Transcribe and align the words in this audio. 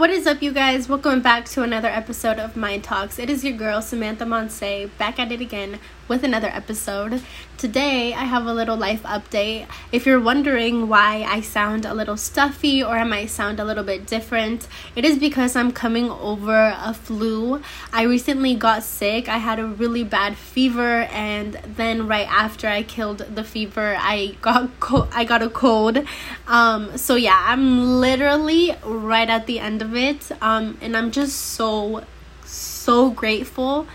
What 0.00 0.08
is 0.08 0.26
up, 0.26 0.40
you 0.40 0.50
guys? 0.50 0.88
Welcome 0.88 1.20
back 1.20 1.44
to 1.50 1.62
another 1.62 1.88
episode 1.88 2.38
of 2.38 2.56
Mind 2.56 2.82
Talks. 2.84 3.18
It 3.18 3.28
is 3.28 3.44
your 3.44 3.54
girl, 3.54 3.82
Samantha 3.82 4.24
Monse, 4.24 4.88
back 4.96 5.18
at 5.18 5.30
it 5.30 5.42
again 5.42 5.78
with 6.10 6.24
another 6.24 6.48
episode. 6.48 7.22
Today, 7.56 8.12
I 8.12 8.24
have 8.24 8.44
a 8.46 8.52
little 8.52 8.76
life 8.76 9.04
update. 9.04 9.68
If 9.92 10.06
you're 10.06 10.18
wondering 10.18 10.88
why 10.88 11.22
I 11.22 11.40
sound 11.40 11.84
a 11.84 11.94
little 11.94 12.16
stuffy 12.16 12.82
or 12.82 12.98
I 12.98 13.04
might 13.04 13.30
sound 13.30 13.60
a 13.60 13.64
little 13.64 13.84
bit 13.84 14.08
different, 14.08 14.66
it 14.96 15.04
is 15.04 15.18
because 15.18 15.54
I'm 15.54 15.70
coming 15.70 16.10
over 16.10 16.74
a 16.76 16.92
flu. 16.94 17.62
I 17.92 18.02
recently 18.02 18.56
got 18.56 18.82
sick. 18.82 19.28
I 19.28 19.38
had 19.38 19.60
a 19.60 19.66
really 19.66 20.02
bad 20.02 20.36
fever, 20.36 21.02
and 21.12 21.54
then 21.76 22.08
right 22.08 22.26
after 22.28 22.66
I 22.66 22.82
killed 22.82 23.18
the 23.18 23.44
fever, 23.44 23.96
I 23.96 24.36
got 24.42 24.80
co- 24.80 25.08
I 25.12 25.22
got 25.22 25.42
a 25.42 25.48
cold. 25.48 26.04
Um, 26.48 26.98
so 26.98 27.14
yeah, 27.14 27.40
I'm 27.46 28.00
literally 28.00 28.76
right 28.84 29.30
at 29.30 29.46
the 29.46 29.60
end 29.60 29.80
of 29.80 29.94
it, 29.94 30.32
um, 30.42 30.76
and 30.80 30.96
I'm 30.96 31.12
just 31.12 31.36
so 31.36 32.02
so 32.44 33.10
grateful 33.10 33.86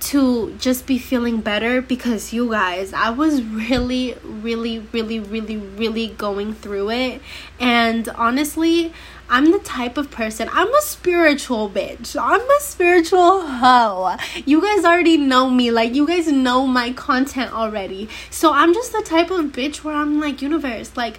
to 0.00 0.54
just 0.58 0.86
be 0.86 0.98
feeling 0.98 1.40
better 1.40 1.82
because 1.82 2.32
you 2.32 2.50
guys, 2.50 2.92
I 2.92 3.10
was 3.10 3.42
really, 3.42 4.14
really, 4.22 4.78
really, 4.78 5.18
really, 5.18 5.56
really 5.56 6.08
going 6.08 6.54
through 6.54 6.90
it. 6.90 7.20
And 7.58 8.08
honestly, 8.10 8.92
I'm 9.30 9.50
the 9.50 9.58
type 9.58 9.98
of 9.98 10.10
person, 10.10 10.48
I'm 10.52 10.72
a 10.72 10.80
spiritual 10.80 11.68
bitch. 11.68 12.16
I'm 12.20 12.40
a 12.40 12.60
spiritual 12.60 13.46
hoe. 13.46 14.16
You 14.46 14.62
guys 14.62 14.84
already 14.84 15.18
know 15.18 15.50
me. 15.50 15.70
Like, 15.70 15.94
you 15.94 16.06
guys 16.06 16.28
know 16.28 16.66
my 16.66 16.92
content 16.92 17.52
already. 17.52 18.08
So 18.30 18.52
I'm 18.52 18.72
just 18.72 18.92
the 18.92 19.02
type 19.02 19.30
of 19.30 19.46
bitch 19.46 19.84
where 19.84 19.94
I'm 19.94 20.20
like, 20.20 20.40
universe, 20.40 20.96
like, 20.96 21.18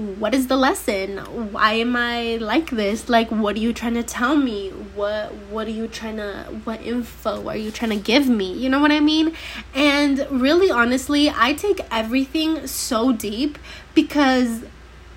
what 0.00 0.34
is 0.34 0.46
the 0.46 0.56
lesson? 0.56 1.18
Why 1.52 1.72
am 1.74 1.94
i 1.94 2.36
like 2.36 2.70
this? 2.70 3.08
Like 3.08 3.28
what 3.30 3.56
are 3.56 3.58
you 3.58 3.72
trying 3.72 3.94
to 3.94 4.02
tell 4.02 4.34
me? 4.34 4.70
What 4.94 5.34
what 5.50 5.66
are 5.66 5.76
you 5.78 5.88
trying 5.88 6.16
to 6.16 6.46
what 6.64 6.80
info 6.80 7.46
are 7.48 7.56
you 7.56 7.70
trying 7.70 7.90
to 7.90 7.96
give 7.96 8.26
me? 8.26 8.52
You 8.52 8.70
know 8.70 8.80
what 8.80 8.92
i 8.92 9.00
mean? 9.00 9.36
And 9.74 10.26
really 10.30 10.70
honestly 10.70 11.30
i 11.30 11.52
take 11.52 11.80
everything 11.90 12.66
so 12.66 13.12
deep 13.12 13.58
because 13.94 14.64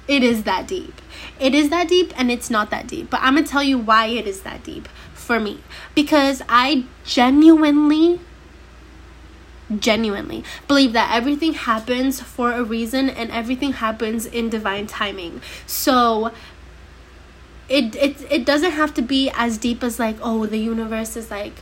it 0.07 0.21
is 0.21 0.43
that 0.43 0.67
deep. 0.67 1.01
It 1.39 1.55
is 1.55 1.69
that 1.69 1.87
deep 1.87 2.11
and 2.19 2.29
it's 2.29 2.49
not 2.49 2.69
that 2.71 2.87
deep 2.87 3.09
but 3.09 3.21
i'm 3.21 3.35
gonna 3.35 3.47
tell 3.47 3.63
you 3.63 3.77
why 3.77 4.07
it 4.07 4.27
is 4.27 4.41
that 4.41 4.63
deep 4.63 4.89
for 5.13 5.39
me. 5.39 5.59
Because 5.95 6.41
i 6.49 6.83
genuinely 7.05 8.19
genuinely. 9.79 10.43
Believe 10.67 10.93
that 10.93 11.13
everything 11.13 11.53
happens 11.53 12.21
for 12.21 12.51
a 12.51 12.63
reason 12.63 13.09
and 13.09 13.31
everything 13.31 13.73
happens 13.73 14.25
in 14.25 14.49
divine 14.49 14.87
timing. 14.87 15.41
So 15.65 16.31
it 17.69 17.95
it 17.95 18.31
it 18.31 18.45
doesn't 18.45 18.71
have 18.71 18.93
to 18.95 19.01
be 19.01 19.29
as 19.35 19.57
deep 19.57 19.83
as 19.83 19.99
like 19.99 20.17
oh 20.21 20.45
the 20.45 20.57
universe 20.57 21.15
is 21.15 21.31
like 21.31 21.53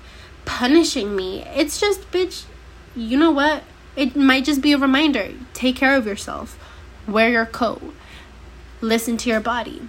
punishing 0.45 1.15
me. 1.15 1.43
It's 1.55 1.79
just 1.79 2.09
bitch 2.11 2.45
you 2.95 3.17
know 3.17 3.31
what? 3.31 3.63
It 3.95 4.15
might 4.15 4.45
just 4.45 4.61
be 4.61 4.73
a 4.73 4.77
reminder. 4.77 5.31
Take 5.53 5.75
care 5.75 5.95
of 5.95 6.05
yourself. 6.05 6.57
Wear 7.07 7.29
your 7.29 7.45
coat. 7.45 7.93
Listen 8.79 9.17
to 9.17 9.29
your 9.29 9.41
body. 9.41 9.81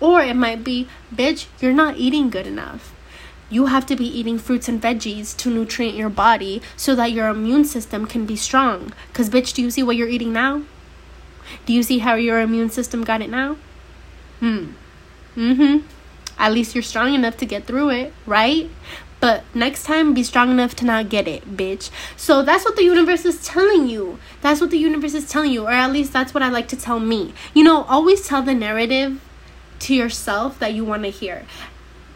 Or 0.00 0.20
it 0.20 0.36
might 0.36 0.64
be 0.64 0.88
bitch 1.14 1.46
you're 1.60 1.72
not 1.72 1.96
eating 1.96 2.30
good 2.30 2.46
enough 2.46 2.95
you 3.48 3.66
have 3.66 3.86
to 3.86 3.96
be 3.96 4.06
eating 4.06 4.38
fruits 4.38 4.68
and 4.68 4.82
veggies 4.82 5.36
to 5.36 5.50
nutrient 5.50 5.96
your 5.96 6.10
body 6.10 6.62
so 6.76 6.94
that 6.94 7.12
your 7.12 7.28
immune 7.28 7.64
system 7.64 8.06
can 8.06 8.26
be 8.26 8.36
strong. 8.36 8.92
Because, 9.08 9.30
bitch, 9.30 9.54
do 9.54 9.62
you 9.62 9.70
see 9.70 9.82
what 9.82 9.96
you're 9.96 10.08
eating 10.08 10.32
now? 10.32 10.62
Do 11.64 11.72
you 11.72 11.82
see 11.82 11.98
how 11.98 12.14
your 12.14 12.40
immune 12.40 12.70
system 12.70 13.04
got 13.04 13.22
it 13.22 13.30
now? 13.30 13.56
Hmm. 14.40 14.72
Mm 15.36 15.56
hmm. 15.56 15.86
At 16.38 16.52
least 16.52 16.74
you're 16.74 16.82
strong 16.82 17.14
enough 17.14 17.36
to 17.38 17.46
get 17.46 17.66
through 17.66 17.90
it, 17.90 18.12
right? 18.26 18.68
But 19.20 19.44
next 19.54 19.84
time, 19.84 20.12
be 20.12 20.22
strong 20.22 20.50
enough 20.50 20.76
to 20.76 20.84
not 20.84 21.08
get 21.08 21.26
it, 21.26 21.56
bitch. 21.56 21.90
So 22.16 22.42
that's 22.42 22.64
what 22.64 22.76
the 22.76 22.84
universe 22.84 23.24
is 23.24 23.42
telling 23.42 23.88
you. 23.88 24.18
That's 24.42 24.60
what 24.60 24.70
the 24.70 24.76
universe 24.76 25.14
is 25.14 25.28
telling 25.28 25.52
you, 25.52 25.66
or 25.66 25.70
at 25.70 25.92
least 25.92 26.12
that's 26.12 26.34
what 26.34 26.42
I 26.42 26.48
like 26.50 26.68
to 26.68 26.76
tell 26.76 27.00
me. 27.00 27.32
You 27.54 27.64
know, 27.64 27.84
always 27.84 28.26
tell 28.26 28.42
the 28.42 28.54
narrative 28.54 29.20
to 29.80 29.94
yourself 29.94 30.58
that 30.58 30.74
you 30.74 30.84
want 30.84 31.04
to 31.04 31.10
hear 31.10 31.46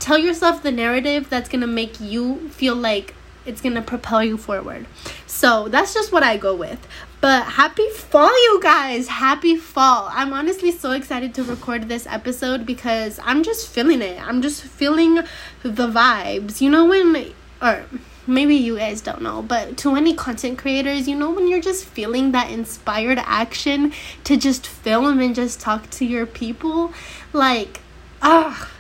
tell 0.01 0.19
yourself 0.19 0.63
the 0.63 0.73
narrative 0.73 1.31
that's 1.31 1.49
going 1.49 1.61
to 1.61 1.67
make 1.67 2.01
you 2.01 2.49
feel 2.49 2.75
like 2.75 3.15
it's 3.47 3.61
going 3.61 3.75
to 3.75 3.83
propel 3.83 4.25
you 4.25 4.37
forward. 4.37 4.87
So 5.27 5.69
that's 5.69 5.95
just 5.95 6.13
what 6.13 6.23
I 6.23 6.37
go 6.37 6.55
with. 6.55 6.87
But 7.21 7.45
happy 7.45 7.89
fall, 7.91 8.33
you 8.33 8.61
guys! 8.63 9.09
Happy 9.09 9.57
fall. 9.57 10.09
I'm 10.11 10.33
honestly 10.33 10.73
so 10.73 10.93
excited 10.93 11.35
to 11.35 11.45
record 11.45 11.89
this 11.89 12.07
episode 12.07 12.65
because 12.65 13.21
I'm 13.23 13.43
just 13.43 13.69
feeling 13.69 14.01
it. 14.01 14.21
I'm 14.27 14.41
just 14.41 14.63
feeling 14.63 15.17
the 15.63 15.89
vibes. 15.89 16.63
You 16.63 16.71
know, 16.71 16.87
when, 16.87 17.33
or 17.61 17.85
maybe 18.27 18.55
you 18.55 18.79
guys 18.79 19.03
don't 19.03 19.21
know, 19.21 19.43
but 19.43 19.77
to 19.79 19.97
any 19.97 20.15
content 20.15 20.59
creators, 20.59 21.07
you 21.07 21.15
know, 21.15 21.31
when 21.31 21.47
you're 21.47 21.61
just 21.61 21.85
feeling 21.85 22.33
that 22.33 22.51
inspired 22.51 23.19
action 23.19 23.93
to 24.25 24.39
just 24.39 24.67
film 24.67 25.21
and 25.21 25.35
just 25.35 25.61
talk 25.61 25.91
to 25.91 26.07
your 26.07 26.25
people, 26.25 26.93
like, 27.35 27.81
ah 28.23 28.71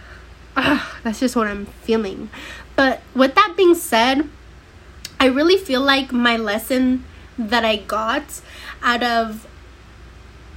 ugh, 0.65 0.97
that's 1.03 1.21
just 1.21 1.37
what 1.37 1.47
I'm 1.47 1.67
feeling. 1.67 2.31
But 2.77 3.03
with 3.15 3.35
that 3.35 3.55
being 3.57 3.75
said, 3.75 4.29
I 5.19 5.27
really 5.27 5.57
feel 5.57 5.83
like 5.83 6.13
my 6.13 6.37
lesson 6.37 7.05
that 7.39 7.65
I 7.65 7.77
got 7.77 8.41
out 8.83 9.03
of 9.03 9.47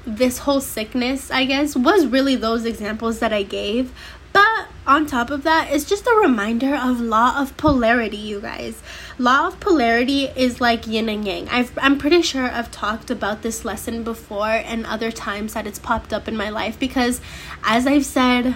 this 0.06 0.40
whole 0.40 0.62
sickness, 0.62 1.32
I 1.32 1.46
guess, 1.46 1.76
was 1.76 2.06
really 2.06 2.36
those 2.36 2.66
examples 2.66 3.20
that 3.20 3.34
I 3.34 3.44
gave. 3.44 3.94
But 4.34 4.68
on 4.88 5.06
top 5.06 5.30
of 5.30 5.44
that, 5.44 5.72
it's 5.72 5.86
just 5.86 6.08
a 6.08 6.20
reminder 6.22 6.76
of 6.76 7.00
law 7.00 7.40
of 7.40 7.56
polarity, 7.56 8.18
you 8.18 8.42
guys. 8.42 8.82
Law 9.18 9.48
of 9.48 9.60
polarity 9.60 10.26
is 10.36 10.60
like 10.60 10.88
yin 10.88 11.08
and 11.08 11.26
yang. 11.26 11.48
i 11.50 11.68
am 11.78 11.98
pretty 11.98 12.22
sure 12.22 12.50
I've 12.50 12.72
talked 12.72 13.12
about 13.12 13.44
this 13.44 13.64
lesson 13.64 14.04
before 14.04 14.48
and 14.48 14.86
other 14.86 15.12
times 15.12 15.54
that 15.54 15.68
it's 15.68 15.80
popped 15.80 16.12
up 16.12 16.28
in 16.28 16.36
my 16.36 16.50
life 16.50 16.80
because, 16.80 17.22
as 17.64 17.86
I've 17.86 18.06
said 18.06 18.56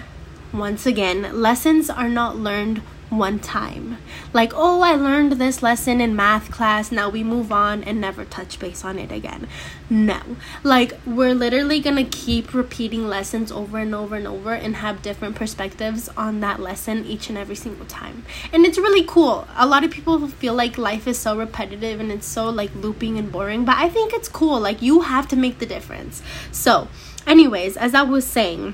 once 0.53 0.85
again, 0.85 1.41
lessons 1.41 1.89
are 1.89 2.09
not 2.09 2.37
learned 2.37 2.81
one 3.09 3.39
time. 3.39 3.97
Like, 4.33 4.51
oh, 4.55 4.81
I 4.81 4.95
learned 4.95 5.33
this 5.33 5.63
lesson 5.63 6.01
in 6.01 6.15
math 6.15 6.51
class, 6.51 6.91
now 6.91 7.09
we 7.09 7.23
move 7.23 7.51
on 7.51 7.83
and 7.83 8.01
never 8.01 8.25
touch 8.25 8.59
base 8.59 8.83
on 8.83 8.99
it 8.99 9.11
again. 9.11 9.47
No. 9.89 10.19
Like, 10.63 10.93
we're 11.05 11.33
literally 11.33 11.79
gonna 11.79 12.03
keep 12.03 12.53
repeating 12.53 13.07
lessons 13.07 13.51
over 13.51 13.77
and 13.77 13.95
over 13.95 14.15
and 14.15 14.27
over 14.27 14.53
and 14.53 14.77
have 14.77 15.01
different 15.01 15.35
perspectives 15.35 16.09
on 16.17 16.41
that 16.41 16.59
lesson 16.59 17.05
each 17.05 17.29
and 17.29 17.37
every 17.37 17.55
single 17.55 17.85
time. 17.85 18.25
And 18.51 18.65
it's 18.65 18.77
really 18.77 19.05
cool. 19.05 19.47
A 19.55 19.65
lot 19.65 19.83
of 19.83 19.91
people 19.91 20.27
feel 20.27 20.53
like 20.53 20.77
life 20.77 21.07
is 21.07 21.17
so 21.17 21.37
repetitive 21.37 21.99
and 21.99 22.11
it's 22.11 22.27
so 22.27 22.49
like 22.49 22.73
looping 22.75 23.17
and 23.17 23.31
boring, 23.31 23.63
but 23.63 23.77
I 23.77 23.89
think 23.89 24.13
it's 24.13 24.27
cool. 24.27 24.59
Like, 24.59 24.81
you 24.81 25.01
have 25.01 25.27
to 25.29 25.35
make 25.35 25.59
the 25.59 25.65
difference. 25.65 26.21
So, 26.51 26.89
anyways, 27.25 27.77
as 27.77 27.93
I 27.93 28.01
was 28.01 28.25
saying, 28.25 28.73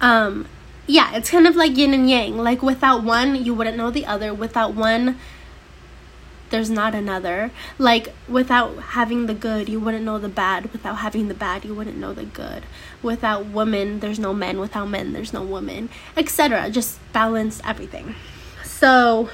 um 0.00 0.46
yeah 0.86 1.14
it's 1.14 1.30
kind 1.30 1.46
of 1.46 1.56
like 1.56 1.76
yin 1.76 1.94
and 1.94 2.08
yang. 2.08 2.36
Like 2.36 2.62
without 2.62 3.02
one 3.02 3.44
you 3.44 3.54
wouldn't 3.54 3.76
know 3.76 3.90
the 3.90 4.06
other. 4.06 4.32
Without 4.34 4.74
one 4.74 5.18
there's 6.50 6.70
not 6.70 6.94
another. 6.94 7.50
Like 7.78 8.14
without 8.28 8.76
having 8.78 9.26
the 9.26 9.34
good 9.34 9.68
you 9.68 9.80
wouldn't 9.80 10.04
know 10.04 10.18
the 10.18 10.28
bad. 10.28 10.72
Without 10.72 10.96
having 10.96 11.28
the 11.28 11.34
bad 11.34 11.64
you 11.64 11.74
wouldn't 11.74 11.96
know 11.96 12.12
the 12.12 12.24
good. 12.24 12.64
Without 13.02 13.46
women 13.46 14.00
there's 14.00 14.18
no 14.18 14.34
men. 14.34 14.60
Without 14.60 14.86
men 14.88 15.12
there's 15.12 15.32
no 15.32 15.42
woman 15.42 15.88
etc 16.16 16.70
just 16.70 16.98
balance 17.12 17.60
everything. 17.64 18.14
So 18.62 19.28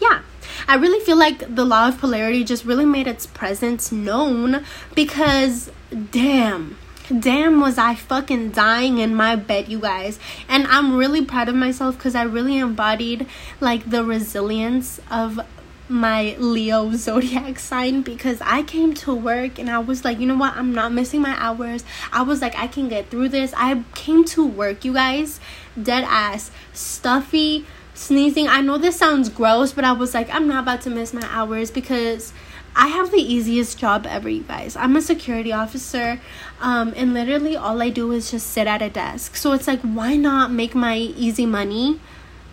yeah. 0.00 0.22
I 0.66 0.76
really 0.76 1.04
feel 1.04 1.16
like 1.16 1.54
the 1.54 1.64
law 1.64 1.88
of 1.88 1.98
polarity 1.98 2.44
just 2.44 2.64
really 2.64 2.86
made 2.86 3.06
its 3.06 3.26
presence 3.26 3.92
known 3.92 4.64
because 4.94 5.70
damn 6.10 6.76
damn 7.20 7.60
was 7.60 7.76
i 7.76 7.94
fucking 7.94 8.50
dying 8.50 8.98
in 8.98 9.14
my 9.14 9.36
bed 9.36 9.68
you 9.68 9.78
guys. 9.78 10.18
And 10.48 10.66
i'm 10.68 10.96
really 10.96 11.24
proud 11.24 11.48
of 11.48 11.54
myself 11.54 11.96
because 11.96 12.14
i 12.14 12.22
really 12.22 12.58
embodied 12.58 13.26
like 13.60 13.88
the 13.88 14.04
resilience 14.04 15.00
of 15.10 15.40
my 15.86 16.34
leo 16.38 16.92
zodiac 16.94 17.58
sign 17.58 18.00
because 18.00 18.40
i 18.40 18.62
came 18.62 18.94
to 18.94 19.14
work 19.14 19.58
and 19.58 19.68
i 19.68 19.78
was 19.78 20.02
like 20.02 20.18
you 20.18 20.26
know 20.26 20.36
what? 20.36 20.56
I'm 20.56 20.72
not 20.72 20.92
missing 20.92 21.20
my 21.20 21.36
hours. 21.38 21.84
I 22.12 22.22
was 22.22 22.40
like 22.40 22.58
i 22.58 22.66
can 22.66 22.88
get 22.88 23.10
through 23.10 23.28
this. 23.28 23.52
I 23.56 23.82
came 23.94 24.24
to 24.26 24.46
work 24.46 24.84
you 24.84 24.94
guys. 24.94 25.40
Dead 25.80 26.04
ass. 26.04 26.50
Stuffy. 26.72 27.66
Sneezing. 27.96 28.48
I 28.48 28.60
know 28.60 28.76
this 28.78 28.96
sounds 28.96 29.28
gross 29.28 29.72
but 29.72 29.84
i 29.84 29.92
was 29.92 30.14
like 30.14 30.32
i'm 30.34 30.48
not 30.48 30.62
about 30.62 30.80
to 30.82 30.90
miss 30.90 31.12
my 31.12 31.26
hours 31.30 31.70
because 31.70 32.32
I 32.76 32.88
have 32.88 33.10
the 33.10 33.18
easiest 33.18 33.78
job 33.78 34.06
ever, 34.08 34.28
you 34.28 34.42
guys. 34.42 34.76
I'm 34.76 34.96
a 34.96 35.02
security 35.02 35.52
officer, 35.52 36.20
um, 36.60 36.92
and 36.96 37.14
literally 37.14 37.56
all 37.56 37.80
I 37.80 37.90
do 37.90 38.10
is 38.12 38.30
just 38.30 38.48
sit 38.48 38.66
at 38.66 38.82
a 38.82 38.90
desk. 38.90 39.36
So 39.36 39.52
it's 39.52 39.68
like, 39.68 39.80
why 39.80 40.16
not 40.16 40.50
make 40.50 40.74
my 40.74 40.96
easy 40.96 41.46
money? 41.46 42.00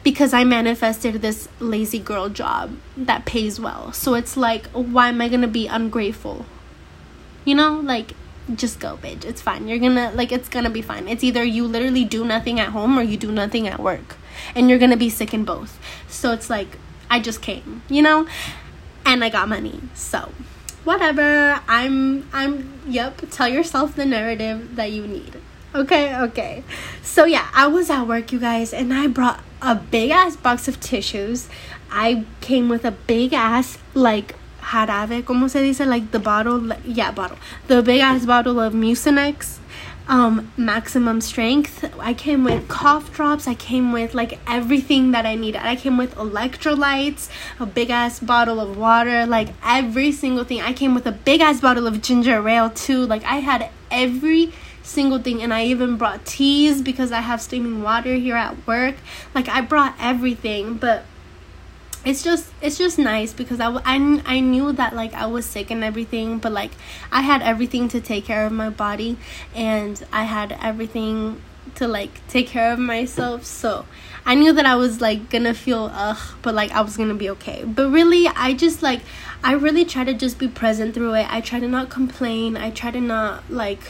Because 0.03 0.33
I 0.33 0.43
manifested 0.43 1.21
this 1.21 1.47
lazy 1.59 1.99
girl 1.99 2.29
job 2.29 2.77
that 2.95 3.25
pays 3.25 3.59
well. 3.59 3.91
So 3.93 4.13
it's 4.13 4.37
like, 4.37 4.67
why 4.67 5.09
am 5.09 5.21
I 5.21 5.27
gonna 5.27 5.47
be 5.47 5.67
ungrateful? 5.67 6.45
You 7.45 7.55
know, 7.55 7.79
like, 7.79 8.13
just 8.53 8.79
go, 8.79 8.97
bitch. 8.97 9.25
It's 9.25 9.41
fine. 9.41 9.67
You're 9.67 9.79
gonna, 9.79 10.11
like, 10.13 10.31
it's 10.31 10.49
gonna 10.49 10.69
be 10.69 10.81
fine. 10.81 11.07
It's 11.07 11.23
either 11.23 11.43
you 11.43 11.65
literally 11.65 12.05
do 12.05 12.25
nothing 12.25 12.59
at 12.59 12.69
home 12.69 12.97
or 12.97 13.01
you 13.01 13.17
do 13.17 13.31
nothing 13.31 13.67
at 13.67 13.79
work. 13.79 14.17
and 14.55 14.69
you're 14.69 14.79
gonna 14.79 14.97
be 14.97 15.09
sick 15.09 15.33
in 15.33 15.43
both. 15.43 15.79
So 16.07 16.31
it's 16.31 16.49
like 16.49 16.77
I 17.09 17.19
just 17.19 17.41
came, 17.41 17.83
you 17.89 18.01
know, 18.01 18.27
and 19.05 19.23
I 19.23 19.29
got 19.29 19.49
money. 19.49 19.81
So 19.93 20.31
whatever. 20.83 21.61
I'm 21.67 22.27
I'm 22.33 22.81
yep. 22.87 23.21
Tell 23.29 23.47
yourself 23.47 23.95
the 23.95 24.05
narrative 24.05 24.75
that 24.75 24.91
you 24.91 25.07
need. 25.07 25.35
Okay, 25.73 26.15
okay. 26.15 26.63
So 27.01 27.25
yeah, 27.25 27.47
I 27.53 27.67
was 27.67 27.89
at 27.89 28.03
work, 28.03 28.31
you 28.31 28.39
guys, 28.39 28.73
and 28.73 28.93
I 28.93 29.07
brought 29.07 29.41
a 29.61 29.75
big 29.75 30.11
ass 30.11 30.35
box 30.35 30.67
of 30.67 30.79
tissues. 30.79 31.47
I 31.89 32.25
came 32.41 32.67
with 32.67 32.83
a 32.83 32.91
big 32.91 33.33
ass 33.33 33.77
like 33.93 34.35
jarabe, 34.61 35.25
como 35.25 35.47
se 35.47 35.61
dice, 35.61 35.85
like 35.85 36.11
the 36.11 36.19
bottle, 36.19 36.73
yeah, 36.85 37.11
bottle, 37.11 37.37
the 37.67 37.81
big 37.81 38.01
ass 38.01 38.25
bottle 38.25 38.59
of 38.59 38.73
Mucinex, 38.73 39.59
um, 40.07 40.51
maximum 40.57 41.21
strength. 41.21 41.85
I 41.99 42.13
came 42.13 42.43
with 42.43 42.67
cough 42.67 43.13
drops. 43.13 43.47
I 43.47 43.53
came 43.53 43.91
with 43.91 44.13
like 44.13 44.39
everything 44.47 45.11
that 45.11 45.25
I 45.25 45.35
needed. 45.35 45.65
I 45.65 45.75
came 45.75 45.97
with 45.97 46.15
electrolytes, 46.15 47.29
a 47.59 47.65
big 47.65 47.89
ass 47.89 48.19
bottle 48.19 48.59
of 48.59 48.77
water, 48.77 49.25
like 49.25 49.49
every 49.63 50.11
single 50.11 50.43
thing. 50.43 50.61
I 50.61 50.73
came 50.73 50.93
with 50.93 51.05
a 51.05 51.11
big 51.11 51.41
ass 51.41 51.61
bottle 51.61 51.87
of 51.87 52.01
ginger 52.01 52.47
ale 52.47 52.69
too. 52.69 53.05
Like 53.05 53.23
I 53.23 53.37
had 53.37 53.69
every 53.89 54.51
single 54.83 55.19
thing 55.19 55.41
and 55.41 55.53
I 55.53 55.65
even 55.65 55.97
brought 55.97 56.25
teas 56.25 56.81
because 56.81 57.11
I 57.11 57.21
have 57.21 57.41
steaming 57.41 57.81
water 57.81 58.15
here 58.15 58.35
at 58.35 58.67
work. 58.67 58.95
Like 59.33 59.47
I 59.47 59.61
brought 59.61 59.95
everything, 59.99 60.75
but 60.75 61.05
it's 62.03 62.23
just 62.23 62.51
it's 62.61 62.77
just 62.77 62.97
nice 62.97 63.33
because 63.33 63.59
I, 63.59 63.69
I, 63.85 64.21
I 64.25 64.39
knew 64.39 64.71
that 64.73 64.95
like 64.95 65.13
I 65.13 65.27
was 65.27 65.45
sick 65.45 65.69
and 65.69 65.83
everything 65.83 66.39
but 66.39 66.51
like 66.51 66.71
I 67.11 67.21
had 67.21 67.41
everything 67.41 67.87
to 67.89 68.01
take 68.01 68.25
care 68.25 68.45
of 68.45 68.51
my 68.51 68.69
body 68.69 69.17
and 69.53 70.03
I 70.11 70.23
had 70.23 70.57
everything 70.61 71.41
to 71.75 71.87
like 71.87 72.25
take 72.27 72.47
care 72.47 72.73
of 72.73 72.79
myself. 72.79 73.45
So 73.45 73.85
I 74.25 74.35
knew 74.35 74.51
that 74.53 74.65
I 74.65 74.75
was 74.75 74.99
like 74.99 75.29
gonna 75.29 75.53
feel 75.53 75.91
ugh 75.93 76.35
but 76.41 76.55
like 76.55 76.71
I 76.71 76.81
was 76.81 76.97
gonna 76.97 77.13
be 77.13 77.29
okay. 77.31 77.63
But 77.65 77.89
really 77.89 78.27
I 78.27 78.53
just 78.53 78.81
like 78.81 79.01
I 79.43 79.53
really 79.53 79.85
try 79.85 80.03
to 80.03 80.13
just 80.13 80.39
be 80.39 80.47
present 80.47 80.93
through 80.93 81.13
it. 81.15 81.31
I 81.31 81.41
try 81.41 81.59
to 81.59 81.67
not 81.67 81.89
complain. 81.89 82.57
I 82.57 82.71
try 82.71 82.91
to 82.91 83.01
not 83.01 83.49
like 83.49 83.81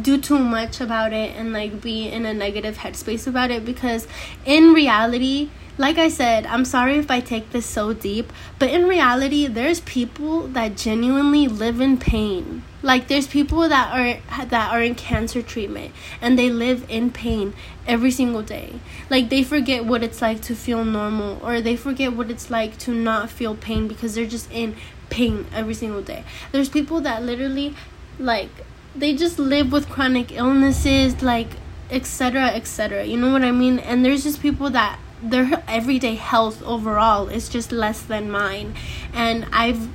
do 0.00 0.18
too 0.18 0.38
much 0.38 0.80
about 0.80 1.12
it 1.12 1.34
and 1.36 1.52
like 1.52 1.80
be 1.80 2.08
in 2.08 2.26
a 2.26 2.34
negative 2.34 2.78
headspace 2.78 3.26
about 3.26 3.50
it 3.50 3.64
because 3.64 4.06
in 4.44 4.72
reality 4.72 5.48
like 5.76 5.98
I 5.98 6.08
said, 6.08 6.46
I'm 6.46 6.64
sorry 6.64 6.98
if 6.98 7.10
I 7.10 7.18
take 7.18 7.50
this 7.50 7.66
so 7.66 7.92
deep, 7.92 8.32
but 8.60 8.70
in 8.70 8.86
reality, 8.86 9.48
there's 9.48 9.80
people 9.80 10.46
that 10.48 10.76
genuinely 10.76 11.48
live 11.48 11.80
in 11.80 11.98
pain. 11.98 12.62
Like 12.80 13.08
there's 13.08 13.26
people 13.26 13.68
that 13.68 13.92
are 13.92 14.44
that 14.46 14.72
are 14.72 14.82
in 14.82 14.94
cancer 14.94 15.42
treatment 15.42 15.92
and 16.20 16.38
they 16.38 16.48
live 16.48 16.88
in 16.88 17.10
pain 17.10 17.54
every 17.88 18.12
single 18.12 18.42
day. 18.42 18.78
Like 19.10 19.30
they 19.30 19.42
forget 19.42 19.84
what 19.84 20.04
it's 20.04 20.22
like 20.22 20.42
to 20.42 20.54
feel 20.54 20.84
normal 20.84 21.44
or 21.44 21.60
they 21.60 21.76
forget 21.76 22.12
what 22.12 22.30
it's 22.30 22.50
like 22.50 22.78
to 22.80 22.92
not 22.92 23.30
feel 23.30 23.56
pain 23.56 23.88
because 23.88 24.14
they're 24.14 24.26
just 24.26 24.50
in 24.52 24.76
pain 25.10 25.46
every 25.52 25.74
single 25.74 26.02
day. 26.02 26.24
There's 26.52 26.68
people 26.68 27.00
that 27.00 27.22
literally 27.22 27.74
like 28.18 28.50
they 28.94 29.14
just 29.14 29.38
live 29.38 29.72
with 29.72 29.88
chronic 29.88 30.32
illnesses 30.32 31.22
like 31.22 31.48
etc 31.90 32.46
etc 32.48 33.04
you 33.04 33.16
know 33.16 33.32
what 33.32 33.42
i 33.42 33.50
mean? 33.50 33.78
And 33.78 34.04
there's 34.04 34.24
just 34.24 34.40
people 34.40 34.70
that 34.70 34.98
their 35.22 35.62
everyday 35.68 36.14
health 36.14 36.62
overall 36.62 37.28
is 37.28 37.48
just 37.48 37.72
less 37.72 38.02
than 38.02 38.30
mine. 38.30 38.74
And 39.12 39.46
i've 39.52 39.88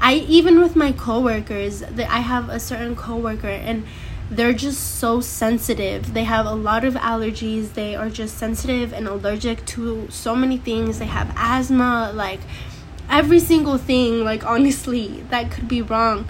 i 0.00 0.14
even 0.14 0.60
with 0.60 0.76
my 0.76 0.92
coworkers 0.92 1.80
that 1.80 2.08
i 2.10 2.20
have 2.20 2.48
a 2.48 2.60
certain 2.60 2.94
coworker 2.94 3.48
and 3.48 3.84
they're 4.30 4.52
just 4.52 4.98
so 4.98 5.22
sensitive. 5.22 6.12
They 6.12 6.24
have 6.24 6.44
a 6.44 6.52
lot 6.52 6.84
of 6.84 6.92
allergies. 6.94 7.72
They 7.72 7.96
are 7.96 8.10
just 8.10 8.36
sensitive 8.36 8.92
and 8.92 9.08
allergic 9.08 9.64
to 9.66 10.06
so 10.10 10.36
many 10.36 10.58
things. 10.58 10.98
They 10.98 11.06
have 11.06 11.32
asthma 11.34 12.12
like 12.14 12.40
every 13.08 13.40
single 13.40 13.78
thing 13.78 14.22
like 14.22 14.44
honestly 14.44 15.24
that 15.30 15.50
could 15.50 15.66
be 15.66 15.80
wrong 15.80 16.26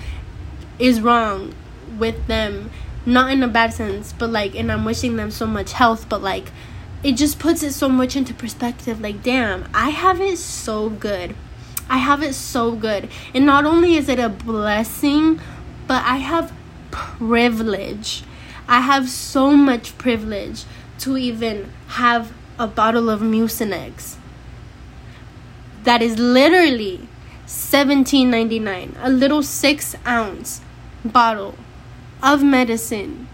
is 0.79 1.01
wrong 1.01 1.53
with 1.99 2.27
them 2.27 2.71
not 3.07 3.31
in 3.31 3.43
a 3.43 3.49
bad 3.49 3.73
sense 3.73 4.13
but 4.13 4.31
like 4.31 4.55
and 4.55 4.71
i'm 4.71 4.85
wishing 4.85 5.17
them 5.17 5.31
so 5.31 5.47
much 5.47 5.73
health 5.73 6.09
but 6.09 6.23
like 6.23 6.51
it 7.03 7.13
just 7.13 7.39
puts 7.39 7.63
it 7.63 7.73
so 7.73 7.89
much 7.89 8.17
into 8.17 8.35
perspective 8.35 9.01
like 9.01 9.23
damn 9.23 9.69
i 9.73 9.91
have 9.91 10.21
it 10.21 10.37
so 10.39 10.89
good. 10.91 11.35
I 11.91 11.99
have 11.99 12.23
it 12.23 12.35
so 12.35 12.73
good. 12.73 13.09
And 13.35 13.47
not 13.47 13.65
only 13.65 13.97
is 13.97 14.09
it 14.09 14.19
a 14.19 14.29
blessing 14.29 15.41
but 15.87 16.05
i 16.05 16.17
have 16.17 16.53
privilege. 16.91 18.25
I 18.67 18.81
have 18.81 19.09
so 19.09 19.53
much 19.53 19.97
privilege 19.97 20.65
to 20.99 21.17
even 21.17 21.73
have 21.89 22.33
a 22.59 22.67
bottle 22.67 23.09
of 23.09 23.21
mucinex 23.21 24.17
that 25.85 26.03
is 26.03 26.19
literally 26.19 27.09
17.99 27.47 28.95
a 29.01 29.09
little 29.09 29.43
six 29.43 29.95
ounce 30.05 30.61
bottle 31.05 31.55
of 32.23 32.43
medicine 32.43 33.29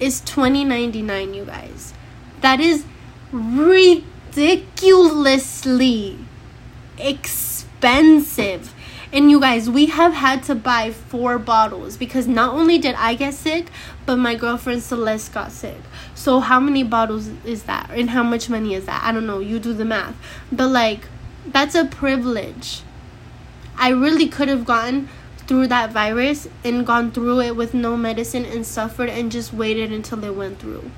is 0.00 0.20
20.99 0.22 1.34
you 1.34 1.44
guys 1.44 1.92
that 2.40 2.60
is 2.60 2.84
ridiculously 3.32 6.18
expensive. 6.98 8.72
And 9.12 9.30
you 9.30 9.40
guys, 9.40 9.70
we 9.70 9.86
have 9.86 10.14
had 10.14 10.42
to 10.44 10.54
buy 10.54 10.90
four 10.90 11.38
bottles 11.38 11.96
because 11.96 12.26
not 12.26 12.54
only 12.54 12.78
did 12.78 12.94
I 12.96 13.14
get 13.14 13.34
sick, 13.34 13.70
but 14.04 14.16
my 14.16 14.34
girlfriend 14.34 14.82
Celeste 14.82 15.32
got 15.32 15.52
sick. 15.52 15.78
So, 16.14 16.40
how 16.40 16.60
many 16.60 16.82
bottles 16.82 17.30
is 17.44 17.64
that? 17.64 17.90
And 17.90 18.10
how 18.10 18.22
much 18.22 18.50
money 18.50 18.74
is 18.74 18.86
that? 18.86 19.02
I 19.04 19.12
don't 19.12 19.26
know. 19.26 19.38
You 19.38 19.58
do 19.58 19.72
the 19.72 19.84
math. 19.84 20.16
But, 20.50 20.68
like, 20.68 21.06
that's 21.46 21.74
a 21.74 21.84
privilege. 21.84 22.82
I 23.78 23.90
really 23.90 24.28
could 24.28 24.48
have 24.48 24.64
gotten 24.64 25.08
through 25.46 25.68
that 25.68 25.92
virus 25.92 26.48
and 26.64 26.86
gone 26.86 27.10
through 27.12 27.40
it 27.40 27.56
with 27.56 27.74
no 27.74 27.96
medicine 27.96 28.44
and 28.44 28.66
suffered 28.66 29.08
and 29.08 29.30
just 29.30 29.52
waited 29.52 29.92
until 29.92 30.22
it 30.24 30.34
went 30.34 30.58
through. 30.58 30.90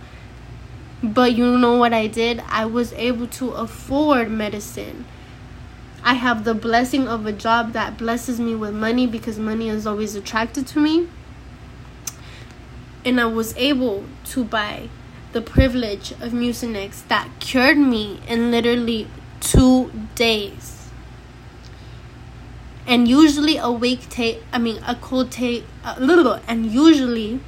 But 1.02 1.34
you 1.34 1.56
know 1.56 1.76
what 1.76 1.92
I 1.92 2.06
did? 2.06 2.42
I 2.48 2.64
was 2.64 2.92
able 2.94 3.28
to 3.28 3.50
afford 3.50 4.30
medicine. 4.30 5.04
I 6.02 6.14
have 6.14 6.44
the 6.44 6.54
blessing 6.54 7.06
of 7.06 7.26
a 7.26 7.32
job 7.32 7.72
that 7.72 7.98
blesses 7.98 8.40
me 8.40 8.54
with 8.54 8.74
money 8.74 9.06
because 9.06 9.38
money 9.38 9.68
is 9.68 9.86
always 9.86 10.14
attracted 10.14 10.66
to 10.68 10.80
me. 10.80 11.08
And 13.04 13.20
I 13.20 13.26
was 13.26 13.56
able 13.56 14.04
to 14.26 14.44
buy 14.44 14.88
the 15.32 15.42
privilege 15.42 16.12
of 16.12 16.32
Mucinex 16.32 17.06
that 17.08 17.28
cured 17.38 17.78
me 17.78 18.20
in 18.26 18.50
literally 18.50 19.08
two 19.40 19.92
days. 20.14 20.77
And 22.88 23.06
usually 23.06 23.58
a 23.58 23.70
week 23.70 24.08
take, 24.08 24.42
I 24.50 24.56
mean, 24.56 24.82
a 24.86 24.94
cold 24.94 25.30
take, 25.30 25.64
a 25.84 26.00
little, 26.00 26.40
and 26.48 26.72
usually 26.72 27.38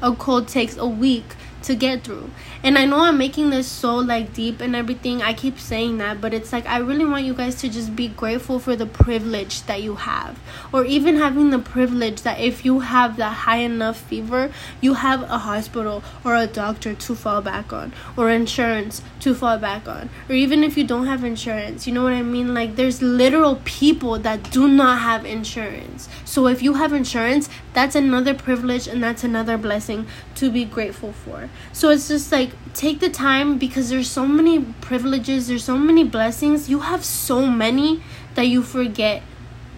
a 0.00 0.14
cold 0.14 0.46
takes 0.46 0.76
a 0.76 0.86
week 0.86 1.34
to 1.62 1.74
get 1.74 2.04
through. 2.04 2.30
And 2.62 2.76
I 2.76 2.84
know 2.84 3.00
I'm 3.00 3.16
making 3.16 3.48
this 3.48 3.66
so 3.66 3.96
like 3.96 4.34
deep 4.34 4.60
and 4.60 4.76
everything. 4.76 5.22
I 5.22 5.32
keep 5.32 5.58
saying 5.58 5.96
that, 5.98 6.20
but 6.20 6.34
it's 6.34 6.52
like 6.52 6.66
I 6.66 6.78
really 6.78 7.06
want 7.06 7.24
you 7.24 7.32
guys 7.32 7.54
to 7.62 7.70
just 7.70 7.96
be 7.96 8.08
grateful 8.08 8.58
for 8.58 8.76
the 8.76 8.84
privilege 8.84 9.62
that 9.62 9.82
you 9.82 9.94
have. 9.94 10.38
Or 10.70 10.84
even 10.84 11.16
having 11.16 11.48
the 11.48 11.58
privilege 11.58 12.20
that 12.22 12.38
if 12.38 12.62
you 12.62 12.80
have 12.80 13.16
that 13.16 13.32
high 13.32 13.58
enough 13.58 13.98
fever, 13.98 14.52
you 14.82 14.94
have 14.94 15.22
a 15.22 15.38
hospital 15.38 16.02
or 16.22 16.36
a 16.36 16.46
doctor 16.46 16.92
to 16.92 17.14
fall 17.14 17.40
back 17.40 17.72
on 17.72 17.94
or 18.14 18.28
insurance 18.28 19.00
to 19.20 19.34
fall 19.34 19.56
back 19.56 19.88
on. 19.88 20.10
Or 20.28 20.34
even 20.34 20.62
if 20.62 20.76
you 20.76 20.84
don't 20.84 21.06
have 21.06 21.24
insurance, 21.24 21.86
you 21.86 21.94
know 21.94 22.02
what 22.02 22.12
I 22.12 22.22
mean? 22.22 22.52
Like 22.52 22.76
there's 22.76 23.00
literal 23.00 23.60
people 23.64 24.18
that 24.18 24.50
do 24.50 24.68
not 24.68 24.98
have 24.98 25.24
insurance. 25.24 26.10
So 26.26 26.46
if 26.46 26.62
you 26.62 26.74
have 26.74 26.92
insurance, 26.92 27.48
that's 27.72 27.94
another 27.94 28.34
privilege 28.34 28.86
and 28.86 29.02
that's 29.02 29.24
another 29.24 29.56
blessing 29.56 30.06
to 30.34 30.50
be 30.50 30.66
grateful 30.66 31.12
for. 31.12 31.48
So 31.72 31.88
it's 31.88 32.08
just 32.08 32.30
like 32.30 32.49
take 32.74 33.00
the 33.00 33.10
time 33.10 33.58
because 33.58 33.90
there's 33.90 34.10
so 34.10 34.26
many 34.26 34.60
privileges, 34.80 35.48
there's 35.48 35.64
so 35.64 35.76
many 35.76 36.04
blessings. 36.04 36.68
You 36.68 36.80
have 36.80 37.04
so 37.04 37.46
many 37.46 38.02
that 38.34 38.46
you 38.46 38.62
forget 38.62 39.22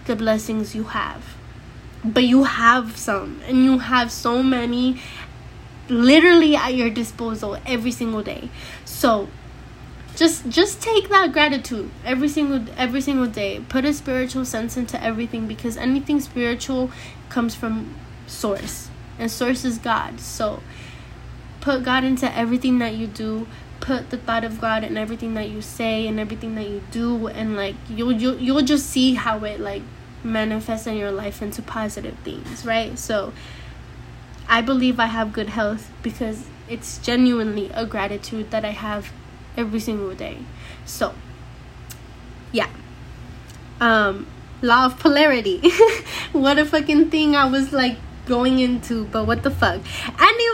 the 0.06 0.16
blessings 0.16 0.74
you 0.74 0.84
have. 0.84 1.36
But 2.04 2.24
you 2.24 2.44
have 2.44 2.96
some 2.96 3.40
and 3.46 3.64
you 3.64 3.78
have 3.78 4.10
so 4.10 4.42
many 4.42 5.00
literally 5.88 6.56
at 6.56 6.74
your 6.74 6.90
disposal 6.90 7.58
every 7.66 7.92
single 7.92 8.22
day. 8.22 8.50
So 8.84 9.28
just 10.16 10.48
just 10.48 10.80
take 10.80 11.08
that 11.08 11.32
gratitude 11.32 11.90
every 12.04 12.28
single 12.28 12.62
every 12.76 13.00
single 13.00 13.26
day 13.26 13.60
put 13.68 13.84
a 13.84 13.94
spiritual 13.94 14.44
sense 14.44 14.76
into 14.76 15.02
everything 15.02 15.46
because 15.46 15.76
anything 15.76 16.20
spiritual 16.20 16.90
comes 17.30 17.54
from 17.54 17.94
source 18.26 18.90
and 19.18 19.30
source 19.30 19.64
is 19.64 19.78
god 19.78 20.20
so 20.20 20.60
put 21.62 21.82
God 21.84 22.04
into 22.04 22.30
everything 22.36 22.78
that 22.80 22.94
you 22.94 23.06
do. 23.06 23.46
Put 23.80 24.10
the 24.10 24.18
thought 24.18 24.44
of 24.44 24.60
God 24.60 24.84
in 24.84 24.96
everything 24.96 25.34
that 25.34 25.48
you 25.48 25.62
say 25.62 26.06
and 26.06 26.20
everything 26.20 26.54
that 26.56 26.68
you 26.68 26.82
do, 26.90 27.26
and 27.28 27.56
like 27.56 27.74
you'll 27.88 28.12
you'll 28.12 28.38
you'll 28.38 28.62
just 28.62 28.86
see 28.86 29.14
how 29.14 29.42
it 29.42 29.58
like 29.58 29.82
manifests 30.22 30.86
in 30.86 30.96
your 30.96 31.10
life 31.10 31.42
into 31.42 31.62
positive 31.62 32.16
things, 32.18 32.64
right? 32.64 32.96
So 32.98 33.32
I 34.48 34.60
believe 34.60 35.00
I 35.00 35.06
have 35.06 35.32
good 35.32 35.48
health 35.48 35.90
because 36.02 36.46
it's 36.68 36.98
genuinely 36.98 37.70
a 37.74 37.86
gratitude 37.86 38.50
that 38.50 38.64
I 38.64 38.70
have 38.70 39.12
every 39.56 39.80
single 39.80 40.14
day. 40.14 40.38
So, 40.84 41.14
yeah. 42.52 42.68
Um, 43.80 44.26
law 44.60 44.86
of 44.86 44.98
polarity. 44.98 45.60
what 46.32 46.58
a 46.58 46.64
fucking 46.64 47.10
thing 47.10 47.34
I 47.34 47.46
was 47.46 47.72
like 47.72 47.98
going 48.26 48.58
into, 48.58 49.04
but 49.06 49.26
what 49.26 49.42
the 49.42 49.50
fuck. 49.50 49.80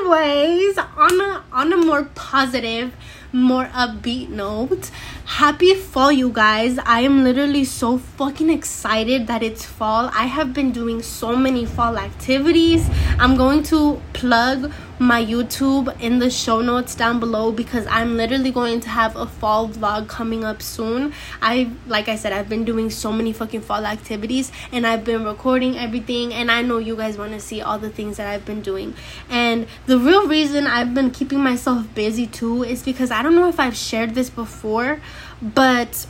Anyways, 0.09 0.79
on 0.79 1.21
a 1.21 1.45
on 1.53 1.71
a 1.71 1.77
more 1.77 2.05
positive, 2.15 2.97
more 3.31 3.67
upbeat 3.67 4.31
note, 4.31 4.91
happy 5.27 5.75
fall 5.75 6.11
you 6.11 6.31
guys. 6.31 6.79
I 6.79 7.01
am 7.01 7.25
literally 7.25 7.65
so 7.67 7.99
fucking 7.99 8.49
excited 8.49 9.27
that 9.27 9.43
it's 9.43 9.67
fall. 9.67 10.09
I 10.15 10.25
have 10.25 10.55
been 10.55 10.73
doing 10.73 11.03
so 11.03 11.37
many 11.37 11.67
fall 11.67 11.99
activities. 11.99 12.89
I'm 13.19 13.37
going 13.37 13.63
to 13.65 14.01
plug 14.15 14.73
my 14.99 15.25
YouTube 15.25 15.99
in 16.01 16.19
the 16.19 16.31
show 16.31 16.61
notes 16.61 16.95
down 16.95 17.21
below 17.21 17.53
because 17.53 17.87
I'm 17.87 18.17
literally 18.17 18.51
going 18.51 18.81
to 18.81 18.89
have 18.89 19.15
a 19.17 19.27
fall 19.27 19.69
vlog 19.69 20.09
coming 20.09 20.45
up 20.45 20.61
soon. 20.61 21.13
I 21.41 21.71
like 21.87 22.09
I 22.09 22.17
said 22.17 22.33
I've 22.33 22.49
been 22.49 22.65
doing 22.65 22.91
so 22.91 23.13
many 23.13 23.33
fucking 23.33 23.61
fall 23.61 23.87
activities 23.87 24.51
and 24.73 24.87
I've 24.87 25.05
been 25.05 25.25
recording 25.25 25.79
everything 25.79 26.35
and 26.35 26.51
I 26.51 26.63
know 26.63 26.79
you 26.79 26.97
guys 26.97 27.17
want 27.17 27.33
to 27.33 27.41
see 27.41 27.61
all 27.61 27.79
the 27.79 27.91
things 27.91 28.17
that 28.17 28.27
I've 28.27 28.45
been 28.45 28.61
doing. 28.61 28.95
And 29.31 29.67
the 29.87 29.99
real 29.99 30.27
reason 30.27 30.67
I've 30.67 30.95
been 30.95 31.11
keeping 31.11 31.41
myself 31.41 31.87
busy 31.95 32.27
too 32.27 32.65
is 32.65 32.83
because 32.83 33.11
I 33.11 33.23
don't 33.23 33.37
know 33.37 33.49
if 33.49 33.61
I've 33.61 33.77
shared 33.77 34.15
this 34.15 34.31
before, 34.31 35.01
but 35.41 36.07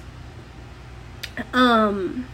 um 1.53 2.27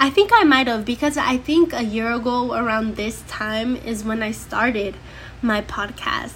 I 0.00 0.10
think 0.10 0.30
I 0.32 0.44
might 0.44 0.68
have 0.68 0.84
because 0.84 1.16
I 1.16 1.38
think 1.38 1.72
a 1.72 1.82
year 1.82 2.12
ago 2.12 2.54
around 2.54 2.94
this 2.94 3.24
time 3.26 3.74
is 3.74 4.04
when 4.04 4.22
I 4.22 4.30
started 4.30 4.94
my 5.42 5.62
podcast. 5.62 6.34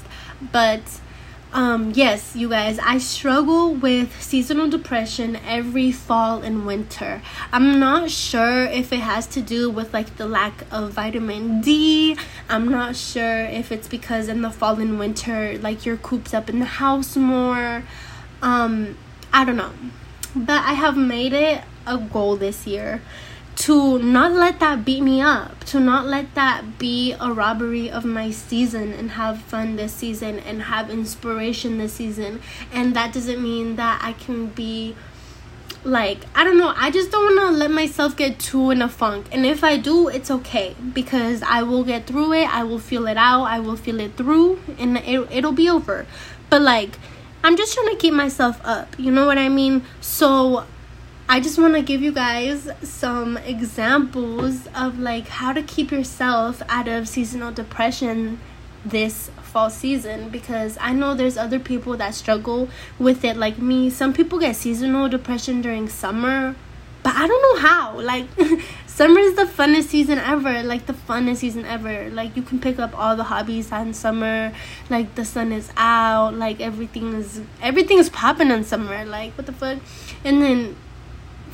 But 0.52 1.00
um 1.52 1.92
yes, 1.94 2.34
you 2.34 2.48
guys, 2.48 2.78
I 2.78 2.98
struggle 2.98 3.74
with 3.74 4.22
seasonal 4.22 4.68
depression 4.70 5.36
every 5.46 5.92
fall 5.92 6.40
and 6.40 6.66
winter. 6.66 7.20
I'm 7.52 7.78
not 7.78 8.10
sure 8.10 8.64
if 8.64 8.92
it 8.92 9.00
has 9.00 9.26
to 9.28 9.42
do 9.42 9.68
with 9.68 9.92
like 9.92 10.16
the 10.16 10.26
lack 10.26 10.64
of 10.70 10.92
vitamin 10.92 11.60
D. 11.60 12.16
I'm 12.48 12.68
not 12.68 12.96
sure 12.96 13.44
if 13.44 13.70
it's 13.70 13.86
because 13.86 14.28
in 14.28 14.40
the 14.40 14.50
fall 14.50 14.80
and 14.80 14.98
winter 14.98 15.58
like 15.58 15.84
you're 15.84 15.98
cooped 15.98 16.32
up 16.34 16.48
in 16.48 16.58
the 16.58 16.64
house 16.82 17.16
more. 17.16 17.84
Um 18.40 18.96
I 19.32 19.44
don't 19.44 19.56
know. 19.56 19.72
But 20.34 20.62
I 20.64 20.72
have 20.72 20.96
made 20.96 21.34
it 21.34 21.62
a 21.86 21.98
goal 21.98 22.36
this 22.36 22.66
year 22.66 23.02
to 23.56 23.98
not 23.98 24.32
let 24.32 24.60
that 24.60 24.84
beat 24.84 25.02
me 25.02 25.20
up, 25.20 25.64
to 25.64 25.78
not 25.78 26.06
let 26.06 26.34
that 26.34 26.78
be 26.78 27.14
a 27.20 27.32
robbery 27.32 27.90
of 27.90 28.04
my 28.04 28.30
season 28.30 28.92
and 28.92 29.12
have 29.12 29.40
fun 29.42 29.76
this 29.76 29.92
season 29.92 30.38
and 30.40 30.62
have 30.62 30.90
inspiration 30.90 31.78
this 31.78 31.92
season. 31.92 32.40
And 32.72 32.94
that 32.96 33.12
doesn't 33.12 33.42
mean 33.42 33.76
that 33.76 34.00
I 34.02 34.14
can 34.14 34.46
be 34.46 34.96
like 35.84 36.20
I 36.34 36.44
don't 36.44 36.58
know, 36.58 36.72
I 36.76 36.90
just 36.90 37.10
don't 37.10 37.36
want 37.36 37.52
to 37.52 37.58
let 37.58 37.70
myself 37.70 38.16
get 38.16 38.38
too 38.38 38.70
in 38.70 38.82
a 38.82 38.88
funk. 38.88 39.26
And 39.32 39.44
if 39.44 39.64
I 39.64 39.76
do, 39.76 40.08
it's 40.08 40.30
okay 40.30 40.74
because 40.92 41.42
I 41.42 41.62
will 41.62 41.84
get 41.84 42.06
through 42.06 42.32
it. 42.34 42.48
I 42.52 42.64
will 42.64 42.78
feel 42.78 43.06
it 43.06 43.16
out. 43.16 43.44
I 43.44 43.58
will 43.60 43.76
feel 43.76 44.00
it 44.00 44.16
through 44.16 44.60
and 44.78 44.96
it 44.98 45.28
it'll 45.30 45.52
be 45.52 45.68
over. 45.68 46.06
But 46.50 46.62
like 46.62 46.98
I'm 47.44 47.56
just 47.56 47.74
trying 47.74 47.88
to 47.88 47.96
keep 47.96 48.14
myself 48.14 48.60
up. 48.64 48.96
You 48.98 49.10
know 49.10 49.26
what 49.26 49.38
I 49.38 49.48
mean? 49.48 49.82
So 50.00 50.64
I 51.32 51.40
just 51.40 51.58
want 51.58 51.72
to 51.76 51.80
give 51.80 52.02
you 52.02 52.12
guys 52.12 52.68
some 52.82 53.38
examples 53.38 54.66
of 54.74 54.98
like 54.98 55.28
how 55.28 55.54
to 55.54 55.62
keep 55.62 55.90
yourself 55.90 56.60
out 56.68 56.88
of 56.88 57.08
seasonal 57.08 57.50
depression 57.52 58.38
this 58.84 59.30
fall 59.40 59.70
season 59.70 60.28
because 60.28 60.76
I 60.78 60.92
know 60.92 61.14
there's 61.14 61.38
other 61.38 61.58
people 61.58 61.96
that 61.96 62.14
struggle 62.14 62.68
with 62.98 63.24
it 63.24 63.38
like 63.38 63.56
me. 63.56 63.88
Some 63.88 64.12
people 64.12 64.40
get 64.40 64.56
seasonal 64.56 65.08
depression 65.08 65.62
during 65.62 65.88
summer, 65.88 66.54
but 67.02 67.14
I 67.14 67.26
don't 67.26 67.40
know 67.40 67.66
how. 67.66 67.98
Like 67.98 68.26
summer 68.86 69.20
is 69.20 69.34
the 69.34 69.46
funnest 69.46 69.84
season 69.84 70.18
ever, 70.18 70.62
like 70.62 70.84
the 70.84 70.92
funnest 70.92 71.36
season 71.38 71.64
ever. 71.64 72.10
Like 72.10 72.36
you 72.36 72.42
can 72.42 72.60
pick 72.60 72.78
up 72.78 72.94
all 72.94 73.16
the 73.16 73.24
hobbies 73.24 73.72
in 73.72 73.94
summer. 73.94 74.52
Like 74.90 75.14
the 75.14 75.24
sun 75.24 75.50
is 75.50 75.72
out, 75.78 76.34
like 76.34 76.60
everything 76.60 77.14
is 77.14 77.40
everything 77.62 77.96
is 77.96 78.10
popping 78.10 78.50
in 78.50 78.64
summer. 78.64 79.06
Like 79.06 79.32
what 79.38 79.46
the 79.46 79.52
fuck? 79.54 79.78
And 80.26 80.42
then 80.42 80.76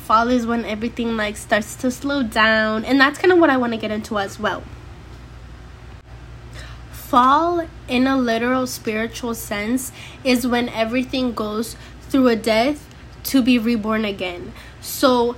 fall 0.09 0.29
is 0.29 0.47
when 0.47 0.65
everything 0.65 1.15
like 1.15 1.37
starts 1.37 1.75
to 1.75 1.91
slow 1.91 2.23
down 2.23 2.83
and 2.83 2.99
that's 2.99 3.19
kind 3.19 3.31
of 3.31 3.37
what 3.37 3.51
i 3.51 3.55
want 3.55 3.73
to 3.73 3.77
get 3.77 3.91
into 3.91 4.17
as 4.17 4.39
well. 4.39 4.63
Fall 6.91 7.67
in 7.87 8.07
a 8.07 8.17
literal 8.17 8.65
spiritual 8.65 9.35
sense 9.35 9.91
is 10.23 10.47
when 10.47 10.67
everything 10.69 11.33
goes 11.33 11.75
through 12.09 12.27
a 12.29 12.35
death 12.35 12.87
to 13.25 13.43
be 13.43 13.59
reborn 13.59 14.03
again. 14.03 14.51
So 14.81 15.35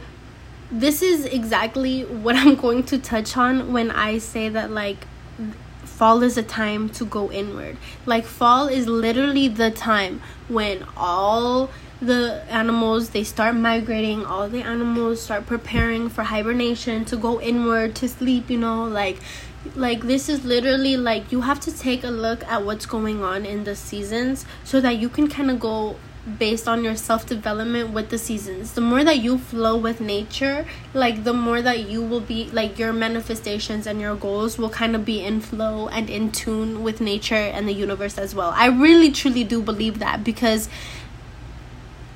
this 0.72 1.02
is 1.02 1.26
exactly 1.26 2.06
what 2.06 2.38
i'm 2.38 2.56
going 2.56 2.84
to 2.84 2.98
touch 2.98 3.36
on 3.36 3.74
when 3.74 3.92
i 3.92 4.18
say 4.20 4.48
that 4.48 4.72
like 4.72 5.06
fall 5.84 6.24
is 6.24 6.38
a 6.38 6.44
time 6.44 6.88
to 6.88 7.04
go 7.04 7.30
inward. 7.30 7.76
Like 8.06 8.24
fall 8.24 8.70
is 8.70 8.88
literally 8.88 9.50
the 9.50 9.70
time 9.70 10.22
when 10.48 10.86
all 10.96 11.70
the 12.02 12.44
animals 12.50 13.12
they 13.12 13.24
start 13.24 13.56
migrating 13.56 14.26
all 14.26 14.50
the 14.50 14.62
animals 14.62 15.22
start 15.22 15.46
preparing 15.46 16.10
for 16.10 16.24
hibernation 16.24 17.06
to 17.06 17.16
go 17.16 17.40
inward 17.40 17.94
to 17.94 18.10
sleep 18.10 18.50
you 18.50 18.58
know 18.58 18.84
like 18.86 19.20
like 19.76 20.02
this 20.02 20.28
is 20.28 20.44
literally 20.44 20.98
like 20.98 21.32
you 21.32 21.42
have 21.42 21.60
to 21.60 21.72
take 21.72 22.04
a 22.04 22.10
look 22.10 22.44
at 22.46 22.66
what's 22.66 22.88
going 22.88 23.24
on 23.24 23.46
in 23.46 23.64
the 23.64 23.76
seasons 23.76 24.46
so 24.64 24.82
that 24.82 24.98
you 24.98 25.08
can 25.08 25.28
kind 25.28 25.52
of 25.52 25.60
go 25.60 25.96
based 26.38 26.68
on 26.68 26.84
your 26.84 26.96
self 26.96 27.26
development 27.26 27.92
with 27.92 28.10
the 28.10 28.18
seasons. 28.18 28.74
The 28.74 28.82
more 28.82 29.04
that 29.04 29.20
you 29.20 29.38
flow 29.38 29.76
with 29.76 30.00
nature, 30.00 30.66
like 30.94 31.24
the 31.24 31.34
more 31.34 31.62
that 31.62 31.90
you 31.90 32.04
will 32.04 32.20
be 32.20 32.46
like 32.52 32.78
your 32.78 32.94
manifestations 32.94 33.88
and 33.88 34.00
your 34.00 34.16
goals 34.16 34.58
will 34.58 34.70
kind 34.70 34.96
of 34.96 35.04
be 35.04 35.24
in 35.24 35.42
flow 35.42 35.88
and 35.88 36.10
in 36.10 36.32
tune 36.32 36.84
with 36.84 37.02
nature 37.02 37.36
and 37.36 37.68
the 37.68 37.74
universe 37.74 38.18
as 38.18 38.36
well. 38.36 38.54
I 38.56 38.68
really 38.68 39.12
truly 39.12 39.44
do 39.44 39.62
believe 39.62 40.00
that 40.00 40.24
because 40.24 40.70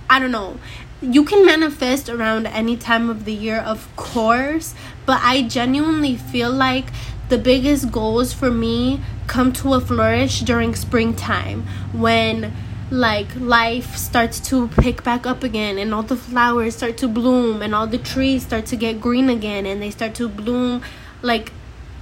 I 0.10 0.20
don't 0.20 0.32
know. 0.32 0.60
You 1.02 1.24
can 1.24 1.46
manifest 1.46 2.10
around 2.10 2.48
any 2.48 2.78
time 2.78 3.10
of 3.10 3.26
the 3.26 3.34
year, 3.34 3.60
of 3.60 3.94
course, 3.96 4.74
but 5.06 5.20
I 5.22 5.44
genuinely 5.44 6.16
feel 6.16 6.52
like 6.52 6.86
the 7.30 7.38
biggest 7.38 7.92
goals 7.92 8.34
for 8.34 8.52
me 8.52 9.02
come 9.28 9.52
to 9.52 9.74
a 9.74 9.82
flourish 9.82 10.42
during 10.42 10.76
springtime 10.76 11.66
when 11.92 12.54
like 12.92 13.28
life 13.36 13.96
starts 13.96 14.40
to 14.40 14.68
pick 14.68 15.04
back 15.04 15.26
up 15.26 15.44
again 15.44 15.80
and 15.80 15.92
all 15.94 16.04
the 16.04 16.16
flowers 16.16 16.76
start 16.76 16.98
to 16.98 17.08
bloom 17.08 17.64
and 17.64 17.74
all 17.74 17.88
the 17.88 17.98
trees 17.98 18.44
start 18.44 18.68
to 18.68 18.76
get 18.76 19.02
green 19.02 19.28
again 19.28 19.66
and 19.66 19.82
they 19.82 19.90
start 19.90 20.14
to 20.14 20.30
bloom 20.30 20.84
like 21.24 21.52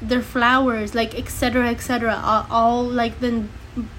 their 0.02 0.22
flowers 0.22 0.94
like 0.94 1.18
etc 1.18 1.70
etc 1.70 2.20
all, 2.22 2.46
all 2.50 2.84
like 2.84 3.18
the 3.22 3.46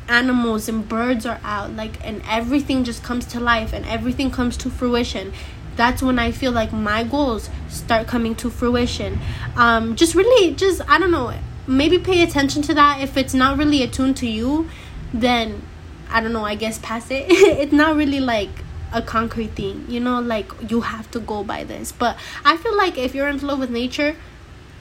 animals 0.09 0.69
and 0.69 0.89
birds 0.89 1.27
are 1.27 1.41
out 1.43 1.73
like 1.75 2.05
and 2.05 2.23
everything 2.29 2.85
just 2.85 3.03
comes 3.03 3.25
to 3.27 3.41
life 3.41 3.73
and 3.73 3.85
everything 3.87 4.31
comes 4.31 4.57
to 4.57 4.71
fruition. 4.71 5.33
That's 5.77 6.03
when 6.03 6.19
i 6.19 6.31
feel 6.31 6.53
like 6.53 6.73
my 6.73 7.03
goals 7.03 7.51
start 7.69 8.07
coming 8.07 8.35
to 8.37 8.51
fruition. 8.51 9.19
Um 9.57 9.97
just 9.97 10.15
really 10.15 10.55
just 10.55 10.81
i 10.89 10.99
don't 10.99 11.11
know 11.11 11.35
maybe 11.67 11.99
pay 11.99 12.23
attention 12.23 12.63
to 12.63 12.75
that. 12.75 13.01
If 13.01 13.17
it's 13.17 13.35
not 13.35 13.59
really 13.59 13.83
attuned 13.83 14.17
to 14.19 14.29
you 14.29 14.69
then 15.13 15.63
i 16.11 16.21
don't 16.21 16.33
know 16.33 16.45
i 16.45 16.55
guess 16.55 16.79
pass 16.79 17.11
it. 17.11 17.27
It's 17.63 17.73
not 17.73 17.97
really 17.97 18.21
like 18.21 18.51
a 18.93 19.03
concrete 19.03 19.57
thing 19.57 19.87
you 19.89 19.99
know 19.99 20.21
like 20.21 20.53
you 20.71 20.83
have 20.83 21.11
to 21.11 21.21
go 21.21 21.43
by 21.43 21.65
this. 21.65 21.91
But 21.91 22.17
i 22.45 22.57
feel 22.57 22.77
like 22.77 22.97
if 22.97 23.15
you're 23.15 23.29
in 23.29 23.39
flow 23.41 23.57
with 23.57 23.71
nature 23.71 24.17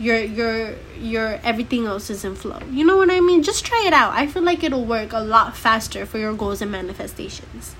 your 0.03 0.19
your 0.19 0.75
your 0.99 1.39
everything 1.43 1.85
else 1.85 2.09
is 2.09 2.25
in 2.25 2.35
flow. 2.35 2.59
You 2.71 2.85
know 2.85 2.97
what 2.97 3.09
I 3.09 3.19
mean? 3.21 3.41
Just 3.41 3.65
try 3.65 3.83
it 3.87 3.93
out. 3.93 4.13
I 4.13 4.27
feel 4.27 4.43
like 4.43 4.63
it'll 4.63 4.85
work 4.85 5.13
a 5.13 5.19
lot 5.19 5.55
faster 5.55 6.05
for 6.05 6.17
your 6.17 6.33
goals 6.33 6.61
and 6.61 6.71
manifestations. 6.71 7.75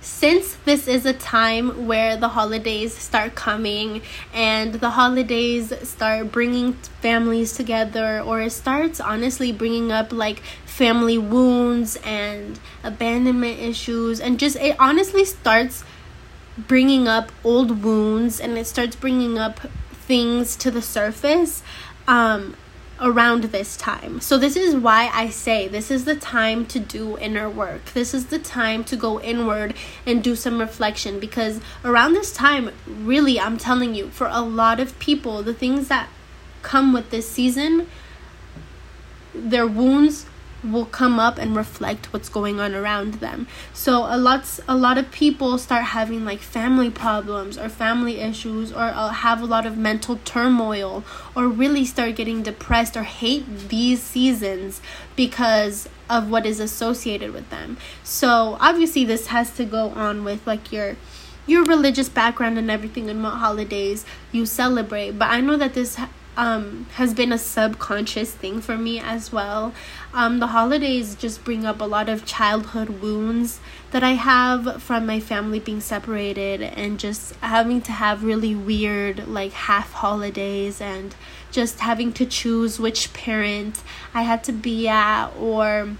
Since 0.00 0.56
this 0.64 0.86
is 0.86 1.04
a 1.04 1.12
time 1.12 1.86
where 1.86 2.16
the 2.16 2.28
holidays 2.28 2.96
start 2.96 3.34
coming 3.34 4.00
and 4.32 4.74
the 4.74 4.90
holidays 4.90 5.74
start 5.86 6.32
bringing 6.32 6.74
families 7.02 7.52
together, 7.52 8.20
or 8.20 8.40
it 8.40 8.52
starts 8.52 9.00
honestly 9.00 9.52
bringing 9.52 9.92
up 9.92 10.12
like 10.12 10.40
family 10.64 11.18
wounds 11.18 11.96
and 12.04 12.58
abandonment 12.82 13.58
issues, 13.58 14.20
and 14.20 14.38
just 14.38 14.56
it 14.56 14.76
honestly 14.78 15.24
starts 15.24 15.84
bringing 16.56 17.06
up 17.06 17.30
old 17.44 17.84
wounds 17.84 18.40
and 18.40 18.58
it 18.58 18.66
starts 18.66 18.96
bringing 18.96 19.38
up 19.38 19.60
things 20.08 20.56
to 20.56 20.70
the 20.70 20.82
surface 20.82 21.62
um, 22.08 22.56
around 23.00 23.44
this 23.44 23.76
time. 23.76 24.20
So, 24.20 24.38
this 24.38 24.56
is 24.56 24.74
why 24.74 25.10
I 25.12 25.28
say 25.28 25.68
this 25.68 25.90
is 25.90 26.04
the 26.04 26.16
time 26.16 26.66
to 26.66 26.80
do 26.80 27.16
inner 27.18 27.48
work. 27.48 27.84
This 27.92 28.12
is 28.14 28.26
the 28.26 28.38
time 28.38 28.82
to 28.84 28.96
go 28.96 29.20
inward 29.20 29.74
and 30.04 30.24
do 30.24 30.34
some 30.34 30.58
reflection 30.58 31.20
because 31.20 31.60
around 31.84 32.14
this 32.14 32.32
time, 32.32 32.70
really, 32.86 33.38
I'm 33.38 33.58
telling 33.58 33.94
you, 33.94 34.08
for 34.08 34.28
a 34.28 34.40
lot 34.40 34.80
of 34.80 34.98
people, 34.98 35.42
the 35.44 35.54
things 35.54 35.86
that 35.88 36.08
come 36.62 36.92
with 36.92 37.10
this 37.10 37.28
season, 37.28 37.86
their 39.34 39.66
wounds 39.66 40.26
will 40.62 40.86
come 40.86 41.18
up 41.18 41.38
and 41.38 41.54
reflect 41.54 42.12
what's 42.12 42.28
going 42.28 42.58
on 42.60 42.74
around 42.74 43.14
them. 43.14 43.46
So 43.72 44.06
a 44.08 44.16
lot 44.16 44.58
a 44.66 44.76
lot 44.76 44.98
of 44.98 45.10
people 45.10 45.58
start 45.58 45.84
having 45.84 46.24
like 46.24 46.40
family 46.40 46.90
problems 46.90 47.56
or 47.56 47.68
family 47.68 48.18
issues 48.18 48.72
or 48.72 48.82
uh, 48.82 49.08
have 49.08 49.40
a 49.40 49.46
lot 49.46 49.66
of 49.66 49.76
mental 49.76 50.18
turmoil 50.24 51.04
or 51.34 51.48
really 51.48 51.84
start 51.84 52.16
getting 52.16 52.42
depressed 52.42 52.96
or 52.96 53.04
hate 53.04 53.68
these 53.68 54.02
seasons 54.02 54.80
because 55.16 55.88
of 56.10 56.30
what 56.30 56.46
is 56.46 56.60
associated 56.60 57.32
with 57.32 57.48
them. 57.50 57.76
So 58.02 58.56
obviously 58.60 59.04
this 59.04 59.28
has 59.28 59.50
to 59.56 59.64
go 59.64 59.90
on 59.90 60.24
with 60.24 60.46
like 60.46 60.72
your 60.72 60.96
your 61.46 61.64
religious 61.64 62.08
background 62.08 62.58
and 62.58 62.70
everything 62.70 63.08
and 63.08 63.22
what 63.22 63.34
holidays 63.34 64.04
you 64.32 64.44
celebrate. 64.44 65.12
But 65.12 65.30
I 65.30 65.40
know 65.40 65.56
that 65.56 65.74
this 65.74 65.98
um, 66.38 66.86
has 66.94 67.12
been 67.14 67.32
a 67.32 67.36
subconscious 67.36 68.30
thing 68.30 68.60
for 68.60 68.78
me 68.78 69.00
as 69.00 69.32
well. 69.32 69.74
Um, 70.14 70.38
the 70.38 70.46
holidays 70.46 71.16
just 71.16 71.42
bring 71.42 71.66
up 71.66 71.80
a 71.80 71.84
lot 71.84 72.08
of 72.08 72.24
childhood 72.24 73.02
wounds 73.02 73.58
that 73.90 74.04
I 74.04 74.12
have 74.12 74.80
from 74.80 75.04
my 75.04 75.18
family 75.18 75.58
being 75.58 75.80
separated 75.80 76.62
and 76.62 76.98
just 76.98 77.34
having 77.36 77.82
to 77.82 77.92
have 77.92 78.22
really 78.22 78.54
weird, 78.54 79.26
like, 79.26 79.50
half 79.52 79.92
holidays 79.92 80.80
and 80.80 81.16
just 81.50 81.80
having 81.80 82.12
to 82.12 82.24
choose 82.24 82.78
which 82.78 83.12
parent 83.12 83.82
I 84.14 84.22
had 84.22 84.44
to 84.44 84.52
be 84.52 84.86
at 84.86 85.30
or 85.30 85.96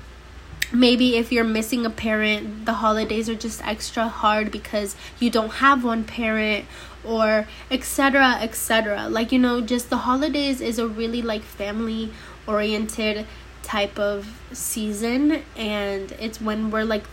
maybe 0.71 1.17
if 1.17 1.33
you're 1.33 1.45
missing 1.45 1.87
a 1.87 1.91
parent 1.91 2.67
the 2.67 2.75
holidays 2.75 3.27
are 3.29 3.35
just 3.35 3.67
extra 3.67 4.07
hard 4.07 4.53
because 4.53 4.95
you 5.19 5.31
don't 5.31 5.55
have 5.55 5.83
one 5.83 6.05
parent 6.05 6.67
or 7.09 7.47
etc 7.71 8.39
etc 8.41 9.09
like 9.09 9.33
you 9.33 9.39
know 9.39 9.61
just 9.61 9.89
the 9.89 9.99
holidays 9.99 10.61
is 10.61 10.79
a 10.79 10.87
really 10.87 11.23
like 11.23 11.43
family 11.43 12.11
oriented 12.47 13.27
type 13.63 13.99
of 13.99 14.41
season 14.53 15.43
and 15.57 16.13
it's 16.13 16.41
when 16.41 16.71
we're 16.71 16.85
like 16.85 17.05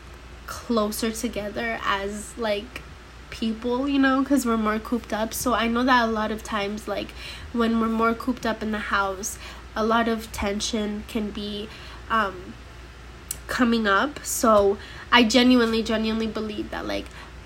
closer 0.48 1.12
together 1.12 1.80
as 1.84 2.38
like 2.38 2.82
people 3.30 3.90
you 3.90 4.00
know 4.00 4.22
because 4.22 4.46
we're 4.46 4.56
more 4.56 4.80
cooped 4.80 5.12
up. 5.12 5.34
So 5.34 5.54
i 5.54 5.68
know 5.68 5.84
that 5.84 6.08
a 6.08 6.12
lot 6.12 6.32
of 6.32 6.44
times 6.44 6.88
like 6.88 7.12
when 7.52 7.80
we're 7.82 7.90
more 7.90 8.14
cooped 8.14 8.46
up 8.46 8.64
in 8.64 8.72
the 8.72 8.86
house 8.96 9.38
a 9.76 9.86
lot 9.86 10.08
of 10.08 10.32
tension 10.32 11.04
can 11.08 11.32
be 11.32 11.68
um 12.10 12.54
coming 13.48 13.86
up. 13.88 14.24
So 14.24 14.78
i 15.12 15.24
genuinely 15.24 15.84
genuinely 15.84 16.28
believe 16.28 16.72
that 16.72 16.86
like 16.86 17.06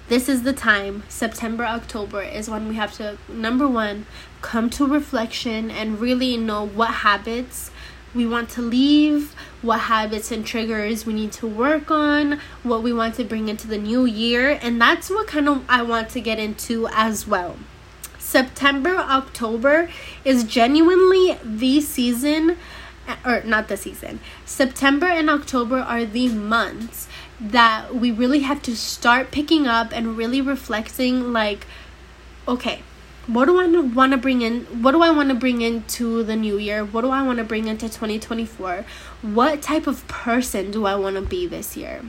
this 0.10 0.28
is 0.28 0.42
the 0.42 0.54
time. 0.54 1.04
September 1.08 1.64
october 1.64 2.22
is 2.22 2.50
when 2.50 2.68
we 2.68 2.76
have 2.76 2.94
to 2.94 3.18
number 3.28 3.68
one 3.68 4.06
come 4.42 4.70
to 4.72 4.86
reflection 4.86 5.70
and 5.70 6.00
really 6.00 6.36
know 6.36 6.66
what 6.66 6.90
habits 6.90 7.72
we 8.14 8.26
want 8.26 8.50
to 8.50 8.62
leave 8.62 9.34
what 9.62 9.82
habits 9.82 10.32
and 10.32 10.46
triggers 10.46 11.06
we 11.06 11.14
need 11.14 11.32
to 11.32 11.46
work 11.46 11.92
on 11.92 12.40
what 12.64 12.82
we 12.82 12.92
want 12.92 13.14
to 13.14 13.24
bring 13.24 13.48
into 13.50 13.68
the 13.68 13.78
new 13.78 14.06
year 14.06 14.58
and 14.64 14.82
that's 14.82 15.10
what 15.12 15.28
kind 15.28 15.48
of 15.48 15.64
i 15.70 15.82
want 15.82 16.10
to 16.10 16.20
get 16.20 16.40
into 16.40 16.88
as 16.92 17.28
well. 17.28 17.58
September 18.18 18.96
october 18.96 19.90
is 20.26 20.44
genuinely 20.44 21.38
the 21.44 21.80
season 21.80 22.58
or 23.26 23.42
not 23.44 23.68
the 23.68 23.78
season. 23.78 24.20
September 24.46 25.08
and 25.08 25.30
october 25.30 25.78
are 25.78 26.06
the 26.06 26.30
months 26.30 27.08
that 27.40 27.96
we 27.96 28.12
really 28.12 28.40
have 28.40 28.62
to 28.62 28.76
start 28.76 29.32
picking 29.32 29.68
up 29.68 29.92
and 29.94 30.18
really 30.18 30.42
reflecting 30.42 31.32
like 31.32 31.66
okay 32.48 32.82
what 33.30 33.46
do 33.46 33.60
i 33.60 33.68
want 33.68 34.12
to 34.12 34.18
bring 34.18 34.42
in 34.42 34.62
what 34.82 34.92
do 34.92 35.04
i 35.04 35.12
want 35.12 35.30
to 35.30 35.36
bring 35.36 35.62
into 35.62 36.24
the 36.24 36.36
new 36.36 36.58
year? 36.58 36.84
What 36.84 37.02
do 37.02 37.12
i 37.12 37.22
want 37.22 37.38
to 37.38 37.44
bring 37.44 37.68
into 37.68 37.88
2024 37.88 38.86
what 39.22 39.62
type 39.62 39.86
of 39.86 40.08
person 40.08 40.72
do 40.72 40.86
i 40.86 40.96
want 40.96 41.16
to 41.16 41.22
be 41.22 41.46
this 41.46 41.78
year? 41.78 42.02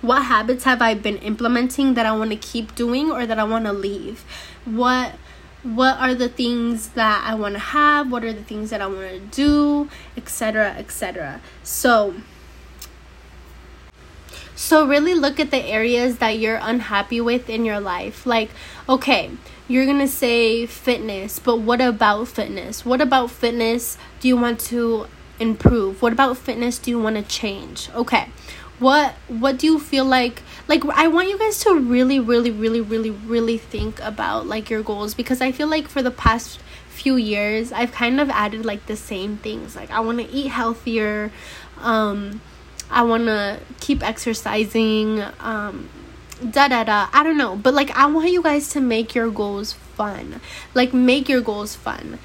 What 0.00 0.24
habits 0.24 0.64
have 0.64 0.82
i 0.82 0.94
been 0.94 1.18
implementing 1.18 1.94
that 1.94 2.04
i 2.04 2.12
want 2.12 2.30
to 2.30 2.36
keep 2.36 2.74
doing 2.74 3.12
or 3.12 3.26
that 3.26 3.38
i 3.38 3.44
want 3.44 3.66
to 3.66 3.72
leave? 3.72 4.24
What 4.64 5.12
what 5.62 5.98
are 5.98 6.14
the 6.14 6.28
things 6.28 6.88
that 6.90 7.24
i 7.24 7.34
want 7.34 7.54
to 7.54 7.60
have? 7.60 8.10
What 8.10 8.24
are 8.24 8.32
the 8.32 8.42
things 8.42 8.70
that 8.70 8.82
i 8.82 8.86
want 8.88 9.08
to 9.08 9.20
do 9.20 9.88
etc 10.16 10.74
etc 10.76 11.40
so 11.62 12.14
so, 14.64 14.86
really 14.86 15.14
look 15.14 15.38
at 15.38 15.50
the 15.50 15.62
areas 15.62 16.16
that 16.18 16.38
you're 16.38 16.58
unhappy 16.60 17.20
with 17.20 17.50
in 17.50 17.66
your 17.66 17.80
life. 17.80 18.24
Like, 18.24 18.48
okay, 18.88 19.30
you're 19.68 19.84
gonna 19.84 20.08
say 20.08 20.64
fitness, 20.64 21.38
but 21.38 21.56
what 21.56 21.82
about 21.82 22.28
fitness? 22.28 22.82
What 22.82 23.02
about 23.02 23.30
fitness 23.30 23.98
do 24.20 24.28
you 24.28 24.38
want 24.38 24.58
to 24.72 25.06
improve? 25.38 26.00
What 26.00 26.14
about 26.14 26.38
fitness 26.38 26.78
do 26.78 26.90
you 26.90 26.98
want 26.98 27.16
to 27.16 27.22
change? 27.22 27.90
Okay. 27.94 28.30
What 28.78 29.14
what 29.28 29.58
do 29.58 29.66
you 29.66 29.78
feel 29.78 30.06
like 30.06 30.42
like 30.66 30.82
I 30.86 31.08
want 31.08 31.28
you 31.28 31.38
guys 31.38 31.62
to 31.64 31.78
really 31.78 32.18
really 32.18 32.50
really 32.50 32.80
really 32.80 33.10
really 33.10 33.58
think 33.58 34.00
about 34.00 34.46
like 34.46 34.70
your 34.70 34.82
goals 34.82 35.12
because 35.12 35.42
I 35.42 35.52
feel 35.52 35.68
like 35.68 35.88
for 35.88 36.02
the 36.02 36.10
past 36.10 36.58
few 36.88 37.16
years 37.16 37.70
I've 37.70 37.92
kind 37.92 38.18
of 38.18 38.30
added 38.30 38.64
like 38.64 38.86
the 38.86 38.96
same 38.96 39.36
things. 39.36 39.76
Like 39.76 39.90
I 39.90 40.00
want 40.00 40.20
to 40.20 40.28
eat 40.30 40.48
healthier 40.48 41.30
um 41.78 42.40
I 42.90 43.02
want 43.02 43.26
to 43.26 43.60
keep 43.80 44.02
exercising 44.02 45.22
um 45.40 45.88
da 46.50 46.68
da 46.68 46.84
da 46.84 47.08
I 47.12 47.22
don't 47.22 47.38
know 47.38 47.56
but 47.56 47.74
like 47.74 47.90
I 47.96 48.06
want 48.06 48.30
you 48.30 48.42
guys 48.42 48.68
to 48.70 48.80
make 48.80 49.14
your 49.14 49.30
goals 49.30 49.72
fun 49.72 50.40
like 50.74 50.92
make 50.92 51.28
your 51.28 51.40
goals 51.40 51.74
fun 51.74 52.18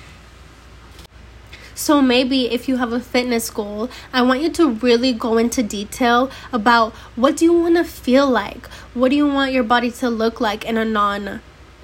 so 1.79 2.01
maybe 2.01 2.51
if 2.51 2.67
you 2.67 2.75
have 2.75 2.91
a 2.91 2.99
fitness 2.99 3.49
goal, 3.49 3.89
I 4.11 4.21
want 4.21 4.41
you 4.41 4.49
to 4.49 4.71
really 4.71 5.13
go 5.13 5.37
into 5.37 5.63
detail 5.63 6.29
about 6.51 6.91
what 7.15 7.37
do 7.37 7.45
you 7.45 7.53
want 7.53 7.77
to 7.77 7.85
feel 7.85 8.29
like? 8.29 8.67
What 8.93 9.11
do 9.11 9.15
you 9.15 9.25
want 9.25 9.53
your 9.53 9.63
body 9.63 9.89
to 9.91 10.09
look 10.09 10.41
like 10.41 10.65
in 10.65 10.75
a 10.75 10.83
non 10.83 11.39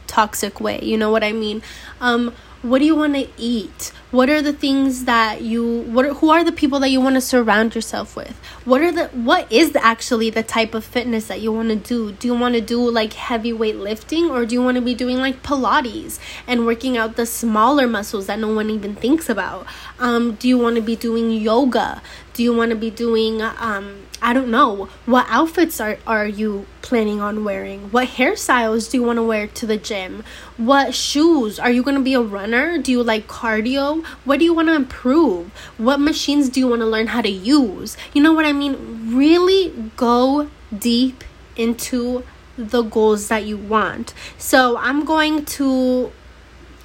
toxic 0.06 0.60
way? 0.60 0.82
You 0.84 0.98
know 0.98 1.10
what 1.10 1.24
I 1.24 1.32
mean? 1.32 1.62
Um 2.02 2.34
what 2.66 2.80
do 2.80 2.86
you 2.86 2.96
want 2.96 3.14
to 3.14 3.28
eat? 3.38 3.92
What 4.10 4.28
are 4.30 4.42
the 4.42 4.54
things 4.54 5.06
that 5.06 5.42
you 5.42 5.82
what 5.82 6.06
are, 6.06 6.14
who 6.16 6.32
are 6.32 6.44
the 6.44 6.52
people 6.52 6.80
that 6.80 6.90
you 6.90 7.00
want 7.00 7.16
to 7.16 7.22
surround 7.22 7.76
yourself 7.76 8.16
with? 8.16 8.36
What 8.66 8.82
are 8.82 8.92
the 8.92 9.08
what 9.10 9.52
is 9.52 9.76
actually 9.76 10.32
the 10.32 10.42
type 10.42 10.74
of 10.74 10.84
fitness 10.84 11.28
that 11.28 11.42
you 11.42 11.52
want 11.52 11.70
to 11.70 11.76
do? 11.76 12.14
Do 12.14 12.28
you 12.28 12.34
want 12.34 12.56
to 12.56 12.62
do 12.62 12.80
like 12.90 13.14
heavy 13.14 13.54
weight 13.54 13.76
lifting 13.76 14.32
or 14.32 14.46
do 14.46 14.56
you 14.56 14.64
want 14.64 14.76
to 14.76 14.82
be 14.82 14.96
doing 14.96 15.18
like 15.18 15.44
pilates 15.44 16.20
and 16.48 16.66
working 16.66 16.98
out 16.98 17.18
the 17.18 17.26
smaller 17.28 17.88
muscles 17.88 18.26
that 18.26 18.40
no 18.40 18.52
one 18.52 18.72
even 18.72 18.96
thinks 18.96 19.30
about? 19.30 19.68
Um 20.00 20.34
do 20.36 20.48
you 20.48 20.58
want 20.58 20.76
to 20.78 20.82
be 20.82 20.96
doing 20.96 21.32
yoga? 21.32 22.02
Do 22.34 22.42
you 22.42 22.56
want 22.56 22.72
to 22.72 22.76
be 22.76 22.90
doing 22.90 23.42
um 23.44 24.05
I 24.22 24.34
don't 24.34 24.50
know. 24.50 24.90
What 25.06 25.26
outfits 25.30 25.80
are, 25.80 25.98
are 26.08 26.28
you 26.28 26.66
planning 26.82 27.22
on 27.22 27.44
wearing? 27.44 27.92
What 27.92 28.08
hairstyles 28.08 28.90
do 28.90 28.98
you 28.98 29.04
want 29.04 29.18
to 29.18 29.24
wear 29.24 29.48
to 29.48 29.66
the 29.66 29.78
gym? 29.78 30.24
What 30.58 30.96
shoes? 30.96 31.60
Are 31.60 31.72
you 31.72 31.84
going 31.84 31.98
to 31.98 32.04
be 32.04 32.14
a 32.14 32.22
runner? 32.22 32.78
Do 32.78 32.92
you 32.92 33.04
like 33.04 33.28
cardio? 33.28 34.06
What 34.24 34.40
do 34.40 34.46
you 34.46 34.54
want 34.54 34.70
to 34.70 34.76
improve? 34.76 35.52
What 35.78 36.00
machines 36.00 36.50
do 36.50 36.60
you 36.60 36.68
want 36.68 36.82
to 36.82 36.86
learn 36.86 37.08
how 37.08 37.22
to 37.22 37.30
use? 37.30 37.98
You 38.14 38.24
know 38.24 38.34
what 38.34 38.46
I 38.46 38.54
mean? 38.54 39.16
Really 39.16 39.92
go 39.98 40.50
deep 40.78 41.24
into 41.56 42.24
the 42.58 42.82
goals 42.82 43.28
that 43.28 43.46
you 43.46 43.58
want. 43.58 44.14
So 44.38 44.78
I'm 44.78 45.06
going 45.06 45.46
to 45.46 46.12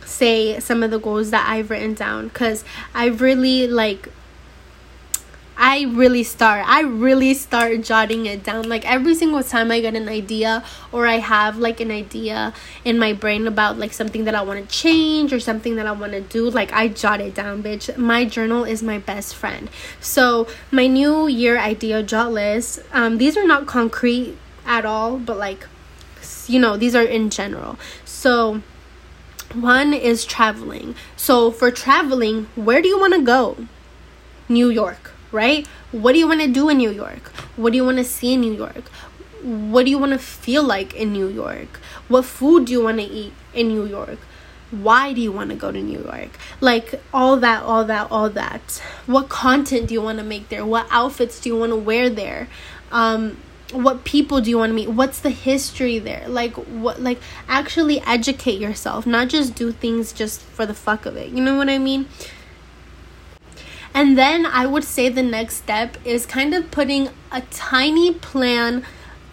say 0.04 0.58
some 0.58 0.82
of 0.82 0.90
the 0.90 0.98
goals 0.98 1.30
that 1.30 1.48
I've 1.48 1.70
written 1.70 1.94
down 1.94 2.28
because 2.28 2.64
I 2.94 3.06
really 3.06 3.66
like 3.66 4.08
I 5.62 5.82
really 5.82 6.22
start 6.22 6.64
I 6.66 6.80
really 6.80 7.34
start 7.34 7.82
jotting 7.82 8.24
it 8.24 8.42
down. 8.42 8.66
Like 8.66 8.90
every 8.90 9.14
single 9.14 9.42
time 9.42 9.70
I 9.70 9.82
get 9.82 9.94
an 9.94 10.08
idea 10.08 10.64
or 10.90 11.06
I 11.06 11.18
have 11.18 11.58
like 11.58 11.80
an 11.80 11.90
idea 11.90 12.54
in 12.82 12.98
my 12.98 13.12
brain 13.12 13.46
about 13.46 13.78
like 13.78 13.92
something 13.92 14.24
that 14.24 14.34
I 14.34 14.40
want 14.40 14.66
to 14.66 14.74
change 14.74 15.34
or 15.34 15.38
something 15.38 15.76
that 15.76 15.86
I 15.86 15.92
want 15.92 16.12
to 16.12 16.22
do 16.22 16.48
like 16.48 16.72
I 16.72 16.88
jot 16.88 17.20
it 17.20 17.34
down 17.34 17.62
bitch. 17.62 17.94
My 17.98 18.24
journal 18.24 18.64
is 18.64 18.82
my 18.82 18.96
best 18.96 19.36
friend. 19.36 19.68
So 20.00 20.48
my 20.70 20.86
new 20.86 21.26
year 21.26 21.58
idea 21.58 22.02
jot 22.02 22.32
list 22.32 22.80
um 22.94 23.18
these 23.18 23.36
are 23.36 23.46
not 23.46 23.66
concrete 23.66 24.38
at 24.64 24.86
all 24.86 25.18
but 25.18 25.36
like 25.36 25.66
you 26.46 26.58
know 26.58 26.78
these 26.78 26.94
are 26.94 27.04
in 27.04 27.28
general. 27.28 27.78
So 28.06 28.62
one 29.52 29.92
is 29.92 30.24
traveling. 30.24 30.94
So 31.18 31.50
for 31.50 31.70
traveling 31.70 32.48
where 32.56 32.80
do 32.80 32.88
you 32.88 32.98
want 32.98 33.12
to 33.12 33.20
go? 33.20 33.66
New 34.48 34.70
York 34.70 35.12
right? 35.32 35.66
What 35.92 36.12
do 36.12 36.18
you 36.18 36.28
want 36.28 36.40
to 36.40 36.48
do 36.48 36.68
in 36.68 36.78
New 36.78 36.90
York? 36.90 37.28
What 37.56 37.70
do 37.70 37.76
you 37.76 37.84
want 37.84 37.98
to 37.98 38.04
see 38.04 38.34
in 38.34 38.40
New 38.40 38.54
York? 38.54 38.88
What 39.42 39.84
do 39.84 39.90
you 39.90 39.98
want 39.98 40.12
to 40.12 40.18
feel 40.18 40.62
like 40.62 40.94
in 40.94 41.12
New 41.12 41.28
York? 41.28 41.80
What 42.08 42.24
food 42.24 42.66
do 42.66 42.72
you 42.72 42.82
want 42.82 42.98
to 42.98 43.04
eat 43.04 43.32
in 43.54 43.68
New 43.68 43.86
York? 43.86 44.18
Why 44.70 45.12
do 45.12 45.20
you 45.20 45.32
want 45.32 45.50
to 45.50 45.56
go 45.56 45.72
to 45.72 45.80
New 45.80 46.02
York? 46.04 46.38
Like 46.60 47.00
all 47.12 47.36
that, 47.38 47.62
all 47.62 47.84
that, 47.84 48.10
all 48.10 48.30
that. 48.30 48.82
What 49.06 49.28
content 49.28 49.88
do 49.88 49.94
you 49.94 50.02
want 50.02 50.18
to 50.18 50.24
make 50.24 50.48
there? 50.48 50.64
What 50.64 50.86
outfits 50.90 51.40
do 51.40 51.48
you 51.48 51.56
want 51.58 51.70
to 51.70 51.76
wear 51.76 52.08
there? 52.08 52.48
Um, 52.92 53.38
what 53.72 54.04
people 54.04 54.40
do 54.40 54.50
you 54.50 54.58
want 54.58 54.70
to 54.70 54.74
meet 54.74 54.88
what's 54.88 55.20
the 55.20 55.30
history 55.30 55.98
there 55.98 56.26
like 56.28 56.54
what 56.54 57.00
like 57.00 57.20
actually 57.48 58.00
educate 58.00 58.60
yourself 58.60 59.06
not 59.06 59.28
just 59.28 59.54
do 59.54 59.70
things 59.70 60.12
just 60.12 60.40
for 60.40 60.66
the 60.66 60.74
fuck 60.74 61.06
of 61.06 61.16
it 61.16 61.30
you 61.30 61.42
know 61.42 61.56
what 61.56 61.68
i 61.68 61.78
mean 61.78 62.06
And 63.94 64.16
then 64.16 64.46
I 64.46 64.66
would 64.66 64.84
say 64.84 65.08
the 65.08 65.22
next 65.22 65.56
step 65.56 65.96
is 66.04 66.26
kind 66.26 66.54
of 66.54 66.70
putting 66.70 67.08
a 67.32 67.42
tiny 67.50 68.14
plan 68.14 68.84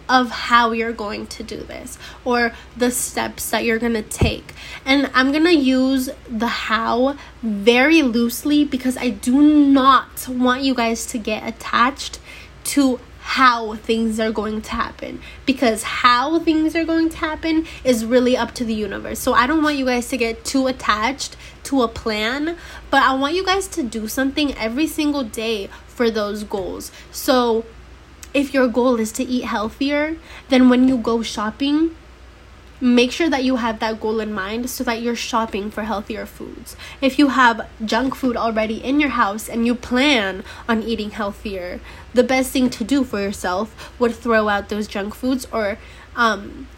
of 0.08 0.30
how 0.30 0.72
you're 0.72 0.92
going 0.92 1.26
to 1.26 1.42
do 1.42 1.58
this 1.58 1.98
or 2.24 2.52
the 2.76 2.90
steps 2.90 3.50
that 3.50 3.64
you're 3.64 3.78
going 3.78 3.92
to 3.94 4.02
take. 4.02 4.54
And 4.84 5.10
I'm 5.14 5.32
going 5.32 5.44
to 5.44 5.54
use 5.54 6.08
the 6.28 6.46
how 6.46 7.16
very 7.42 8.02
loosely 8.02 8.64
because 8.64 8.96
I 8.96 9.10
do 9.10 9.42
not 9.42 10.28
want 10.28 10.62
you 10.62 10.74
guys 10.74 11.04
to 11.06 11.18
get 11.18 11.46
attached 11.46 12.18
to 12.64 13.00
how 13.32 13.74
things 13.74 14.18
are 14.18 14.32
going 14.32 14.62
to 14.62 14.70
happen 14.70 15.20
because 15.44 15.82
how 15.82 16.38
things 16.38 16.74
are 16.74 16.86
going 16.86 17.10
to 17.10 17.16
happen 17.18 17.66
is 17.84 18.02
really 18.06 18.34
up 18.34 18.54
to 18.54 18.64
the 18.64 18.72
universe. 18.72 19.18
So 19.18 19.34
I 19.34 19.46
don't 19.46 19.62
want 19.62 19.76
you 19.76 19.84
guys 19.84 20.08
to 20.08 20.16
get 20.16 20.46
too 20.46 20.66
attached 20.66 21.36
to 21.64 21.82
a 21.82 21.88
plan, 21.88 22.56
but 22.90 23.02
I 23.02 23.14
want 23.14 23.34
you 23.34 23.44
guys 23.44 23.68
to 23.68 23.82
do 23.82 24.08
something 24.08 24.56
every 24.56 24.86
single 24.86 25.24
day 25.24 25.68
for 25.86 26.10
those 26.10 26.42
goals. 26.42 26.90
So 27.12 27.66
if 28.32 28.54
your 28.54 28.66
goal 28.66 28.98
is 28.98 29.12
to 29.12 29.24
eat 29.24 29.44
healthier, 29.44 30.16
then 30.48 30.70
when 30.70 30.88
you 30.88 30.96
go 30.96 31.22
shopping, 31.22 31.94
make 32.80 33.10
sure 33.10 33.28
that 33.28 33.44
you 33.44 33.56
have 33.56 33.80
that 33.80 34.00
goal 34.00 34.20
in 34.20 34.32
mind 34.32 34.70
so 34.70 34.84
that 34.84 35.02
you're 35.02 35.16
shopping 35.16 35.70
for 35.70 35.82
healthier 35.82 36.26
foods. 36.26 36.76
If 37.00 37.18
you 37.18 37.28
have 37.28 37.68
junk 37.84 38.14
food 38.14 38.36
already 38.36 38.82
in 38.82 39.00
your 39.00 39.10
house 39.10 39.48
and 39.48 39.66
you 39.66 39.74
plan 39.74 40.44
on 40.68 40.82
eating 40.82 41.10
healthier, 41.10 41.80
the 42.14 42.22
best 42.22 42.50
thing 42.52 42.70
to 42.70 42.84
do 42.84 43.04
for 43.04 43.20
yourself 43.20 43.92
would 43.98 44.14
throw 44.14 44.48
out 44.48 44.68
those 44.68 44.86
junk 44.86 45.14
foods 45.14 45.46
or 45.52 45.78
um, 46.16 46.68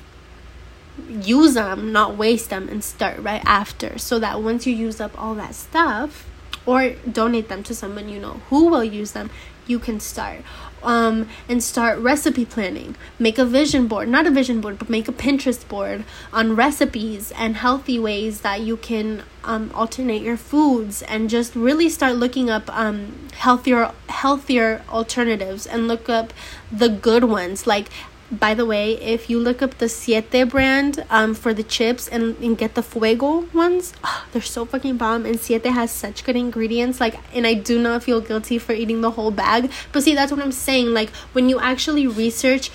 use 1.09 1.55
them, 1.55 1.93
not 1.93 2.17
waste 2.17 2.51
them, 2.51 2.69
and 2.69 2.83
start 2.83 3.19
right 3.19 3.43
after. 3.45 3.99
So 3.99 4.19
that 4.19 4.43
once 4.43 4.67
you 4.67 4.75
use 4.75 5.01
up 5.01 5.21
all 5.21 5.35
that 5.35 5.55
stuff, 5.55 6.27
or 6.67 6.91
donate 7.11 7.49
them 7.49 7.63
to 7.65 7.75
someone 7.75 8.09
you 8.09 8.21
know 8.21 8.41
who 8.51 8.67
will 8.67 8.85
use 8.85 9.13
them, 9.13 9.31
you 9.67 9.79
can 9.79 10.01
start 10.01 10.41
um, 10.83 11.29
and 11.49 11.63
start 11.63 11.99
recipe 11.99 12.45
planning. 12.45 12.97
Make 13.19 13.39
a 13.39 13.45
vision 13.45 13.87
board, 13.87 14.09
not 14.09 14.27
a 14.27 14.31
vision 14.31 14.61
board, 14.61 14.79
but 14.79 14.89
make 14.89 15.09
a 15.09 15.13
Pinterest 15.13 15.67
board 15.69 16.05
on 16.33 16.57
recipes 16.57 17.33
and 17.33 17.57
healthy 17.57 17.99
ways 17.99 18.41
that 18.41 18.61
you 18.61 18.77
can 18.77 19.25
um, 19.45 19.71
alternate 19.75 20.23
your 20.23 20.37
foods 20.37 21.03
and 21.03 21.31
just 21.31 21.55
really 21.55 21.89
start 21.89 22.17
looking 22.17 22.51
up 22.51 22.69
um, 22.77 23.29
healthier 23.35 23.93
healthier 24.09 24.83
alternatives 24.89 25.67
and 25.67 25.89
look 25.89 26.09
up 26.09 26.33
the 26.71 26.89
good 26.89 27.25
ones 27.25 27.67
like 27.67 27.89
by 28.31 28.55
the 28.55 28.65
way, 28.65 28.95
if 28.95 29.29
you 29.29 29.41
look 29.41 29.61
up 29.61 29.79
the 29.79 29.89
Siete 29.89 30.49
brand 30.49 31.05
um, 31.11 31.35
for 31.35 31.53
the 31.53 31.65
chips 31.65 32.07
and, 32.07 32.37
and 32.39 32.57
get 32.57 32.75
the 32.75 32.83
Fuego 32.83 33.49
ones, 33.53 33.93
oh, 34.05 34.25
they're 34.31 34.41
so 34.41 34.65
fucking 34.65 34.97
bomb. 34.97 35.27
And 35.27 35.41
Siete 35.41 35.67
has 35.67 35.91
such 35.91 36.25
good 36.25 36.37
ingredients. 36.37 37.01
Like, 37.01 37.19
and 37.35 37.47
I 37.47 37.55
do 37.55 37.81
not 37.81 38.05
feel 38.05 38.21
guilty 38.21 38.59
for 38.59 38.73
eating 38.73 39.01
the 39.01 39.13
whole 39.13 39.33
bag. 39.33 39.71
But 39.91 40.05
see, 40.05 40.15
that's 40.15 40.31
what 40.31 40.41
I'm 40.41 40.53
saying. 40.53 40.95
Like, 40.95 41.11
when 41.33 41.49
you 41.49 41.59
actually 41.59 42.07
research 42.07 42.71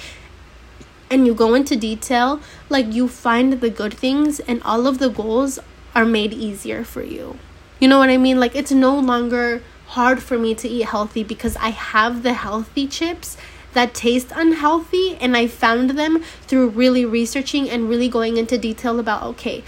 and 1.09 1.25
you 1.25 1.33
go 1.33 1.53
into 1.53 1.77
detail, 1.77 2.41
like, 2.67 2.91
you 2.91 3.07
find 3.07 3.53
the 3.53 3.69
good 3.69 3.93
things, 3.93 4.41
and 4.41 4.61
all 4.63 4.87
of 4.87 4.99
the 4.99 5.09
goals 5.09 5.59
are 5.93 6.05
made 6.05 6.33
easier 6.33 6.83
for 6.83 7.01
you. 7.01 7.37
You 7.79 7.87
know 7.87 7.99
what 7.99 8.09
I 8.09 8.17
mean? 8.17 8.39
Like, 8.39 8.55
it's 8.55 8.71
no 8.71 8.99
longer 8.99 9.61
hard 9.87 10.21
for 10.21 10.37
me 10.37 10.55
to 10.55 10.67
eat 10.67 10.85
healthy 10.85 11.23
because 11.23 11.55
I 11.57 11.69
have 11.69 12.23
the 12.23 12.33
healthy 12.33 12.87
chips 12.87 13.37
that 13.75 13.93
taste 13.93 14.31
unhealthy 14.35 15.15
and 15.21 15.37
I 15.37 15.47
found 15.47 15.91
them 15.91 16.23
through 16.41 16.69
really 16.69 17.05
researching 17.05 17.69
and 17.69 17.87
really 17.87 18.09
going 18.09 18.37
into 18.37 18.57
detail 18.57 18.99
about 18.99 19.23
okay, 19.23 19.63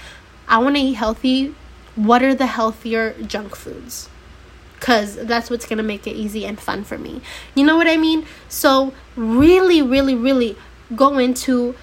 I 0.48 0.58
want 0.58 0.76
to 0.76 0.82
eat 0.82 0.94
healthy. 0.94 1.54
What 1.96 2.24
are 2.24 2.34
the 2.34 2.48
healthier 2.48 3.14
junk 3.22 3.56
foods? 3.56 4.10
Cuz 4.80 5.16
that's 5.16 5.50
what's 5.50 5.66
going 5.66 5.78
to 5.78 5.84
make 5.84 6.08
it 6.08 6.16
easy 6.16 6.46
and 6.46 6.60
fun 6.60 6.84
for 6.84 6.98
me. 6.98 7.22
You 7.56 7.66
know 7.66 7.78
what 7.78 7.88
I 7.88 7.98
mean? 7.98 8.26
So 8.50 8.94
really 9.16 9.82
really 9.82 10.16
really 10.16 10.56
go 10.96 11.18
into 11.18 11.76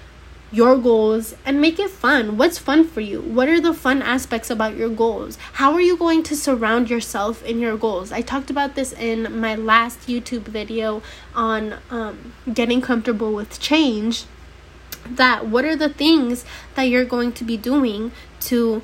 your 0.55 0.77
goals 0.77 1.35
and 1.45 1.59
make 1.59 1.77
it 1.79 1.89
fun. 1.89 2.37
What's 2.37 2.57
fun 2.57 2.87
for 2.87 3.01
you? 3.01 3.19
What 3.19 3.49
are 3.49 3.59
the 3.59 3.73
fun 3.73 4.01
aspects 4.01 4.49
about 4.49 4.77
your 4.77 4.87
goals? 4.87 5.37
How 5.53 5.73
are 5.73 5.81
you 5.81 5.97
going 5.97 6.23
to 6.23 6.35
surround 6.35 6.89
yourself 6.89 7.43
in 7.43 7.59
your 7.59 7.75
goals? 7.77 8.13
I 8.13 8.21
talked 8.21 8.49
about 8.49 8.75
this 8.75 8.93
in 8.93 9.37
my 9.37 9.55
last 9.55 10.07
YouTube 10.07 10.43
video 10.43 11.01
on 11.35 11.75
um, 11.89 12.33
getting 12.53 12.79
comfortable 12.79 13.33
with 13.33 13.59
change. 13.59 14.23
That 15.09 15.45
what 15.47 15.65
are 15.65 15.75
the 15.75 15.89
things 15.89 16.45
that 16.75 16.83
you're 16.83 17.05
going 17.05 17.33
to 17.33 17.43
be 17.43 17.57
doing 17.57 18.13
to 18.41 18.81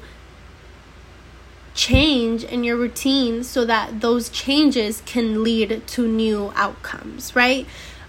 change 1.74 2.44
in 2.44 2.66
your 2.66 2.76
routine 2.76 3.46
so 3.46 3.64
that 3.64 4.02
those 4.02 4.30
changes 4.30 5.02
can 5.06 5.42
lead 5.42 5.88
to 5.88 6.06
new 6.06 6.52
outcomes, 6.56 7.34
right? 7.34 7.66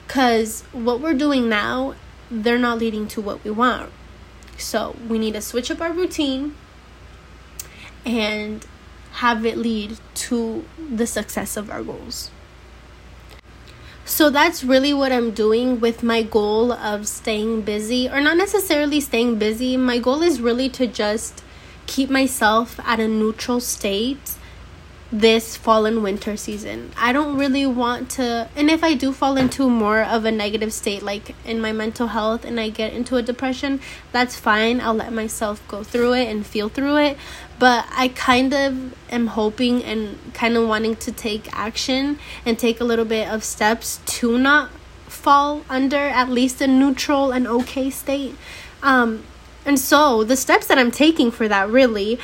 Because 0.07 0.63
what 0.73 1.01
we're 1.01 1.15
doing 1.15 1.49
now 1.49 1.95
they're 2.33 2.59
not 2.59 2.79
leading 2.79 3.07
to 3.09 3.21
what 3.21 3.45
we 3.45 3.51
want. 3.51 3.93
So 4.57 4.97
we 5.09 5.19
need 5.19 5.35
to 5.35 5.41
switch 5.41 5.71
up 5.71 5.81
our 5.81 5.93
routine 5.93 6.55
and 8.05 8.67
have 9.13 9.45
it 9.45 9.59
lead 9.59 9.99
to 10.15 10.65
the 10.79 11.07
success 11.07 11.57
of 11.57 11.71
our 11.71 11.83
goals. 11.83 12.31
So 14.05 14.31
that's 14.31 14.65
really 14.65 14.93
what 14.93 15.13
I'm 15.13 15.31
doing 15.31 15.79
with 15.79 16.03
my 16.03 16.23
goal 16.23 16.73
of 16.73 17.07
staying 17.07 17.63
busy, 17.63 18.09
or 18.09 18.21
not 18.21 18.37
necessarily 18.37 19.01
staying 19.01 19.39
busy. 19.39 19.77
My 19.77 19.99
goal 19.99 20.23
is 20.23 20.41
really 20.41 20.69
to 20.71 20.87
just 20.87 21.45
keep 21.87 22.11
myself 22.11 22.81
at 22.81 22.99
a 22.99 23.07
neutral 23.07 23.61
state 23.61 24.32
this 25.13 25.57
fall 25.59 25.85
and 25.85 26.03
winter 26.03 26.37
season. 26.39 26.91
I 26.97 27.13
don't 27.13 27.37
really 27.37 27.67
want 27.67 28.11
to, 28.13 28.49
and 28.57 28.71
if 28.71 28.83
I 28.83 28.95
do 28.95 29.13
fall 29.13 29.37
into 29.37 29.69
more 29.69 30.01
of 30.03 30.25
a 30.25 30.33
negative 30.33 30.73
state, 30.73 31.03
like 31.03 31.35
in 31.45 31.61
my 31.61 31.71
mental 31.71 32.09
health, 32.09 32.47
and 32.47 32.59
I 32.59 32.71
get 32.71 32.95
into 32.95 33.17
a 33.17 33.23
depression, 33.23 33.81
that's 34.11 34.37
fine. 34.37 34.81
I'll 34.81 34.95
let 34.95 35.13
myself 35.13 35.63
go 35.69 35.85
through 35.85 36.15
it 36.15 36.29
and 36.29 36.47
feel 36.47 36.71
through 36.71 36.97
it. 36.97 37.19
But 37.59 37.87
I 37.93 38.09
kind 38.09 38.55
of 38.55 38.95
am 39.13 39.29
hoping 39.29 39.85
and 39.85 40.19
kind 40.33 40.57
of 40.57 40.67
wanting 40.67 40.97
to 40.97 41.13
take 41.13 41.55
action 41.57 42.19
and 42.47 42.59
take 42.59 42.81
a 42.81 42.85
little 42.85 43.05
bit 43.05 43.29
of 43.29 43.45
steps 43.45 44.01
to 44.07 44.39
not 44.39 44.71
fall 45.07 45.63
under 45.69 45.97
at 45.97 46.31
least 46.31 46.61
a 46.63 46.67
neutral 46.67 47.33
and 47.33 47.47
okay 47.47 47.91
state. 47.91 48.35
Um, 48.83 49.25
and 49.67 49.79
so 49.79 50.25
the 50.25 50.37
steps 50.37 50.67
that 50.69 50.79
I'm 50.79 50.91
taking 50.91 51.31
for 51.31 51.47
that 51.47 51.69
really 51.69 52.19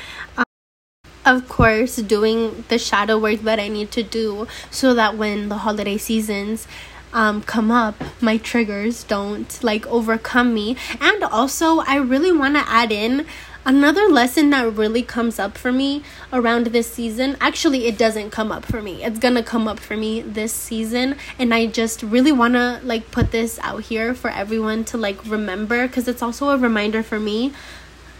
of 1.28 1.48
course, 1.48 1.96
doing 1.96 2.64
the 2.68 2.78
shadow 2.78 3.18
work 3.18 3.40
that 3.42 3.60
I 3.60 3.68
need 3.68 3.90
to 3.92 4.02
do 4.02 4.48
so 4.70 4.94
that 4.94 5.16
when 5.16 5.48
the 5.50 5.58
holiday 5.58 5.98
seasons 5.98 6.66
um, 7.12 7.42
come 7.42 7.70
up, 7.70 8.02
my 8.20 8.38
triggers 8.38 9.04
don't 9.04 9.62
like 9.62 9.86
overcome 9.86 10.54
me. 10.54 10.76
And 11.00 11.22
also, 11.22 11.80
I 11.80 11.96
really 11.96 12.32
want 12.32 12.56
to 12.56 12.64
add 12.66 12.90
in 12.90 13.26
another 13.66 14.08
lesson 14.08 14.48
that 14.48 14.74
really 14.74 15.02
comes 15.02 15.38
up 15.38 15.58
for 15.58 15.70
me 15.70 16.02
around 16.32 16.68
this 16.68 16.90
season. 16.90 17.36
Actually, 17.40 17.86
it 17.86 17.98
doesn't 17.98 18.30
come 18.30 18.50
up 18.50 18.64
for 18.64 18.80
me. 18.80 19.04
It's 19.04 19.18
gonna 19.18 19.42
come 19.42 19.68
up 19.68 19.78
for 19.78 19.96
me 19.96 20.22
this 20.22 20.54
season, 20.54 21.16
and 21.38 21.52
I 21.52 21.66
just 21.66 22.02
really 22.02 22.32
want 22.32 22.54
to 22.54 22.80
like 22.82 23.10
put 23.10 23.30
this 23.30 23.58
out 23.60 23.82
here 23.82 24.14
for 24.14 24.30
everyone 24.30 24.84
to 24.86 24.96
like 24.96 25.24
remember 25.26 25.86
because 25.86 26.08
it's 26.08 26.22
also 26.22 26.48
a 26.48 26.56
reminder 26.56 27.02
for 27.02 27.20
me 27.20 27.52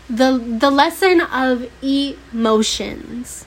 the 0.09 0.39
the 0.39 0.71
lesson 0.71 1.21
of 1.21 1.71
emotions. 1.83 3.45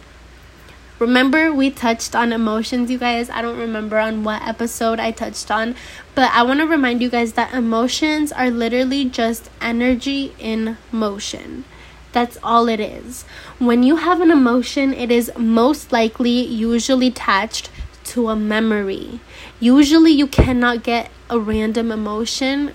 Remember 1.00 1.52
we 1.52 1.72
touched 1.72 2.16
on 2.16 2.32
emotions 2.32 2.92
you 2.92 3.00
guys. 3.00 3.32
I 3.32 3.42
don't 3.42 3.58
remember 3.58 3.98
on 3.98 4.24
what 4.24 4.48
episode 4.48 5.00
i 5.00 5.10
touched 5.10 5.50
on 5.50 5.76
but 6.14 6.30
i 6.32 6.44
want 6.44 6.60
to 6.60 6.68
remind 6.68 7.02
you 7.02 7.10
guys 7.10 7.34
that 7.34 7.54
emotions 7.56 8.32
are 8.32 8.52
literally 8.52 9.06
just 9.06 9.50
energy 9.60 10.36
in 10.38 10.78
motion. 10.92 11.64
That's 12.12 12.38
all 12.44 12.68
it 12.68 12.80
is. 12.80 13.24
When 13.58 13.82
you 13.82 13.96
have 13.96 14.22
an 14.22 14.30
emotion 14.30 14.94
it 14.94 15.10
is 15.10 15.32
most 15.36 15.92
likely 15.92 16.46
usually 16.46 17.08
attached 17.08 17.72
to 18.04 18.30
a 18.30 18.36
memory. 18.36 19.20
Usually 19.60 20.12
you 20.12 20.28
cannot 20.28 20.84
get 20.84 21.10
a 21.28 21.40
random 21.40 21.92
emotion 21.92 22.74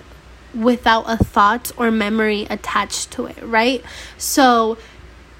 without 0.53 1.05
a 1.07 1.17
thought 1.17 1.71
or 1.77 1.91
memory 1.91 2.47
attached 2.49 3.11
to 3.11 3.25
it, 3.25 3.41
right? 3.41 3.83
So 4.17 4.77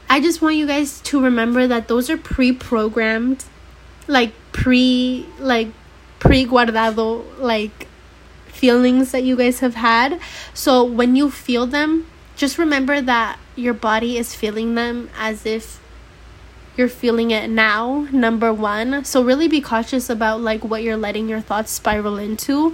I 0.10 0.22
just 0.22 0.42
want 0.42 0.56
you 0.56 0.68
guys 0.68 1.02
to 1.02 1.22
remember 1.22 1.68
that 1.68 1.88
those 1.88 2.10
are 2.10 2.18
pre-programmed 2.18 3.44
like 4.08 4.34
pre 4.52 5.26
like 5.40 5.68
pre-guardado 6.20 7.26
like 7.40 7.88
feelings 8.48 9.12
that 9.12 9.24
you 9.24 9.36
guys 9.36 9.60
have 9.60 9.76
had. 9.76 10.20
So 10.54 10.84
when 10.84 11.16
you 11.16 11.30
feel 11.30 11.68
them, 11.68 12.08
just 12.36 12.58
remember 12.58 13.02
that 13.02 13.38
your 13.56 13.74
body 13.74 14.18
is 14.18 14.34
feeling 14.34 14.76
them 14.76 15.10
as 15.18 15.46
if 15.46 15.80
you're 16.78 16.88
feeling 16.88 17.32
it 17.32 17.50
now 17.50 18.08
number 18.12 18.54
1 18.54 19.04
so 19.04 19.24
really 19.24 19.48
be 19.48 19.60
cautious 19.60 20.12
about 20.12 20.40
like 20.40 20.64
what 20.64 20.84
you're 20.84 20.96
letting 20.96 21.28
your 21.28 21.42
thoughts 21.42 21.72
spiral 21.72 22.18
into 22.18 22.72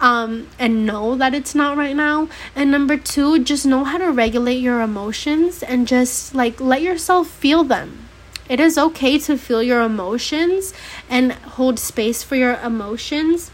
um, 0.00 0.48
and 0.58 0.86
know 0.86 1.14
that 1.16 1.34
it's 1.34 1.54
not 1.54 1.76
right 1.76 1.96
now. 1.96 2.28
And 2.54 2.70
number 2.70 2.96
two, 2.96 3.42
just 3.42 3.66
know 3.66 3.84
how 3.84 3.98
to 3.98 4.10
regulate 4.10 4.58
your 4.58 4.80
emotions 4.80 5.62
and 5.62 5.88
just 5.88 6.34
like 6.34 6.60
let 6.60 6.82
yourself 6.82 7.28
feel 7.28 7.64
them. 7.64 8.08
It 8.48 8.60
is 8.60 8.78
okay 8.78 9.18
to 9.18 9.36
feel 9.36 9.62
your 9.62 9.82
emotions 9.82 10.72
and 11.08 11.32
hold 11.32 11.78
space 11.78 12.22
for 12.22 12.34
your 12.34 12.54
emotions, 12.60 13.50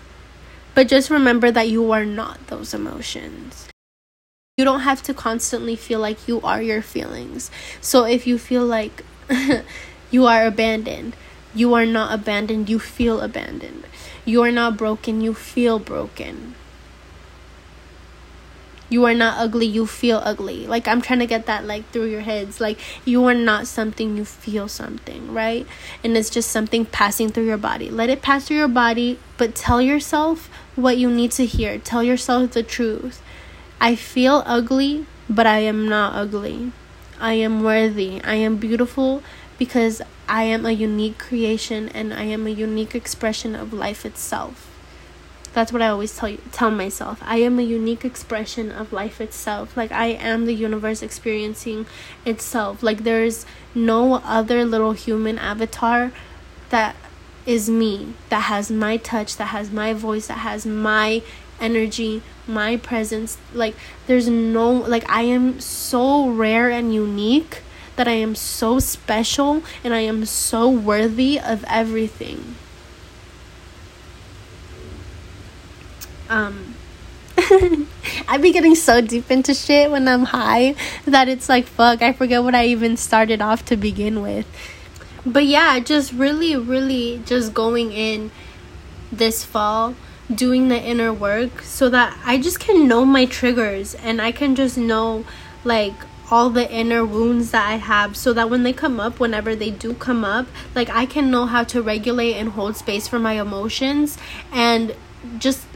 but 0.75 0.87
just 0.87 1.11
remember 1.11 1.51
that 1.51 1.69
you 1.69 1.91
are 1.91 2.05
not 2.05 2.47
those 2.47 2.73
emotions. 2.73 3.69
You 4.57 4.65
don't 4.65 4.81
have 4.81 5.03
to 5.05 5.15
constantly 5.15 5.75
feel 5.75 5.99
like 5.99 6.29
you 6.29 6.41
are 6.43 6.63
your 6.63 6.81
feelings. 6.81 7.51
So 7.81 8.05
if 8.05 8.25
you 8.25 8.39
feel 8.39 8.65
like 8.65 9.05
you 10.13 10.27
are 10.27 10.47
abandoned, 10.47 11.17
you 11.57 11.75
are 11.75 11.87
not 11.87 12.15
abandoned, 12.15 12.69
you 12.69 12.79
feel 12.79 13.21
abandoned. 13.21 13.85
You 14.25 14.43
are 14.43 14.53
not 14.53 14.77
broken, 14.77 15.21
you 15.21 15.35
feel 15.35 15.79
broken. 15.79 16.55
You 18.89 19.05
are 19.07 19.15
not 19.15 19.39
ugly 19.39 19.67
you 19.67 19.87
feel 19.87 20.21
ugly. 20.23 20.67
Like 20.67 20.87
i'm 20.87 21.01
trying 21.03 21.19
to 21.19 21.27
get 21.27 21.47
that 21.47 21.65
like 21.65 21.89
through 21.91 22.07
your 22.07 22.21
heads. 22.21 22.61
Like 22.61 22.79
you 23.05 23.25
are 23.25 23.35
not 23.35 23.67
something 23.67 24.17
you 24.17 24.25
feel 24.25 24.69
something 24.69 25.33
right? 25.33 25.67
And 26.03 26.17
it's 26.17 26.31
just 26.31 26.51
something 26.51 26.85
passing 26.87 27.31
through 27.31 27.47
your 27.47 27.59
body. 27.59 27.91
Let 27.91 28.09
it 28.11 28.23
pass 28.23 28.47
through 28.47 28.59
your 28.59 28.69
body 28.69 29.19
but 29.37 29.55
tell 29.55 29.83
yourself 29.83 30.49
what 30.77 30.97
you 30.97 31.11
need 31.11 31.33
to 31.33 31.47
hear. 31.47 31.79
Tell 31.79 32.03
yourself 32.05 32.53
the 32.53 32.63
truth. 32.63 33.21
I 33.81 33.97
feel 33.97 34.43
ugly 34.47 35.07
but 35.29 35.47
i 35.47 35.59
am 35.59 35.89
not 35.89 36.15
ugly. 36.15 36.73
I 37.21 37.35
am 37.35 37.63
worthy. 37.63 38.23
I 38.23 38.35
am 38.35 38.57
beautiful 38.57 39.23
because 39.59 40.03
i 40.29 40.45
am 40.45 40.65
a 40.67 40.73
unique 40.73 41.19
creation 41.19 41.89
and 41.91 42.13
i 42.13 42.25
am 42.25 42.47
a 42.47 42.51
unique 42.51 42.95
expression 42.95 43.55
of 43.55 43.73
life 43.73 44.05
itself 44.05 44.71
that's 45.55 45.73
what 45.73 45.81
I 45.83 45.89
always 45.89 46.15
tell 46.17 46.29
you, 46.29 46.41
tell 46.51 46.73
myself. 46.73 47.21
I 47.23 47.37
am 47.37 47.61
a 47.61 47.63
unique 47.63 48.05
expression 48.05 48.73
of 48.73 48.93
life 48.93 49.21
itself. 49.21 49.77
Like 49.77 49.93
I 49.93 50.07
am 50.07 50.47
the 50.47 50.53
universe 50.53 51.01
experiencing 51.01 51.87
itself. 52.27 52.83
Like 52.83 53.05
there's 53.05 53.47
no 53.73 54.15
other 54.15 54.65
little 54.65 54.93
human 54.93 55.39
avatar 55.39 56.11
that 56.71 56.97
is 57.47 57.71
me, 57.71 58.15
that 58.31 58.45
has 58.45 58.69
my 58.69 58.97
touch, 58.97 59.37
that 59.37 59.47
has 59.47 59.71
my 59.71 59.93
voice, 59.93 60.27
that 60.27 60.39
has 60.39 60.67
my 60.67 61.23
energy, 61.61 62.21
my 62.49 62.77
presence. 62.77 63.39
Like 63.53 63.77
there's 64.09 64.29
no 64.29 64.73
like 64.73 65.09
I 65.09 65.23
am 65.23 65.61
so 65.61 66.29
rare 66.31 66.69
and 66.69 66.93
unique 66.93 67.63
that 67.97 68.09
I 68.09 68.13
am 68.13 68.35
so 68.35 68.79
special 68.79 69.63
and 69.83 69.95
I 69.95 70.01
am 70.01 70.25
so 70.25 70.69
worthy 70.69 71.39
of 71.39 71.65
everything. 71.69 72.57
um 76.29 76.75
I 78.29 78.39
be 78.41 78.53
getting 78.53 78.75
so 78.75 79.01
deep 79.01 79.31
into 79.31 79.55
shit 79.55 79.91
when 79.91 80.07
I'm 80.07 80.25
high 80.25 80.77
that 81.05 81.29
it's 81.29 81.49
like 81.49 81.67
fuck, 81.67 82.03
I 82.03 82.13
forget 82.13 82.43
what 82.43 82.55
I 82.55 82.67
even 82.67 82.97
started 82.97 83.43
off 83.43 83.65
to 83.67 83.77
begin 83.77 84.23
with. 84.23 84.47
But 85.27 85.47
yeah, 85.47 85.79
just 85.81 86.13
really, 86.13 86.55
really 86.55 87.23
just 87.25 87.55
going 87.55 87.93
in 87.93 88.31
this 89.11 89.45
fall, 89.45 89.95
doing 90.33 90.69
the 90.69 90.81
inner 90.81 91.13
work 91.13 91.63
so 91.63 91.89
that 91.89 92.17
I 92.25 92.39
just 92.39 92.61
can 92.61 92.87
know 92.87 93.05
my 93.05 93.25
triggers 93.25 93.95
and 93.95 94.21
I 94.21 94.33
can 94.33 94.55
just 94.55 94.77
know 94.77 95.25
like 95.65 95.95
all 96.31 96.51
the 96.51 96.71
inner 96.71 97.05
wounds 97.05 97.51
that 97.51 97.69
I 97.69 97.77
have 97.77 98.17
so 98.17 98.33
that 98.33 98.49
when 98.51 98.63
they 98.63 98.73
come 98.73 98.99
up, 98.99 99.21
whenever 99.21 99.55
they 99.55 99.71
do 99.71 99.95
come 99.95 100.25
up, 100.25 100.47
like 100.75 100.89
I 100.91 101.07
can 101.07 101.31
know 101.31 101.47
how 101.47 101.65
to 101.65 101.83
regulate 101.83 102.35
and 102.35 102.51
hold 102.51 102.77
space 102.77 103.07
for 103.07 103.19
my 103.19 103.35
emotions 103.41 104.19
and 104.53 104.95
just 105.39 105.67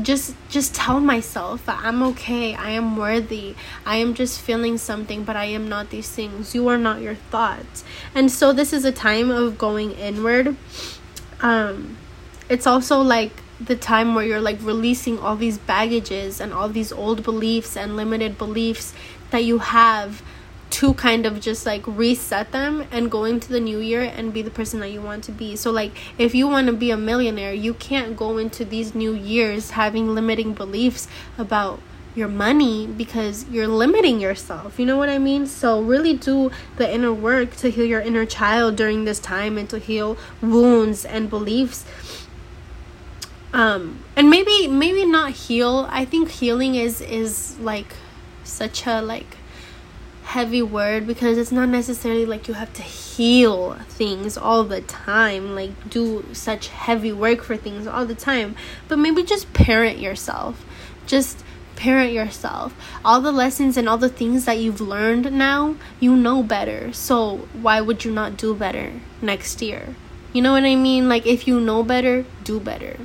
just 0.00 0.34
just 0.48 0.74
tell 0.74 1.00
myself 1.00 1.66
that 1.66 1.80
I'm 1.82 2.02
okay. 2.02 2.54
I 2.54 2.70
am 2.70 2.96
worthy. 2.96 3.54
I 3.84 3.96
am 3.96 4.14
just 4.14 4.40
feeling 4.40 4.78
something, 4.78 5.22
but 5.22 5.36
I 5.36 5.44
am 5.46 5.68
not 5.68 5.90
these 5.90 6.08
things. 6.08 6.54
You 6.54 6.68
are 6.68 6.78
not 6.78 7.02
your 7.02 7.14
thoughts. 7.14 7.84
And 8.14 8.30
so 8.30 8.52
this 8.54 8.72
is 8.72 8.86
a 8.86 8.92
time 8.92 9.30
of 9.30 9.58
going 9.58 9.92
inward. 9.92 10.56
Um 11.40 11.98
it's 12.48 12.66
also 12.66 13.00
like 13.00 13.32
the 13.60 13.76
time 13.76 14.14
where 14.14 14.24
you're 14.24 14.40
like 14.40 14.58
releasing 14.60 15.18
all 15.18 15.36
these 15.36 15.58
baggages 15.58 16.40
and 16.40 16.52
all 16.52 16.68
these 16.68 16.92
old 16.92 17.22
beliefs 17.22 17.76
and 17.76 17.96
limited 17.96 18.36
beliefs 18.36 18.92
that 19.32 19.44
you 19.44 19.58
have 19.58 20.22
to 20.72 20.94
kind 20.94 21.26
of 21.26 21.38
just 21.38 21.66
like 21.66 21.86
reset 21.86 22.50
them 22.50 22.86
and 22.90 23.10
go 23.10 23.24
into 23.24 23.48
the 23.48 23.60
new 23.60 23.78
year 23.78 24.00
and 24.00 24.32
be 24.32 24.40
the 24.40 24.50
person 24.50 24.80
that 24.80 24.88
you 24.88 25.02
want 25.02 25.22
to 25.24 25.32
be. 25.32 25.54
So 25.54 25.70
like 25.70 25.92
if 26.16 26.34
you 26.34 26.48
want 26.48 26.66
to 26.68 26.72
be 26.72 26.90
a 26.90 26.96
millionaire, 26.96 27.52
you 27.52 27.74
can't 27.74 28.16
go 28.16 28.38
into 28.38 28.64
these 28.64 28.94
new 28.94 29.12
years 29.12 29.72
having 29.72 30.14
limiting 30.14 30.54
beliefs 30.54 31.08
about 31.36 31.80
your 32.14 32.28
money 32.28 32.86
because 32.86 33.46
you're 33.50 33.68
limiting 33.68 34.18
yourself. 34.18 34.78
You 34.78 34.86
know 34.86 34.96
what 34.96 35.10
I 35.10 35.18
mean? 35.18 35.46
So 35.46 35.80
really 35.82 36.14
do 36.14 36.50
the 36.76 36.90
inner 36.90 37.12
work 37.12 37.54
to 37.56 37.70
heal 37.70 37.84
your 37.84 38.00
inner 38.00 38.24
child 38.24 38.76
during 38.76 39.04
this 39.04 39.18
time 39.18 39.58
and 39.58 39.68
to 39.70 39.78
heal 39.78 40.16
wounds 40.40 41.04
and 41.04 41.28
beliefs. 41.28 41.84
Um 43.52 44.02
and 44.16 44.30
maybe 44.30 44.68
maybe 44.68 45.04
not 45.04 45.32
heal. 45.32 45.86
I 45.90 46.06
think 46.06 46.30
healing 46.30 46.76
is 46.76 47.02
is 47.02 47.58
like 47.58 47.92
such 48.44 48.86
a 48.86 49.00
like 49.00 49.36
heavy 50.24 50.62
word 50.62 51.06
because 51.06 51.36
it's 51.36 51.52
not 51.52 51.68
necessarily 51.68 52.24
like 52.24 52.48
you 52.48 52.54
have 52.54 52.72
to 52.72 52.82
heal 52.82 53.74
things 53.88 54.36
all 54.38 54.64
the 54.64 54.80
time, 54.80 55.54
like 55.54 55.72
do 55.90 56.24
such 56.32 56.68
heavy 56.68 57.12
work 57.12 57.42
for 57.42 57.56
things 57.56 57.86
all 57.86 58.06
the 58.06 58.14
time, 58.14 58.54
but 58.88 58.98
maybe 58.98 59.22
just 59.22 59.52
parent 59.52 59.98
yourself. 59.98 60.64
Just 61.06 61.44
parent 61.76 62.12
yourself. 62.12 62.74
All 63.04 63.20
the 63.20 63.32
lessons 63.32 63.76
and 63.76 63.88
all 63.88 63.98
the 63.98 64.08
things 64.08 64.44
that 64.44 64.58
you've 64.58 64.80
learned 64.80 65.32
now, 65.32 65.74
you 66.00 66.14
know 66.14 66.42
better. 66.42 66.92
So, 66.92 67.48
why 67.52 67.80
would 67.80 68.04
you 68.04 68.12
not 68.12 68.36
do 68.36 68.54
better 68.54 68.92
next 69.20 69.60
year? 69.60 69.96
You 70.32 70.42
know 70.42 70.52
what 70.52 70.64
I 70.64 70.76
mean? 70.76 71.08
Like, 71.08 71.26
if 71.26 71.48
you 71.48 71.60
know 71.60 71.82
better, 71.82 72.24
do 72.44 72.60
better. 72.60 72.96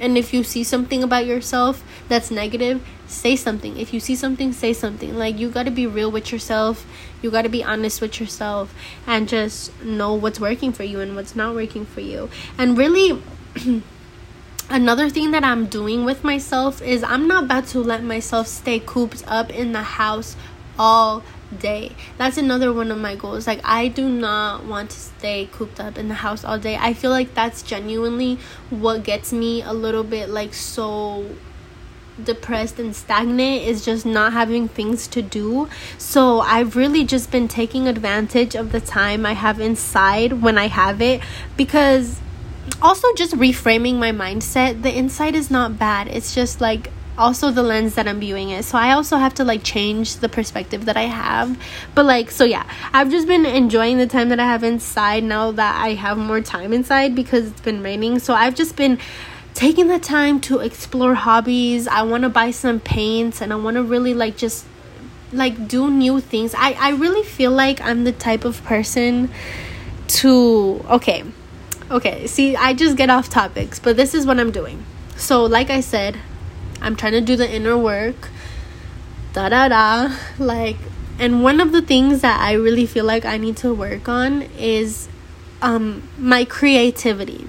And 0.00 0.16
if 0.16 0.32
you 0.32 0.44
see 0.44 0.64
something 0.64 1.02
about 1.02 1.26
yourself 1.26 1.82
that's 2.08 2.30
negative, 2.30 2.86
say 3.06 3.36
something. 3.36 3.78
If 3.78 3.92
you 3.92 4.00
see 4.00 4.14
something, 4.14 4.52
say 4.52 4.72
something. 4.72 5.16
Like 5.16 5.38
you 5.38 5.50
got 5.50 5.64
to 5.64 5.70
be 5.70 5.86
real 5.86 6.10
with 6.10 6.30
yourself. 6.32 6.86
You 7.22 7.30
got 7.30 7.42
to 7.42 7.48
be 7.48 7.64
honest 7.64 8.00
with 8.00 8.20
yourself 8.20 8.74
and 9.06 9.28
just 9.28 9.82
know 9.82 10.14
what's 10.14 10.38
working 10.38 10.72
for 10.72 10.84
you 10.84 11.00
and 11.00 11.16
what's 11.16 11.34
not 11.34 11.54
working 11.54 11.84
for 11.84 12.00
you. 12.00 12.30
And 12.56 12.78
really 12.78 13.22
another 14.70 15.08
thing 15.08 15.30
that 15.32 15.44
I'm 15.44 15.66
doing 15.66 16.04
with 16.04 16.22
myself 16.22 16.80
is 16.82 17.02
I'm 17.02 17.26
not 17.26 17.44
about 17.44 17.66
to 17.68 17.80
let 17.80 18.04
myself 18.04 18.46
stay 18.46 18.78
cooped 18.78 19.24
up 19.26 19.50
in 19.50 19.72
the 19.72 19.82
house 19.82 20.36
all 20.78 21.24
day. 21.56 21.92
That's 22.16 22.36
another 22.36 22.72
one 22.72 22.90
of 22.90 22.98
my 22.98 23.16
goals. 23.16 23.46
Like 23.46 23.60
I 23.64 23.88
do 23.88 24.08
not 24.08 24.64
want 24.64 24.90
to 24.90 24.98
stay 24.98 25.48
cooped 25.50 25.80
up 25.80 25.98
in 25.98 26.08
the 26.08 26.14
house 26.14 26.44
all 26.44 26.58
day. 26.58 26.76
I 26.76 26.94
feel 26.94 27.10
like 27.10 27.34
that's 27.34 27.62
genuinely 27.62 28.38
what 28.70 29.02
gets 29.02 29.32
me 29.32 29.62
a 29.62 29.72
little 29.72 30.04
bit 30.04 30.28
like 30.28 30.54
so 30.54 31.26
depressed 32.22 32.78
and 32.80 32.94
stagnant 32.96 33.62
is 33.62 33.84
just 33.84 34.04
not 34.04 34.32
having 34.32 34.68
things 34.68 35.06
to 35.08 35.22
do. 35.22 35.68
So 35.96 36.40
I've 36.40 36.76
really 36.76 37.04
just 37.04 37.30
been 37.30 37.48
taking 37.48 37.86
advantage 37.86 38.54
of 38.54 38.72
the 38.72 38.80
time 38.80 39.24
I 39.24 39.34
have 39.34 39.60
inside 39.60 40.42
when 40.42 40.58
I 40.58 40.68
have 40.68 41.00
it 41.00 41.22
because 41.56 42.20
also 42.82 43.12
just 43.14 43.34
reframing 43.34 43.96
my 43.96 44.12
mindset. 44.12 44.82
The 44.82 44.96
inside 44.96 45.34
is 45.34 45.50
not 45.50 45.78
bad. 45.78 46.08
It's 46.08 46.34
just 46.34 46.60
like 46.60 46.90
also 47.18 47.50
the 47.50 47.62
lens 47.62 47.94
that 47.96 48.06
I'm 48.06 48.20
viewing 48.20 48.50
it. 48.50 48.64
So 48.64 48.78
I 48.78 48.92
also 48.92 49.16
have 49.16 49.34
to 49.34 49.44
like 49.44 49.62
change 49.62 50.16
the 50.16 50.28
perspective 50.28 50.84
that 50.86 50.96
I 50.96 51.02
have. 51.02 51.58
But 51.94 52.06
like 52.06 52.30
so 52.30 52.44
yeah, 52.44 52.68
I've 52.92 53.10
just 53.10 53.26
been 53.26 53.44
enjoying 53.44 53.98
the 53.98 54.06
time 54.06 54.28
that 54.30 54.40
I 54.40 54.46
have 54.46 54.64
inside 54.64 55.24
now 55.24 55.50
that 55.52 55.82
I 55.82 55.94
have 55.94 56.16
more 56.16 56.40
time 56.40 56.72
inside 56.72 57.14
because 57.14 57.48
it's 57.48 57.60
been 57.60 57.82
raining. 57.82 58.18
So 58.18 58.34
I've 58.34 58.54
just 58.54 58.76
been 58.76 58.98
taking 59.54 59.88
the 59.88 59.98
time 59.98 60.40
to 60.42 60.60
explore 60.60 61.14
hobbies. 61.14 61.88
I 61.88 62.02
want 62.02 62.22
to 62.22 62.28
buy 62.28 62.52
some 62.52 62.80
paints 62.80 63.42
and 63.42 63.52
I 63.52 63.56
want 63.56 63.74
to 63.74 63.82
really 63.82 64.14
like 64.14 64.36
just 64.36 64.64
like 65.32 65.68
do 65.68 65.90
new 65.90 66.20
things. 66.20 66.54
I 66.56 66.72
I 66.72 66.90
really 66.90 67.24
feel 67.24 67.50
like 67.50 67.80
I'm 67.80 68.04
the 68.04 68.12
type 68.12 68.44
of 68.44 68.62
person 68.64 69.30
to 70.08 70.84
okay. 70.88 71.24
Okay, 71.90 72.26
see, 72.26 72.54
I 72.54 72.74
just 72.74 72.98
get 72.98 73.08
off 73.08 73.30
topics, 73.30 73.78
but 73.78 73.96
this 73.96 74.12
is 74.12 74.26
what 74.26 74.38
I'm 74.38 74.50
doing. 74.50 74.84
So, 75.16 75.46
like 75.46 75.70
I 75.70 75.80
said, 75.80 76.18
I'm 76.80 76.96
trying 76.96 77.12
to 77.12 77.20
do 77.20 77.36
the 77.36 77.50
inner 77.50 77.76
work. 77.76 78.30
Da 79.32 79.48
da 79.48 79.68
da. 79.68 80.16
Like, 80.38 80.76
and 81.18 81.42
one 81.42 81.60
of 81.60 81.72
the 81.72 81.82
things 81.82 82.20
that 82.22 82.40
I 82.40 82.52
really 82.52 82.86
feel 82.86 83.04
like 83.04 83.24
I 83.24 83.36
need 83.36 83.56
to 83.58 83.74
work 83.74 84.08
on 84.08 84.42
is 84.56 85.08
um, 85.62 86.08
my 86.16 86.44
creativity. 86.44 87.46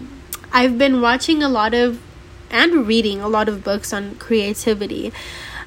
I've 0.52 0.78
been 0.78 1.02
watching 1.02 1.44
a 1.44 1.50
lot 1.50 1.74
of 1.74 2.02
and 2.50 2.88
reading 2.88 3.22
a 3.22 3.28
lot 3.28 3.48
of 3.48 3.63
books 3.63 3.94
on 3.94 4.15
creativity. 4.15 5.13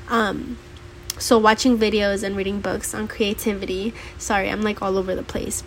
Um, 0.08 0.58
so, 1.18 1.38
watching 1.38 1.78
videos 1.78 2.24
and 2.24 2.36
reading 2.36 2.60
books 2.60 2.94
on 2.94 3.06
creativity. 3.06 3.94
Sorry, 4.18 4.50
I'm 4.50 4.62
like 4.62 4.82
all 4.82 4.98
over 4.98 5.14
the 5.14 5.22
place. 5.22 5.62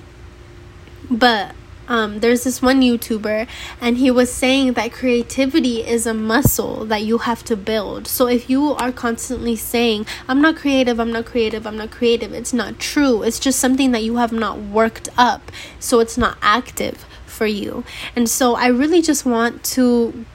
But 1.10 1.56
um, 1.88 2.20
there's 2.20 2.44
this 2.44 2.62
one 2.62 2.82
YouTuber, 2.82 3.48
and 3.80 3.98
he 3.98 4.10
was 4.12 4.32
saying 4.34 4.74
that 4.74 4.92
creativity 4.92 5.86
is 5.86 6.06
a 6.06 6.14
muscle 6.14 6.86
that 6.86 7.04
you 7.04 7.20
have 7.20 7.44
to 7.46 7.56
build. 7.56 8.08
So 8.08 8.28
if 8.28 8.50
you 8.50 8.72
are 8.74 8.92
constantly 8.92 9.56
saying, 9.56 10.06
I'm 10.28 10.42
not 10.42 10.56
creative, 10.56 11.00
I'm 11.00 11.12
not 11.12 11.26
creative, 11.26 11.68
I'm 11.68 11.78
not 11.78 11.92
creative, 11.92 12.34
it's 12.34 12.54
not 12.54 12.80
true. 12.80 13.24
It's 13.24 13.40
just 13.40 13.60
something 13.60 13.92
that 13.92 14.04
you 14.04 14.18
have 14.18 14.32
not 14.32 14.60
worked 14.60 15.10
up. 15.18 15.52
So 15.80 16.00
it's 16.00 16.18
not 16.18 16.38
active 16.42 17.06
for 17.26 17.46
you. 17.46 17.84
And 18.16 18.30
so 18.30 18.56
I 18.56 18.68
really 18.68 19.02
just 19.02 19.26
want 19.26 19.64
to 19.76 20.26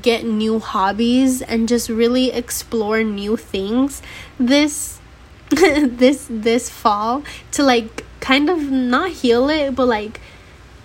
get 0.00 0.24
new 0.24 0.58
hobbies 0.60 1.42
and 1.42 1.68
just 1.68 1.88
really 1.88 2.30
explore 2.30 3.02
new 3.02 3.36
things 3.36 4.00
this 4.38 5.00
this 5.50 6.28
this 6.30 6.70
fall 6.70 7.24
to 7.50 7.64
like 7.64 8.04
kind 8.20 8.48
of 8.48 8.70
not 8.70 9.10
heal 9.10 9.50
it 9.50 9.74
but 9.74 9.86
like 9.86 10.20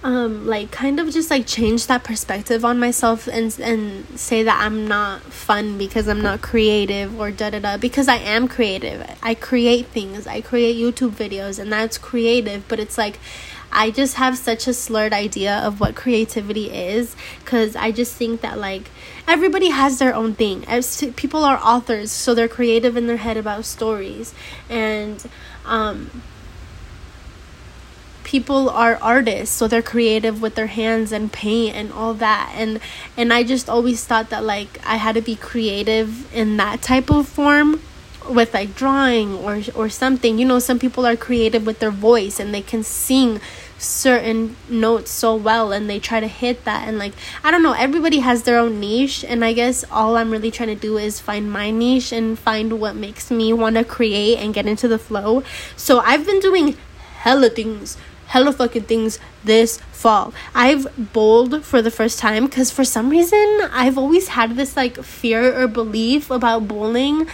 um 0.08 0.48
like 0.48 0.72
kind 0.72 1.02
of 1.02 1.12
just 1.12 1.30
like 1.30 1.46
change 1.46 1.88
that 1.88 2.02
perspective 2.02 2.64
on 2.64 2.80
myself 2.80 3.28
and 3.28 3.60
and 3.60 4.18
say 4.18 4.42
that 4.42 4.58
I'm 4.58 4.88
not 4.88 5.22
fun 5.22 5.78
because 5.78 6.08
I'm 6.08 6.22
not 6.22 6.42
creative 6.42 7.20
or 7.20 7.30
da 7.30 7.50
da 7.50 7.60
da 7.60 7.76
because 7.76 8.08
I 8.08 8.16
am 8.16 8.48
creative. 8.48 9.06
I 9.22 9.36
create 9.36 9.88
things. 9.88 10.26
I 10.26 10.40
create 10.40 10.78
YouTube 10.78 11.12
videos 11.12 11.60
and 11.60 11.70
that's 11.70 11.98
creative, 11.98 12.66
but 12.70 12.80
it's 12.80 12.98
like 12.98 13.20
I 13.70 13.92
just 13.92 14.16
have 14.16 14.38
such 14.38 14.66
a 14.66 14.74
slurred 14.74 15.12
idea 15.12 15.58
of 15.58 15.82
what 15.82 15.94
creativity 15.96 16.72
is 16.72 17.18
cuz 17.44 17.76
I 17.76 17.92
just 17.92 18.16
think 18.16 18.40
that 18.40 18.58
like 18.58 18.90
everybody 19.28 19.72
has 19.72 20.00
their 20.00 20.16
own 20.16 20.36
thing. 20.36 20.66
People 21.18 21.44
are 21.44 21.60
authors, 21.62 22.14
so 22.14 22.34
they're 22.34 22.48
creative 22.48 22.96
in 22.96 23.08
their 23.08 23.24
head 23.28 23.36
about 23.36 23.66
stories 23.66 24.34
and 24.70 25.30
um 25.66 26.10
people 28.28 28.70
are 28.70 28.98
artists 29.02 29.56
so 29.56 29.70
they're 29.70 29.82
creative 29.82 30.42
with 30.42 30.56
their 30.56 30.68
hands 30.68 31.14
and 31.14 31.32
paint 31.32 31.74
and 31.76 31.94
all 31.94 32.14
that. 32.14 32.54
And 32.56 32.80
and 33.16 33.32
I 33.32 33.44
just 33.44 33.70
always 33.70 34.04
thought 34.04 34.30
that 34.32 34.44
like 34.44 34.80
I 34.86 34.98
had 34.98 35.16
to 35.16 35.22
be 35.22 35.38
creative 35.38 36.32
in 36.36 36.58
that 36.58 36.82
type 36.82 37.10
of 37.10 37.26
form 37.28 37.82
with 38.30 38.54
like 38.54 38.76
drawing 38.76 39.34
or 39.34 39.62
or 39.74 39.88
something. 39.88 40.38
You 40.38 40.46
know 40.46 40.60
some 40.60 40.78
people 40.78 41.06
are 41.08 41.16
creative 41.16 41.66
with 41.66 41.80
their 41.80 41.90
voice 41.90 42.38
and 42.38 42.54
they 42.54 42.62
can 42.62 42.84
sing 42.84 43.40
certain 43.78 44.58
notes 44.68 45.12
so 45.12 45.34
well 45.36 45.72
and 45.72 45.90
they 45.90 46.00
try 46.00 46.20
to 46.20 46.28
hit 46.28 46.66
that. 46.66 46.86
And 46.86 47.00
like 47.00 47.14
I 47.46 47.50
don't 47.50 47.64
know 47.64 47.74
everybody 47.80 48.20
has 48.20 48.44
their 48.44 48.60
own 48.60 48.82
niche 48.82 49.24
and 49.24 49.46
I 49.46 49.54
guess 49.54 49.86
all 49.90 50.18
I'm 50.18 50.32
really 50.32 50.52
trying 50.52 50.76
to 50.76 50.82
do 50.90 50.98
is 50.98 51.22
find 51.22 51.50
my 51.50 51.72
niche 51.72 52.12
and 52.12 52.38
find 52.38 52.82
what 52.82 52.94
makes 52.94 53.32
me 53.32 53.54
want 53.54 53.78
to 53.78 53.86
create 53.86 54.38
and 54.40 54.54
get 54.54 54.66
into 54.66 54.90
the 54.90 55.00
flow. 55.00 55.44
So 55.78 56.00
I've 56.00 56.26
been 56.26 56.42
doing 56.42 56.76
hella 57.24 57.50
things 57.50 57.98
hella 58.28 58.52
fucking 58.52 58.84
things 58.84 59.20
this 59.44 59.78
fall. 59.92 60.34
I've 60.54 61.14
bowled 61.14 61.64
for 61.66 61.82
the 61.82 61.92
first 61.92 62.20
time 62.20 62.46
because 62.46 62.72
for 62.72 62.84
some 62.84 63.10
reason 63.10 63.62
I've 63.72 63.98
always 63.98 64.30
had 64.30 64.56
this 64.56 64.78
like 64.78 65.04
fear 65.04 65.60
or 65.60 65.68
belief 65.68 66.30
about 66.30 66.68
bowling. 66.68 67.28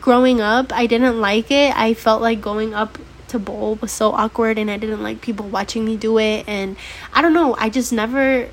Growing 0.00 0.40
up, 0.40 0.72
I 0.72 0.86
didn't 0.86 1.20
like 1.20 1.50
it. 1.50 1.76
I 1.76 1.94
felt 1.94 2.20
like 2.20 2.40
going 2.40 2.74
up 2.74 2.98
to 3.28 3.38
bowl 3.38 3.76
was 3.76 3.92
so 3.92 4.12
awkward 4.12 4.58
and 4.58 4.70
I 4.70 4.76
didn't 4.76 5.02
like 5.02 5.20
people 5.20 5.46
watching 5.46 5.84
me 5.84 5.96
do 5.96 6.18
it 6.18 6.44
and 6.48 6.76
I 7.12 7.22
don't 7.22 7.32
know, 7.32 7.54
I 7.58 7.70
just 7.70 7.92
never 7.92 8.48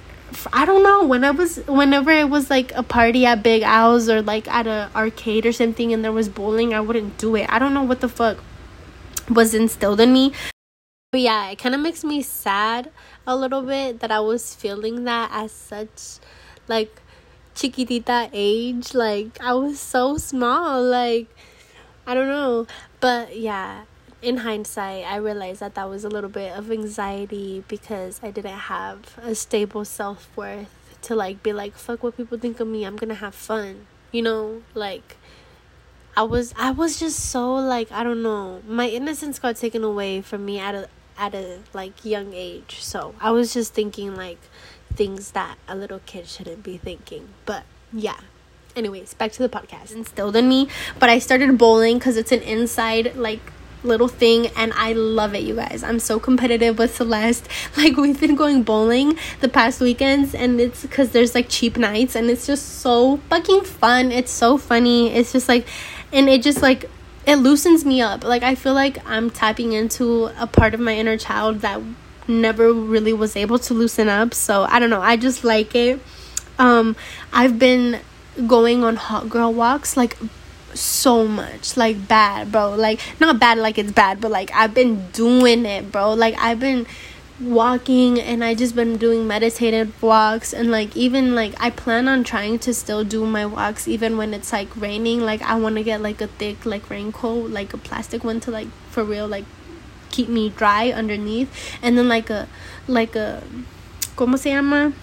I 0.53 0.65
don't 0.65 0.83
know 0.83 1.05
when 1.05 1.23
I 1.23 1.31
was 1.31 1.57
whenever 1.67 2.11
it 2.11 2.29
was 2.29 2.49
like 2.49 2.71
a 2.73 2.83
party 2.83 3.25
at 3.25 3.43
Big 3.43 3.63
Al's 3.63 4.07
or 4.07 4.21
like 4.21 4.47
at 4.47 4.67
a 4.67 4.89
arcade 4.95 5.45
or 5.45 5.51
something 5.51 5.91
and 5.91 6.03
there 6.03 6.11
was 6.11 6.29
bowling, 6.29 6.73
I 6.73 6.79
wouldn't 6.79 7.17
do 7.17 7.35
it. 7.35 7.47
I 7.49 7.59
don't 7.59 7.73
know 7.73 7.83
what 7.83 8.01
the 8.01 8.09
fuck 8.09 8.37
was 9.29 9.53
instilled 9.53 9.99
in 9.99 10.13
me 10.13 10.33
but 11.11 11.19
yeah, 11.19 11.49
it 11.49 11.57
kind 11.57 11.75
of 11.75 11.81
makes 11.81 12.05
me 12.05 12.21
sad 12.21 12.89
a 13.27 13.35
little 13.35 13.61
bit 13.61 13.99
that 13.99 14.11
I 14.11 14.21
was 14.21 14.55
feeling 14.55 15.03
that 15.03 15.29
at 15.33 15.51
such 15.51 16.19
like 16.69 17.01
chiquitita 17.53 18.29
age. 18.31 18.93
Like 18.93 19.37
I 19.41 19.53
was 19.53 19.77
so 19.77 20.17
small. 20.17 20.81
Like 20.81 21.27
I 22.07 22.13
don't 22.13 22.29
know. 22.29 22.65
But 23.01 23.37
yeah, 23.37 23.83
in 24.21 24.37
hindsight, 24.37 25.03
I 25.03 25.17
realized 25.17 25.59
that 25.59 25.75
that 25.75 25.89
was 25.89 26.05
a 26.05 26.09
little 26.09 26.29
bit 26.29 26.57
of 26.57 26.71
anxiety 26.71 27.65
because 27.67 28.21
I 28.23 28.31
didn't 28.31 28.57
have 28.57 29.17
a 29.21 29.35
stable 29.35 29.83
self 29.83 30.29
worth 30.37 30.69
to 31.01 31.15
like 31.15 31.43
be 31.43 31.51
like 31.51 31.75
fuck 31.75 32.03
what 32.03 32.15
people 32.15 32.37
think 32.37 32.61
of 32.61 32.69
me. 32.69 32.85
I'm 32.85 32.95
gonna 32.95 33.15
have 33.15 33.35
fun. 33.35 33.85
You 34.13 34.21
know, 34.21 34.61
like 34.73 35.17
I 36.15 36.23
was 36.23 36.53
I 36.57 36.71
was 36.71 36.97
just 36.97 37.19
so 37.19 37.53
like 37.55 37.91
I 37.91 38.01
don't 38.01 38.23
know. 38.23 38.61
My 38.65 38.87
innocence 38.87 39.39
got 39.39 39.57
taken 39.57 39.83
away 39.83 40.21
from 40.21 40.45
me 40.45 40.57
at 40.57 40.73
a 40.73 40.87
at 41.21 41.35
a 41.35 41.59
like 41.71 42.03
young 42.03 42.33
age. 42.33 42.79
So 42.81 43.13
I 43.21 43.29
was 43.31 43.53
just 43.53 43.73
thinking 43.73 44.15
like 44.15 44.39
things 44.93 45.31
that 45.31 45.57
a 45.67 45.75
little 45.75 46.01
kid 46.05 46.27
shouldn't 46.27 46.63
be 46.63 46.77
thinking. 46.77 47.29
But 47.45 47.63
yeah. 47.93 48.17
Anyways, 48.75 49.13
back 49.13 49.31
to 49.33 49.43
the 49.43 49.49
podcast. 49.49 49.93
Instilled 49.93 50.35
in 50.35 50.49
me, 50.49 50.67
but 50.97 51.09
I 51.09 51.19
started 51.19 51.57
bowling 51.57 51.99
because 51.99 52.17
it's 52.17 52.31
an 52.31 52.41
inside 52.41 53.15
like 53.15 53.41
little 53.83 54.07
thing 54.07 54.47
and 54.55 54.71
I 54.75 54.93
love 54.93 55.35
it 55.35 55.43
you 55.43 55.55
guys. 55.55 55.83
I'm 55.83 55.99
so 55.99 56.19
competitive 56.19 56.77
with 56.79 56.95
Celeste. 56.95 57.47
Like 57.77 57.97
we've 57.97 58.19
been 58.19 58.35
going 58.35 58.63
bowling 58.63 59.17
the 59.39 59.49
past 59.49 59.79
weekends 59.79 60.35
and 60.35 60.59
it's 60.59 60.85
cuz 60.87 61.09
there's 61.09 61.35
like 61.35 61.47
cheap 61.49 61.77
nights 61.77 62.15
and 62.15 62.29
it's 62.29 62.45
just 62.47 62.79
so 62.81 63.17
fucking 63.29 63.61
fun. 63.61 64.11
It's 64.11 64.31
so 64.31 64.57
funny. 64.57 65.13
It's 65.13 65.31
just 65.31 65.47
like 65.47 65.67
and 66.11 66.29
it 66.29 66.41
just 66.41 66.61
like 66.61 66.89
it 67.25 67.35
loosens 67.37 67.85
me 67.85 68.01
up. 68.01 68.23
Like 68.23 68.43
I 68.43 68.55
feel 68.55 68.73
like 68.73 69.05
I'm 69.07 69.29
tapping 69.29 69.73
into 69.73 70.31
a 70.39 70.47
part 70.47 70.73
of 70.73 70.79
my 70.79 70.95
inner 70.95 71.17
child 71.17 71.61
that 71.61 71.81
never 72.27 72.71
really 72.73 73.13
was 73.13 73.35
able 73.35 73.59
to 73.59 73.73
loosen 73.73 74.09
up. 74.09 74.33
So 74.33 74.63
I 74.63 74.79
don't 74.79 74.89
know. 74.89 75.01
I 75.01 75.17
just 75.17 75.43
like 75.43 75.75
it. 75.75 75.99
Um, 76.57 76.95
I've 77.33 77.57
been 77.59 77.99
going 78.47 78.83
on 78.83 78.95
hot 78.95 79.29
girl 79.29 79.53
walks 79.53 79.97
like 79.97 80.17
so 80.73 81.27
much 81.27 81.75
like 81.75 82.07
bad 82.07 82.49
bro 82.49 82.73
like 82.75 82.99
not 83.19 83.39
bad 83.39 83.57
like 83.57 83.77
it's 83.77 83.91
bad 83.91 84.21
but 84.21 84.31
like 84.31 84.49
i've 84.53 84.73
been 84.73 85.05
doing 85.11 85.65
it 85.65 85.91
bro 85.91 86.13
like 86.13 86.33
i've 86.37 86.61
been 86.61 86.87
walking 87.41 88.19
and 88.19 88.43
I 88.43 88.53
just 88.53 88.75
been 88.75 88.97
doing 88.97 89.27
meditative 89.27 90.01
walks 90.01 90.53
and 90.53 90.71
like 90.71 90.95
even 90.95 91.35
like 91.35 91.53
I 91.59 91.69
plan 91.69 92.07
on 92.07 92.23
trying 92.23 92.59
to 92.59 92.73
still 92.73 93.03
do 93.03 93.25
my 93.25 93.45
walks 93.45 93.87
even 93.87 94.17
when 94.17 94.33
it's 94.33 94.53
like 94.53 94.75
raining. 94.77 95.21
Like 95.21 95.41
I 95.41 95.55
want 95.55 95.75
to 95.75 95.83
get 95.83 96.01
like 96.01 96.21
a 96.21 96.27
thick 96.27 96.65
like 96.65 96.89
raincoat 96.89 97.49
like 97.49 97.73
a 97.73 97.77
plastic 97.77 98.23
one 98.23 98.39
to 98.41 98.51
like 98.51 98.67
for 98.89 99.03
real 99.03 99.27
like 99.27 99.45
keep 100.09 100.29
me 100.29 100.49
dry 100.49 100.91
underneath. 100.91 101.49
And 101.81 101.97
then 101.97 102.07
like 102.07 102.29
a 102.29 102.47
like 102.87 103.15
a 103.15 103.43
como 104.15 104.37
se 104.37 104.55
llama? 104.55 104.93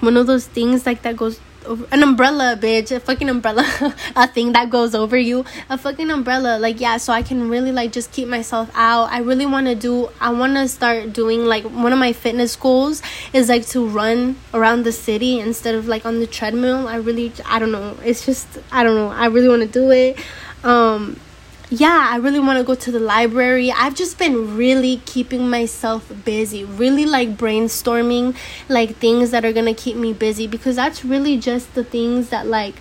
One 0.00 0.16
of 0.16 0.26
those 0.26 0.46
things 0.46 0.86
like 0.86 1.02
that 1.02 1.16
goes 1.16 1.40
over 1.64 1.86
an 1.92 2.02
umbrella, 2.02 2.56
bitch, 2.60 2.94
a 2.94 3.00
fucking 3.00 3.28
umbrella, 3.28 3.64
a 4.16 4.26
thing 4.26 4.52
that 4.52 4.70
goes 4.70 4.94
over 4.94 5.16
you, 5.16 5.44
a 5.68 5.78
fucking 5.78 6.10
umbrella. 6.10 6.58
Like 6.58 6.80
yeah, 6.80 6.96
so 6.96 7.12
I 7.12 7.22
can 7.22 7.48
really 7.48 7.72
like 7.72 7.92
just 7.92 8.12
keep 8.12 8.28
myself 8.28 8.70
out. 8.74 9.10
I 9.10 9.18
really 9.18 9.46
want 9.46 9.66
to 9.66 9.74
do. 9.74 10.08
I 10.20 10.30
want 10.32 10.54
to 10.54 10.68
start 10.68 11.12
doing 11.12 11.44
like 11.46 11.64
one 11.64 11.92
of 11.92 11.98
my 11.98 12.12
fitness 12.12 12.56
goals 12.56 13.02
is 13.32 13.48
like 13.48 13.66
to 13.68 13.86
run 13.86 14.36
around 14.54 14.84
the 14.84 14.92
city 14.92 15.40
instead 15.40 15.74
of 15.74 15.88
like 15.88 16.06
on 16.06 16.20
the 16.20 16.26
treadmill. 16.26 16.88
I 16.88 16.96
really, 16.96 17.32
I 17.46 17.58
don't 17.58 17.72
know. 17.72 17.96
It's 18.04 18.24
just 18.26 18.46
I 18.70 18.82
don't 18.82 18.94
know. 18.94 19.08
I 19.08 19.26
really 19.26 19.48
want 19.48 19.62
to 19.62 19.68
do 19.68 19.90
it. 19.90 20.18
Um, 20.64 21.18
yeah, 21.72 22.08
I 22.10 22.16
really 22.16 22.38
want 22.38 22.58
to 22.58 22.64
go 22.64 22.74
to 22.74 22.92
the 22.92 23.00
library. 23.00 23.72
I've 23.72 23.94
just 23.94 24.18
been 24.18 24.58
really 24.58 25.00
keeping 25.06 25.48
myself 25.48 26.12
busy, 26.22 26.64
really 26.64 27.06
like 27.06 27.38
brainstorming 27.38 28.36
like 28.68 28.96
things 28.96 29.30
that 29.30 29.42
are 29.46 29.54
going 29.54 29.64
to 29.64 29.74
keep 29.74 29.96
me 29.96 30.12
busy 30.12 30.46
because 30.46 30.76
that's 30.76 31.02
really 31.02 31.38
just 31.38 31.74
the 31.74 31.82
things 31.82 32.28
that 32.28 32.46
like 32.46 32.74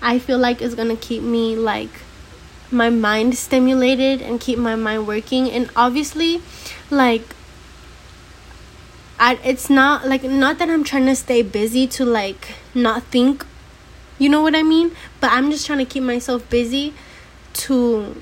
I 0.00 0.18
feel 0.18 0.38
like 0.38 0.62
is 0.62 0.74
going 0.74 0.88
to 0.88 0.96
keep 0.96 1.22
me 1.22 1.56
like 1.56 1.90
my 2.70 2.88
mind 2.88 3.36
stimulated 3.36 4.22
and 4.22 4.40
keep 4.40 4.58
my 4.58 4.76
mind 4.76 5.06
working. 5.06 5.50
And 5.50 5.68
obviously, 5.76 6.40
like 6.90 7.34
I 9.20 9.38
it's 9.44 9.68
not 9.68 10.06
like 10.06 10.22
not 10.24 10.58
that 10.58 10.70
I'm 10.70 10.84
trying 10.84 11.04
to 11.04 11.16
stay 11.16 11.42
busy 11.42 11.86
to 11.88 12.04
like 12.06 12.54
not 12.74 13.02
think 13.02 13.44
you 14.18 14.30
know 14.30 14.40
what 14.40 14.56
I 14.56 14.62
mean? 14.62 14.96
But 15.20 15.32
I'm 15.32 15.50
just 15.50 15.66
trying 15.66 15.80
to 15.80 15.84
keep 15.84 16.02
myself 16.02 16.48
busy 16.48 16.94
to 17.52 18.16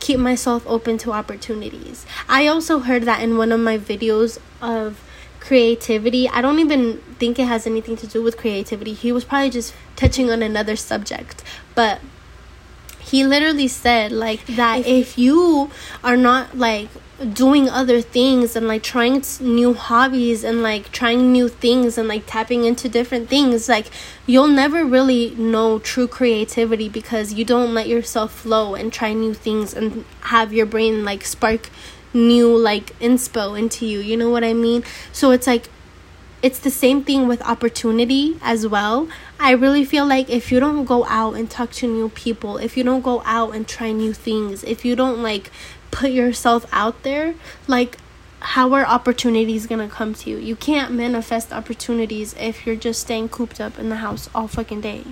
keep 0.00 0.18
myself 0.18 0.64
open 0.66 0.98
to 0.98 1.12
opportunities. 1.12 2.06
I 2.28 2.46
also 2.46 2.80
heard 2.80 3.04
that 3.04 3.22
in 3.22 3.36
one 3.36 3.52
of 3.52 3.60
my 3.60 3.78
videos 3.78 4.38
of 4.60 5.02
creativity. 5.38 6.28
I 6.28 6.40
don't 6.40 6.58
even 6.58 6.98
think 7.18 7.38
it 7.38 7.46
has 7.46 7.66
anything 7.66 7.96
to 7.96 8.06
do 8.06 8.22
with 8.22 8.36
creativity. 8.36 8.92
He 8.92 9.12
was 9.12 9.24
probably 9.24 9.50
just 9.50 9.74
touching 9.96 10.30
on 10.30 10.42
another 10.42 10.76
subject. 10.76 11.42
But 11.74 12.00
he 13.10 13.24
literally 13.24 13.68
said 13.68 14.12
like 14.12 14.44
that 14.46 14.86
if, 14.86 15.18
you 15.18 15.70
are 16.04 16.16
not 16.16 16.56
like 16.56 16.88
doing 17.34 17.68
other 17.68 18.00
things 18.00 18.56
and 18.56 18.66
like 18.66 18.82
trying 18.82 19.22
new 19.40 19.74
hobbies 19.74 20.42
and 20.42 20.62
like 20.62 20.90
trying 20.90 21.30
new 21.32 21.48
things 21.48 21.98
and 21.98 22.08
like 22.08 22.22
tapping 22.26 22.64
into 22.64 22.88
different 22.88 23.28
things 23.28 23.68
like 23.68 23.86
you'll 24.26 24.48
never 24.48 24.84
really 24.84 25.30
know 25.34 25.78
true 25.78 26.08
creativity 26.08 26.88
because 26.88 27.34
you 27.34 27.44
don't 27.44 27.74
let 27.74 27.86
yourself 27.86 28.32
flow 28.32 28.74
and 28.74 28.92
try 28.92 29.12
new 29.12 29.34
things 29.34 29.74
and 29.74 30.04
have 30.22 30.52
your 30.52 30.64
brain 30.64 31.04
like 31.04 31.24
spark 31.24 31.68
new 32.12 32.56
like 32.56 32.98
inspo 33.00 33.58
into 33.58 33.86
you. 33.86 34.00
You 34.00 34.16
know 34.16 34.30
what 34.30 34.44
I 34.44 34.52
mean? 34.52 34.84
So 35.12 35.30
it's 35.30 35.46
like 35.46 35.68
it's 36.42 36.58
the 36.58 36.70
same 36.70 37.04
thing 37.04 37.28
with 37.28 37.42
opportunity 37.42 38.38
as 38.42 38.66
well. 38.66 39.08
I 39.38 39.52
really 39.52 39.84
feel 39.84 40.06
like 40.06 40.30
if 40.30 40.50
you 40.50 40.60
don't 40.60 40.84
go 40.84 41.04
out 41.06 41.34
and 41.34 41.50
talk 41.50 41.70
to 41.72 41.86
new 41.86 42.08
people, 42.08 42.56
if 42.56 42.76
you 42.76 42.84
don't 42.84 43.02
go 43.02 43.22
out 43.24 43.54
and 43.54 43.68
try 43.68 43.92
new 43.92 44.12
things, 44.12 44.64
if 44.64 44.84
you 44.84 44.96
don't 44.96 45.22
like 45.22 45.50
put 45.90 46.10
yourself 46.10 46.66
out 46.72 47.02
there, 47.02 47.34
like 47.66 47.98
how 48.40 48.72
are 48.72 48.86
opportunities 48.86 49.66
gonna 49.66 49.88
come 49.88 50.14
to 50.14 50.30
you? 50.30 50.38
You 50.38 50.56
can't 50.56 50.92
manifest 50.92 51.52
opportunities 51.52 52.34
if 52.38 52.66
you're 52.66 52.76
just 52.76 53.00
staying 53.00 53.28
cooped 53.28 53.60
up 53.60 53.78
in 53.78 53.90
the 53.90 53.96
house 53.96 54.30
all 54.34 54.48
fucking 54.48 54.80
day. 54.80 55.04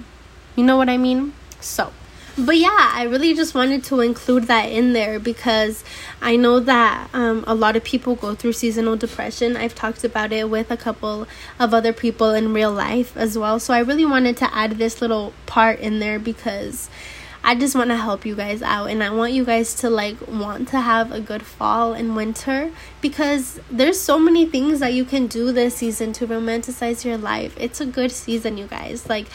You 0.56 0.64
know 0.64 0.76
what 0.76 0.88
I 0.88 0.96
mean? 0.96 1.34
So, 1.60 1.92
but 2.38 2.56
yeah, 2.56 2.90
I 2.94 3.04
really 3.04 3.34
just 3.34 3.54
wanted 3.54 3.82
to 3.84 4.00
include 4.00 4.44
that 4.44 4.66
in 4.66 4.92
there 4.92 5.18
because 5.18 5.82
I 6.22 6.36
know 6.36 6.60
that 6.60 7.10
um, 7.12 7.44
a 7.46 7.54
lot 7.54 7.74
of 7.74 7.82
people 7.82 8.14
go 8.14 8.34
through 8.34 8.52
seasonal 8.52 8.96
depression. 8.96 9.56
I've 9.56 9.74
talked 9.74 10.04
about 10.04 10.32
it 10.32 10.48
with 10.48 10.70
a 10.70 10.76
couple 10.76 11.26
of 11.58 11.74
other 11.74 11.92
people 11.92 12.30
in 12.30 12.54
real 12.54 12.72
life 12.72 13.16
as 13.16 13.36
well. 13.36 13.58
So 13.58 13.74
I 13.74 13.80
really 13.80 14.06
wanted 14.06 14.36
to 14.38 14.54
add 14.54 14.72
this 14.72 15.00
little 15.00 15.32
part 15.46 15.80
in 15.80 15.98
there 15.98 16.18
because 16.18 16.88
I 17.42 17.54
just 17.54 17.74
want 17.74 17.90
to 17.90 17.96
help 17.96 18.26
you 18.26 18.34
guys 18.34 18.62
out 18.62 18.86
and 18.86 19.02
I 19.02 19.10
want 19.10 19.32
you 19.32 19.44
guys 19.44 19.74
to 19.76 19.90
like 19.90 20.28
want 20.28 20.68
to 20.68 20.80
have 20.80 21.10
a 21.10 21.20
good 21.20 21.42
fall 21.42 21.92
and 21.92 22.14
winter 22.14 22.70
because 23.00 23.60
there's 23.70 24.00
so 24.00 24.18
many 24.18 24.44
things 24.46 24.80
that 24.80 24.92
you 24.92 25.04
can 25.04 25.28
do 25.28 25.50
this 25.50 25.76
season 25.76 26.12
to 26.14 26.26
romanticize 26.26 27.04
your 27.04 27.16
life. 27.16 27.54
It's 27.58 27.80
a 27.80 27.86
good 27.86 28.12
season, 28.12 28.58
you 28.58 28.66
guys. 28.66 29.08
Like 29.08 29.26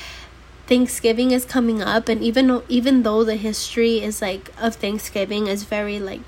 Thanksgiving 0.68 1.32
is 1.32 1.46
coming 1.46 1.82
up 1.82 2.08
and 2.08 2.24
even 2.24 2.48
though, 2.48 2.64
even 2.70 3.04
though 3.04 3.24
the 3.24 3.36
history 3.36 4.02
is 4.02 4.22
like 4.22 4.52
of 4.60 4.76
Thanksgiving 4.76 5.48
is 5.48 5.64
very 5.64 6.00
like 6.00 6.22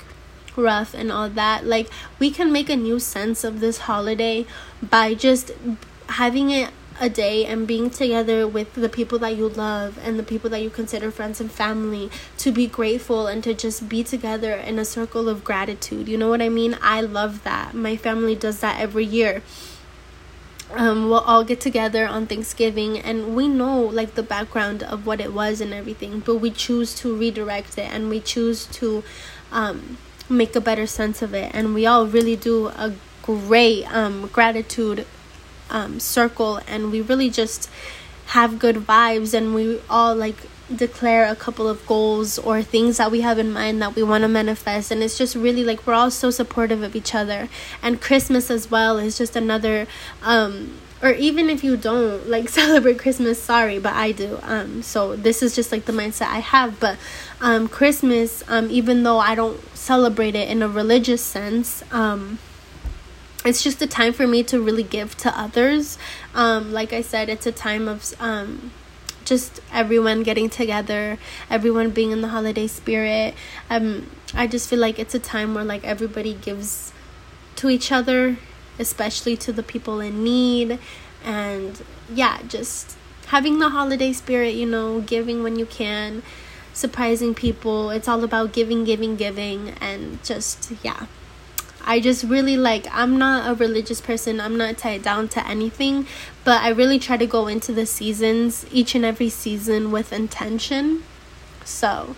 rough 0.55 0.93
and 0.93 1.11
all 1.11 1.29
that, 1.29 1.65
like 1.65 1.89
we 2.19 2.31
can 2.31 2.51
make 2.51 2.69
a 2.69 2.75
new 2.75 2.99
sense 2.99 3.43
of 3.43 3.59
this 3.59 3.79
holiday 3.79 4.45
by 4.81 5.13
just 5.13 5.51
having 6.09 6.49
it 6.49 6.71
a 6.99 7.09
day 7.09 7.45
and 7.45 7.67
being 7.67 7.89
together 7.89 8.47
with 8.47 8.73
the 8.73 8.87
people 8.87 9.19
that 9.19 9.35
you 9.35 9.49
love 9.49 9.99
and 10.01 10.17
the 10.17 10.23
people 10.23 10.49
that 10.49 10.61
you 10.61 10.69
consider 10.69 11.11
friends 11.11 11.41
and 11.41 11.51
family 11.51 12.09
to 12.37 12.51
be 12.51 12.67
grateful 12.67 13.27
and 13.27 13.43
to 13.43 13.53
just 13.53 13.89
be 13.89 14.03
together 14.03 14.53
in 14.53 14.79
a 14.79 14.85
circle 14.85 15.27
of 15.27 15.43
gratitude. 15.43 16.07
You 16.07 16.17
know 16.17 16.29
what 16.29 16.41
I 16.41 16.49
mean? 16.49 16.77
I 16.81 17.01
love 17.01 17.43
that. 17.43 17.73
My 17.73 17.97
family 17.97 18.35
does 18.35 18.61
that 18.61 18.79
every 18.79 19.05
year 19.05 19.41
um, 20.71 21.09
we'll 21.09 21.19
all 21.19 21.43
get 21.43 21.61
together 21.61 22.07
on 22.07 22.27
Thanksgiving 22.27 22.97
and 22.99 23.35
we 23.35 23.47
know 23.47 23.81
like 23.81 24.15
the 24.15 24.23
background 24.23 24.83
of 24.83 25.05
what 25.05 25.21
it 25.21 25.33
was 25.33 25.61
and 25.61 25.73
everything, 25.73 26.19
but 26.19 26.35
we 26.35 26.51
choose 26.51 26.95
to 26.95 27.15
redirect 27.15 27.77
it 27.77 27.89
and 27.91 28.09
we 28.09 28.19
choose 28.19 28.65
to 28.67 29.03
um, 29.51 29.97
make 30.27 30.55
a 30.55 30.61
better 30.61 30.87
sense 30.87 31.21
of 31.21 31.33
it. 31.33 31.51
And 31.53 31.73
we 31.73 31.85
all 31.85 32.07
really 32.07 32.35
do 32.35 32.67
a 32.67 32.93
great 33.21 33.85
um, 33.93 34.27
gratitude 34.27 35.05
um, 35.69 35.99
circle 35.99 36.59
and 36.67 36.91
we 36.91 37.01
really 37.01 37.29
just 37.29 37.69
have 38.27 38.59
good 38.59 38.75
vibes 38.77 39.33
and 39.33 39.53
we 39.53 39.79
all 39.89 40.15
like 40.15 40.37
declare 40.73 41.29
a 41.29 41.35
couple 41.35 41.67
of 41.67 41.85
goals 41.85 42.39
or 42.39 42.61
things 42.61 42.97
that 42.97 43.11
we 43.11 43.21
have 43.21 43.37
in 43.37 43.51
mind 43.51 43.81
that 43.81 43.95
we 43.95 44.01
want 44.01 44.23
to 44.23 44.27
manifest. 44.27 44.91
And 44.91 45.03
it's 45.03 45.17
just 45.17 45.35
really 45.35 45.63
like 45.63 45.85
we're 45.85 45.93
all 45.93 46.11
so 46.11 46.31
supportive 46.31 46.81
of 46.81 46.95
each 46.95 47.13
other. 47.13 47.49
And 47.81 48.01
christmas 48.01 48.49
as 48.49 48.71
well 48.71 48.97
is 48.97 49.17
just 49.17 49.35
another 49.35 49.87
um 50.23 50.79
or 51.03 51.11
even 51.11 51.49
if 51.49 51.63
you 51.63 51.77
don't 51.77 52.27
like 52.27 52.49
celebrate 52.61 52.97
christmas 52.97 53.41
sorry 53.41 53.77
but 53.77 53.93
i 53.93 54.11
do. 54.11 54.39
Um 54.43 54.81
so 54.81 55.15
this 55.15 55.43
is 55.43 55.55
just 55.55 55.71
like 55.71 55.85
the 55.85 55.93
mindset 55.93 56.27
i 56.27 56.39
have. 56.39 56.79
But 56.79 56.97
um 57.41 57.67
christmas 57.67 58.43
um 58.47 58.69
even 58.71 59.03
though 59.03 59.19
i 59.19 59.35
don't 59.35 59.61
celebrate 59.75 60.35
it 60.35 60.49
in 60.49 60.63
a 60.63 60.67
religious 60.67 61.23
sense 61.23 61.83
um 61.91 62.39
it's 63.45 63.61
just 63.61 63.79
a 63.83 63.85
time 63.85 64.11
for 64.11 64.25
me 64.25 64.41
to 64.41 64.59
really 64.59 64.81
give 64.81 65.15
to 65.17 65.39
others. 65.39 65.99
Um 66.33 66.73
like 66.73 66.91
i 66.91 67.01
said 67.01 67.29
it's 67.29 67.45
a 67.45 67.51
time 67.51 67.87
of 67.87 68.15
um 68.19 68.71
just 69.25 69.59
everyone 69.73 70.23
getting 70.23 70.49
together, 70.49 71.17
everyone 71.49 71.89
being 71.89 72.11
in 72.11 72.21
the 72.21 72.29
holiday 72.29 72.67
spirit. 72.67 73.33
Um, 73.69 74.09
I 74.33 74.47
just 74.47 74.69
feel 74.69 74.79
like 74.79 74.99
it's 74.99 75.15
a 75.15 75.19
time 75.19 75.53
where 75.53 75.65
like 75.65 75.83
everybody 75.83 76.33
gives 76.33 76.93
to 77.57 77.69
each 77.69 77.91
other, 77.91 78.37
especially 78.79 79.35
to 79.37 79.51
the 79.51 79.63
people 79.63 79.99
in 79.99 80.23
need, 80.23 80.79
and 81.23 81.83
yeah, 82.09 82.41
just 82.47 82.95
having 83.27 83.59
the 83.59 83.69
holiday 83.69 84.13
spirit. 84.13 84.53
You 84.53 84.67
know, 84.67 85.01
giving 85.01 85.43
when 85.43 85.57
you 85.57 85.65
can, 85.65 86.23
surprising 86.73 87.33
people. 87.33 87.89
It's 87.89 88.07
all 88.07 88.23
about 88.23 88.53
giving, 88.53 88.83
giving, 88.85 89.15
giving, 89.15 89.69
and 89.81 90.23
just 90.23 90.71
yeah. 90.83 91.07
I 91.85 91.99
just 91.99 92.23
really 92.23 92.57
like 92.57 92.87
I'm 92.91 93.17
not 93.17 93.49
a 93.49 93.53
religious 93.53 94.01
person. 94.01 94.41
I'm 94.41 94.57
not 94.57 94.77
tied 94.77 95.03
down 95.03 95.27
to 95.29 95.47
anything, 95.47 96.07
but 96.43 96.61
I 96.61 96.69
really 96.69 96.97
try 96.97 97.15
to 97.17 97.27
go 97.27 97.47
into 97.47 97.71
the 97.71 97.85
seasons 97.85 98.65
each 98.71 98.95
and 98.95 99.05
every 99.05 99.29
season 99.29 99.91
with 99.91 100.11
intention. 100.11 101.03
So, 101.63 102.15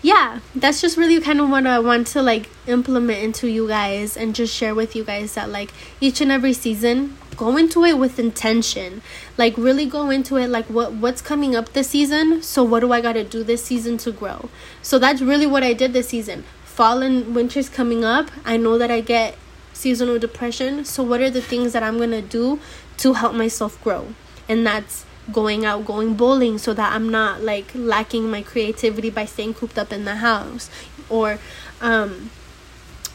yeah, 0.00 0.40
that's 0.54 0.80
just 0.80 0.96
really 0.96 1.20
kind 1.20 1.40
of 1.40 1.50
what 1.50 1.66
I 1.66 1.78
want 1.78 2.06
to 2.08 2.22
like 2.22 2.48
implement 2.66 3.22
into 3.22 3.48
you 3.48 3.68
guys 3.68 4.16
and 4.16 4.34
just 4.34 4.54
share 4.54 4.74
with 4.74 4.96
you 4.96 5.04
guys 5.04 5.34
that 5.34 5.50
like 5.50 5.72
each 6.00 6.20
and 6.22 6.32
every 6.32 6.54
season 6.54 7.18
go 7.36 7.56
into 7.56 7.84
it 7.84 7.98
with 7.98 8.18
intention. 8.18 9.02
Like 9.36 9.56
really 9.58 9.84
go 9.84 10.08
into 10.08 10.36
it 10.36 10.48
like 10.48 10.66
what 10.66 10.94
what's 10.94 11.20
coming 11.20 11.54
up 11.54 11.74
this 11.74 11.88
season? 11.90 12.42
So 12.42 12.64
what 12.64 12.80
do 12.80 12.92
I 12.92 13.02
got 13.02 13.12
to 13.12 13.24
do 13.24 13.44
this 13.44 13.62
season 13.62 13.98
to 13.98 14.10
grow? 14.10 14.48
So 14.80 14.98
that's 14.98 15.20
really 15.20 15.46
what 15.46 15.62
I 15.62 15.74
did 15.74 15.92
this 15.92 16.08
season 16.08 16.44
fall 16.72 17.02
and 17.02 17.34
winter's 17.34 17.68
coming 17.68 18.02
up, 18.02 18.30
I 18.44 18.56
know 18.56 18.78
that 18.78 18.90
I 18.90 19.00
get 19.00 19.36
seasonal 19.74 20.18
depression. 20.18 20.84
So, 20.84 21.02
what 21.02 21.20
are 21.20 21.30
the 21.30 21.42
things 21.42 21.72
that 21.74 21.82
I'm 21.82 21.98
gonna 21.98 22.22
do 22.22 22.58
to 22.98 23.12
help 23.12 23.34
myself 23.34 23.82
grow? 23.84 24.14
And 24.48 24.66
that's 24.66 25.04
going 25.30 25.64
out, 25.64 25.84
going 25.84 26.14
bowling, 26.14 26.56
so 26.58 26.72
that 26.72 26.94
I'm 26.94 27.10
not 27.10 27.42
like 27.42 27.70
lacking 27.74 28.30
my 28.30 28.42
creativity 28.42 29.10
by 29.10 29.26
staying 29.26 29.54
cooped 29.54 29.78
up 29.78 29.92
in 29.92 30.04
the 30.04 30.16
house, 30.16 30.70
or 31.10 31.38
um, 31.82 32.30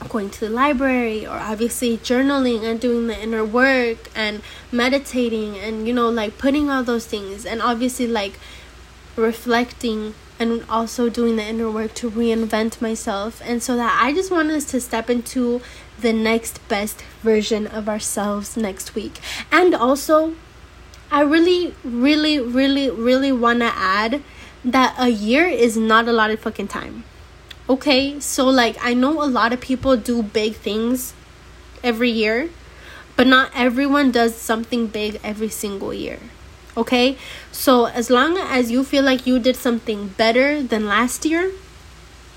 going 0.07 0.29
to 0.29 0.39
the 0.41 0.49
library, 0.49 1.25
or 1.25 1.37
obviously 1.37 1.97
journaling 1.97 2.63
and 2.63 2.79
doing 2.79 3.07
the 3.07 3.19
inner 3.19 3.43
work 3.43 4.09
and 4.15 4.41
meditating, 4.71 5.57
and 5.57 5.87
you 5.87 5.93
know, 5.93 6.09
like 6.09 6.37
putting 6.37 6.69
all 6.69 6.83
those 6.83 7.07
things, 7.07 7.43
and 7.43 7.61
obviously 7.61 8.05
like 8.05 8.39
reflecting 9.15 10.13
and 10.39 10.63
also 10.69 11.09
doing 11.09 11.35
the 11.35 11.43
inner 11.43 11.69
work 11.69 11.93
to 11.95 12.09
reinvent 12.09 12.81
myself 12.81 13.41
and 13.43 13.61
so 13.61 13.75
that 13.75 13.99
I 14.01 14.13
just 14.13 14.31
want 14.31 14.51
us 14.51 14.65
to 14.65 14.79
step 14.81 15.09
into 15.09 15.61
the 15.99 16.13
next 16.13 16.65
best 16.67 17.01
version 17.23 17.65
of 17.65 17.89
ourselves 17.89 18.55
next 18.55 18.93
week. 18.93 19.19
And 19.51 19.73
also 19.73 20.35
I 21.11 21.21
really 21.21 21.73
really 21.83 22.39
really 22.39 22.89
really 22.89 23.31
want 23.31 23.59
to 23.59 23.71
add 23.73 24.21
that 24.63 24.95
a 24.97 25.09
year 25.09 25.45
is 25.47 25.77
not 25.77 26.07
a 26.07 26.11
lot 26.11 26.29
of 26.29 26.39
fucking 26.39 26.67
time. 26.67 27.03
Okay? 27.69 28.19
So 28.19 28.45
like 28.45 28.77
I 28.81 28.93
know 28.93 29.23
a 29.23 29.25
lot 29.25 29.53
of 29.53 29.61
people 29.61 29.97
do 29.97 30.21
big 30.21 30.55
things 30.55 31.13
every 31.83 32.11
year, 32.11 32.49
but 33.15 33.25
not 33.27 33.51
everyone 33.55 34.11
does 34.11 34.35
something 34.35 34.87
big 34.87 35.19
every 35.23 35.49
single 35.49 35.93
year 35.93 36.19
okay? 36.77 37.17
So 37.51 37.85
as 37.85 38.09
long 38.09 38.37
as 38.37 38.71
you 38.71 38.83
feel 38.83 39.03
like 39.03 39.27
you 39.27 39.39
did 39.39 39.55
something 39.57 40.09
better 40.09 40.63
than 40.63 40.85
last 40.85 41.25
year 41.25 41.51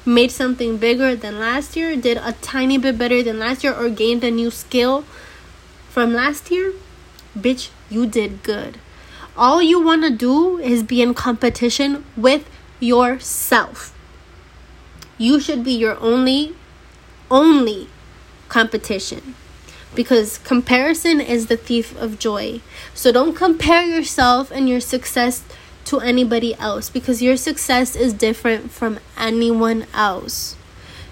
made 0.07 0.33
something 0.33 0.79
bigger 0.79 1.15
than 1.15 1.39
last 1.39 1.77
year 1.77 1.95
did 1.95 2.17
a 2.17 2.33
tiny 2.41 2.79
bit 2.79 2.97
better 2.97 3.23
than 3.23 3.39
last 3.39 3.63
year 3.63 3.75
or 3.75 3.91
gained 3.91 4.25
a 4.25 4.31
new 4.31 4.51
skill 4.51 5.03
from 5.91 6.15
last 6.15 6.51
year 6.51 6.73
bitch 7.39 7.69
you 7.91 8.07
did 8.07 8.43
good. 8.43 8.79
All 9.37 9.63
you 9.63 9.81
want 9.81 10.03
to 10.03 10.11
do 10.11 10.59
is 10.59 10.83
be 10.83 11.03
in 11.03 11.15
competition 11.15 12.05
with 12.17 12.49
yourself. 12.79 13.95
You 15.19 15.39
should 15.41 15.63
be 15.63 15.73
your 15.73 15.99
only 16.01 16.55
only 17.31 17.89
competition 18.49 19.35
because 19.95 20.39
comparison 20.39 21.21
is 21.21 21.47
the 21.47 21.57
thief 21.57 21.97
of 22.01 22.19
joy. 22.19 22.61
So 22.95 23.13
don't 23.13 23.35
compare 23.35 23.83
yourself 23.83 24.51
and 24.51 24.69
your 24.69 24.81
success 24.81 25.43
to 25.87 26.01
anybody 26.01 26.55
else 26.55 26.89
because 26.89 27.23
your 27.23 27.37
success 27.37 27.97
is 27.97 28.13
different 28.13 28.71
from 28.71 29.01
anyone 29.17 29.87
else. 29.93 30.57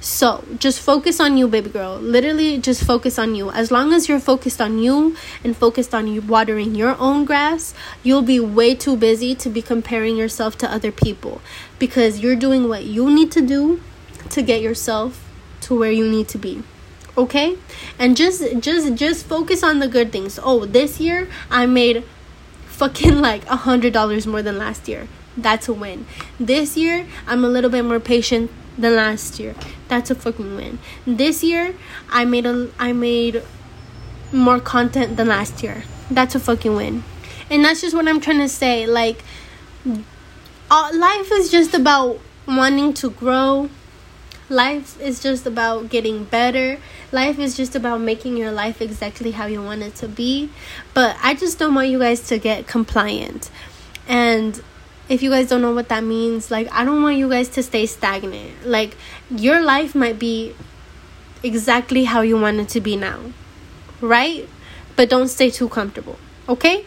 So 0.01 0.45
just 0.59 0.81
focus 0.81 1.18
on 1.18 1.37
you, 1.37 1.49
baby 1.49 1.70
girl. 1.70 1.97
Literally, 1.97 2.59
just 2.59 2.85
focus 2.85 3.18
on 3.18 3.35
you. 3.35 3.51
As 3.51 3.72
long 3.72 3.93
as 3.93 4.09
you're 4.09 4.20
focused 4.20 4.61
on 4.61 4.79
you 4.79 5.16
and 5.43 5.57
focused 5.57 5.93
on 5.93 6.07
you 6.07 6.20
watering 6.20 6.76
your 6.76 6.97
own 6.99 7.24
grass, 7.24 7.74
you'll 8.05 8.22
be 8.22 8.39
way 8.39 8.76
too 8.76 8.97
busy 8.97 9.35
to 9.35 9.51
be 9.51 9.61
comparing 9.61 10.16
yourself 10.16 10.57
to 10.59 10.70
other 10.70 10.93
people 10.93 11.41
because 11.81 12.20
you're 12.20 12.37
doing 12.37 12.68
what 12.68 12.85
you 12.85 13.11
need 13.11 13.33
to 13.33 13.43
do 13.43 13.81
to 14.31 14.41
get 14.41 14.62
yourself 14.62 15.24
to 15.62 15.76
where 15.76 15.91
you 15.91 16.09
need 16.09 16.29
to 16.29 16.39
be 16.39 16.62
okay 17.19 17.59
and 17.99 18.16
just 18.16 18.43
just 18.61 18.95
just 18.95 19.27
focus 19.27 19.62
on 19.62 19.81
the 19.81 19.89
good 19.89 20.11
things 20.12 20.39
oh 20.43 20.64
this 20.64 21.01
year 21.01 21.29
i 21.51 21.66
made 21.66 22.05
fucking 22.66 23.21
like 23.21 23.45
a 23.47 23.57
hundred 23.57 23.93
dollars 23.93 24.27
more 24.27 24.43
than 24.43 24.57
last 24.57 24.89
year 24.89 25.09
that's 25.37 25.69
a 25.69 25.73
win 25.73 26.07
this 26.41 26.77
year 26.77 27.07
i'm 27.27 27.45
a 27.45 27.49
little 27.49 27.71
bit 27.71 27.85
more 27.85 28.01
patient 28.01 28.51
than 28.79 28.95
last 28.95 29.39
year. 29.41 29.55
That's 29.89 30.11
a 30.11 30.14
fucking 30.14 30.57
win. 30.57 30.79
This 31.07 31.43
year, 31.43 31.75
I 32.09 32.25
made 32.25 32.47
a 32.47 32.71
I 32.79 32.93
made 32.93 33.43
more 34.33 34.61
content 34.61 35.16
than 35.16 35.29
last 35.29 35.62
year. 35.62 35.83
That's 36.11 36.35
a 36.35 36.41
fucking 36.41 36.75
win. 36.75 37.05
And 37.51 37.64
that's 37.64 37.81
just 37.81 37.95
what 37.95 38.07
I'm 38.07 38.21
trying 38.21 38.39
to 38.39 38.49
say. 38.49 38.87
Like, 38.87 39.25
uh, 40.71 40.91
life 40.95 41.33
is 41.33 41.51
just 41.51 41.75
about 41.75 42.21
wanting 42.47 42.95
to 42.95 43.11
grow. 43.11 43.69
Life 44.49 44.99
is 45.01 45.21
just 45.21 45.45
about 45.47 45.91
getting 45.91 46.25
better. 46.25 46.79
Life 47.11 47.39
is 47.39 47.57
just 47.57 47.75
about 47.75 48.01
making 48.01 48.37
your 48.37 48.53
life 48.53 48.83
exactly 48.83 49.31
how 49.31 49.47
you 49.47 49.63
want 49.63 49.83
it 49.83 49.95
to 49.97 50.09
be. 50.09 50.51
But 50.95 51.17
I 51.23 51.35
just 51.35 51.59
don't 51.59 51.75
want 51.75 51.89
you 51.89 51.99
guys 51.99 52.27
to 52.29 52.39
get 52.39 52.67
compliant. 52.67 53.51
And 54.07 54.63
if 55.09 55.23
you 55.23 55.31
guys 55.31 55.49
don't 55.49 55.63
know 55.63 55.75
what 55.75 55.89
that 55.89 56.05
means, 56.05 56.51
like, 56.51 56.71
I 56.73 56.85
don't 56.85 57.03
want 57.03 57.17
you 57.17 57.29
guys 57.29 57.49
to 57.51 57.63
stay 57.63 57.87
stagnant. 57.87 58.67
Like, 58.67 58.97
your 59.31 59.63
life 59.63 59.95
might 59.95 60.19
be 60.19 60.55
exactly 61.43 62.05
how 62.05 62.21
you 62.21 62.39
want 62.39 62.59
it 62.59 62.69
to 62.71 62.81
be 62.81 62.97
now, 62.97 63.19
right? 64.01 64.49
But 64.97 65.09
don't 65.09 65.29
stay 65.29 65.51
too 65.51 65.69
comfortable, 65.69 66.19
okay? 66.49 66.85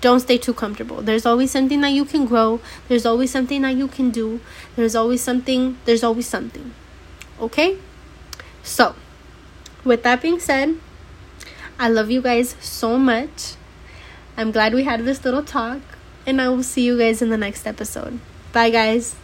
Don't 0.00 0.20
stay 0.20 0.38
too 0.38 0.54
comfortable. 0.54 1.00
There's 1.00 1.24
always 1.26 1.50
something 1.50 1.80
that 1.80 1.92
you 1.92 2.04
can 2.04 2.26
grow, 2.26 2.60
there's 2.88 3.06
always 3.06 3.30
something 3.30 3.62
that 3.62 3.74
you 3.74 3.88
can 3.88 4.10
do, 4.10 4.40
there's 4.76 4.94
always 4.94 5.22
something, 5.22 5.78
there's 5.84 6.04
always 6.04 6.26
something, 6.26 6.74
okay? 7.40 7.78
So, 8.62 8.94
with 9.84 10.02
that 10.02 10.22
being 10.22 10.40
said, 10.40 10.76
I 11.78 11.88
love 11.88 12.10
you 12.10 12.22
guys 12.22 12.56
so 12.60 12.98
much. 12.98 13.54
I'm 14.36 14.50
glad 14.50 14.74
we 14.74 14.84
had 14.84 15.04
this 15.04 15.24
little 15.24 15.42
talk 15.42 15.80
and 16.26 16.40
I 16.40 16.48
will 16.48 16.62
see 16.62 16.84
you 16.84 16.98
guys 16.98 17.22
in 17.22 17.30
the 17.30 17.36
next 17.36 17.66
episode. 17.66 18.18
Bye, 18.52 18.70
guys. 18.70 19.16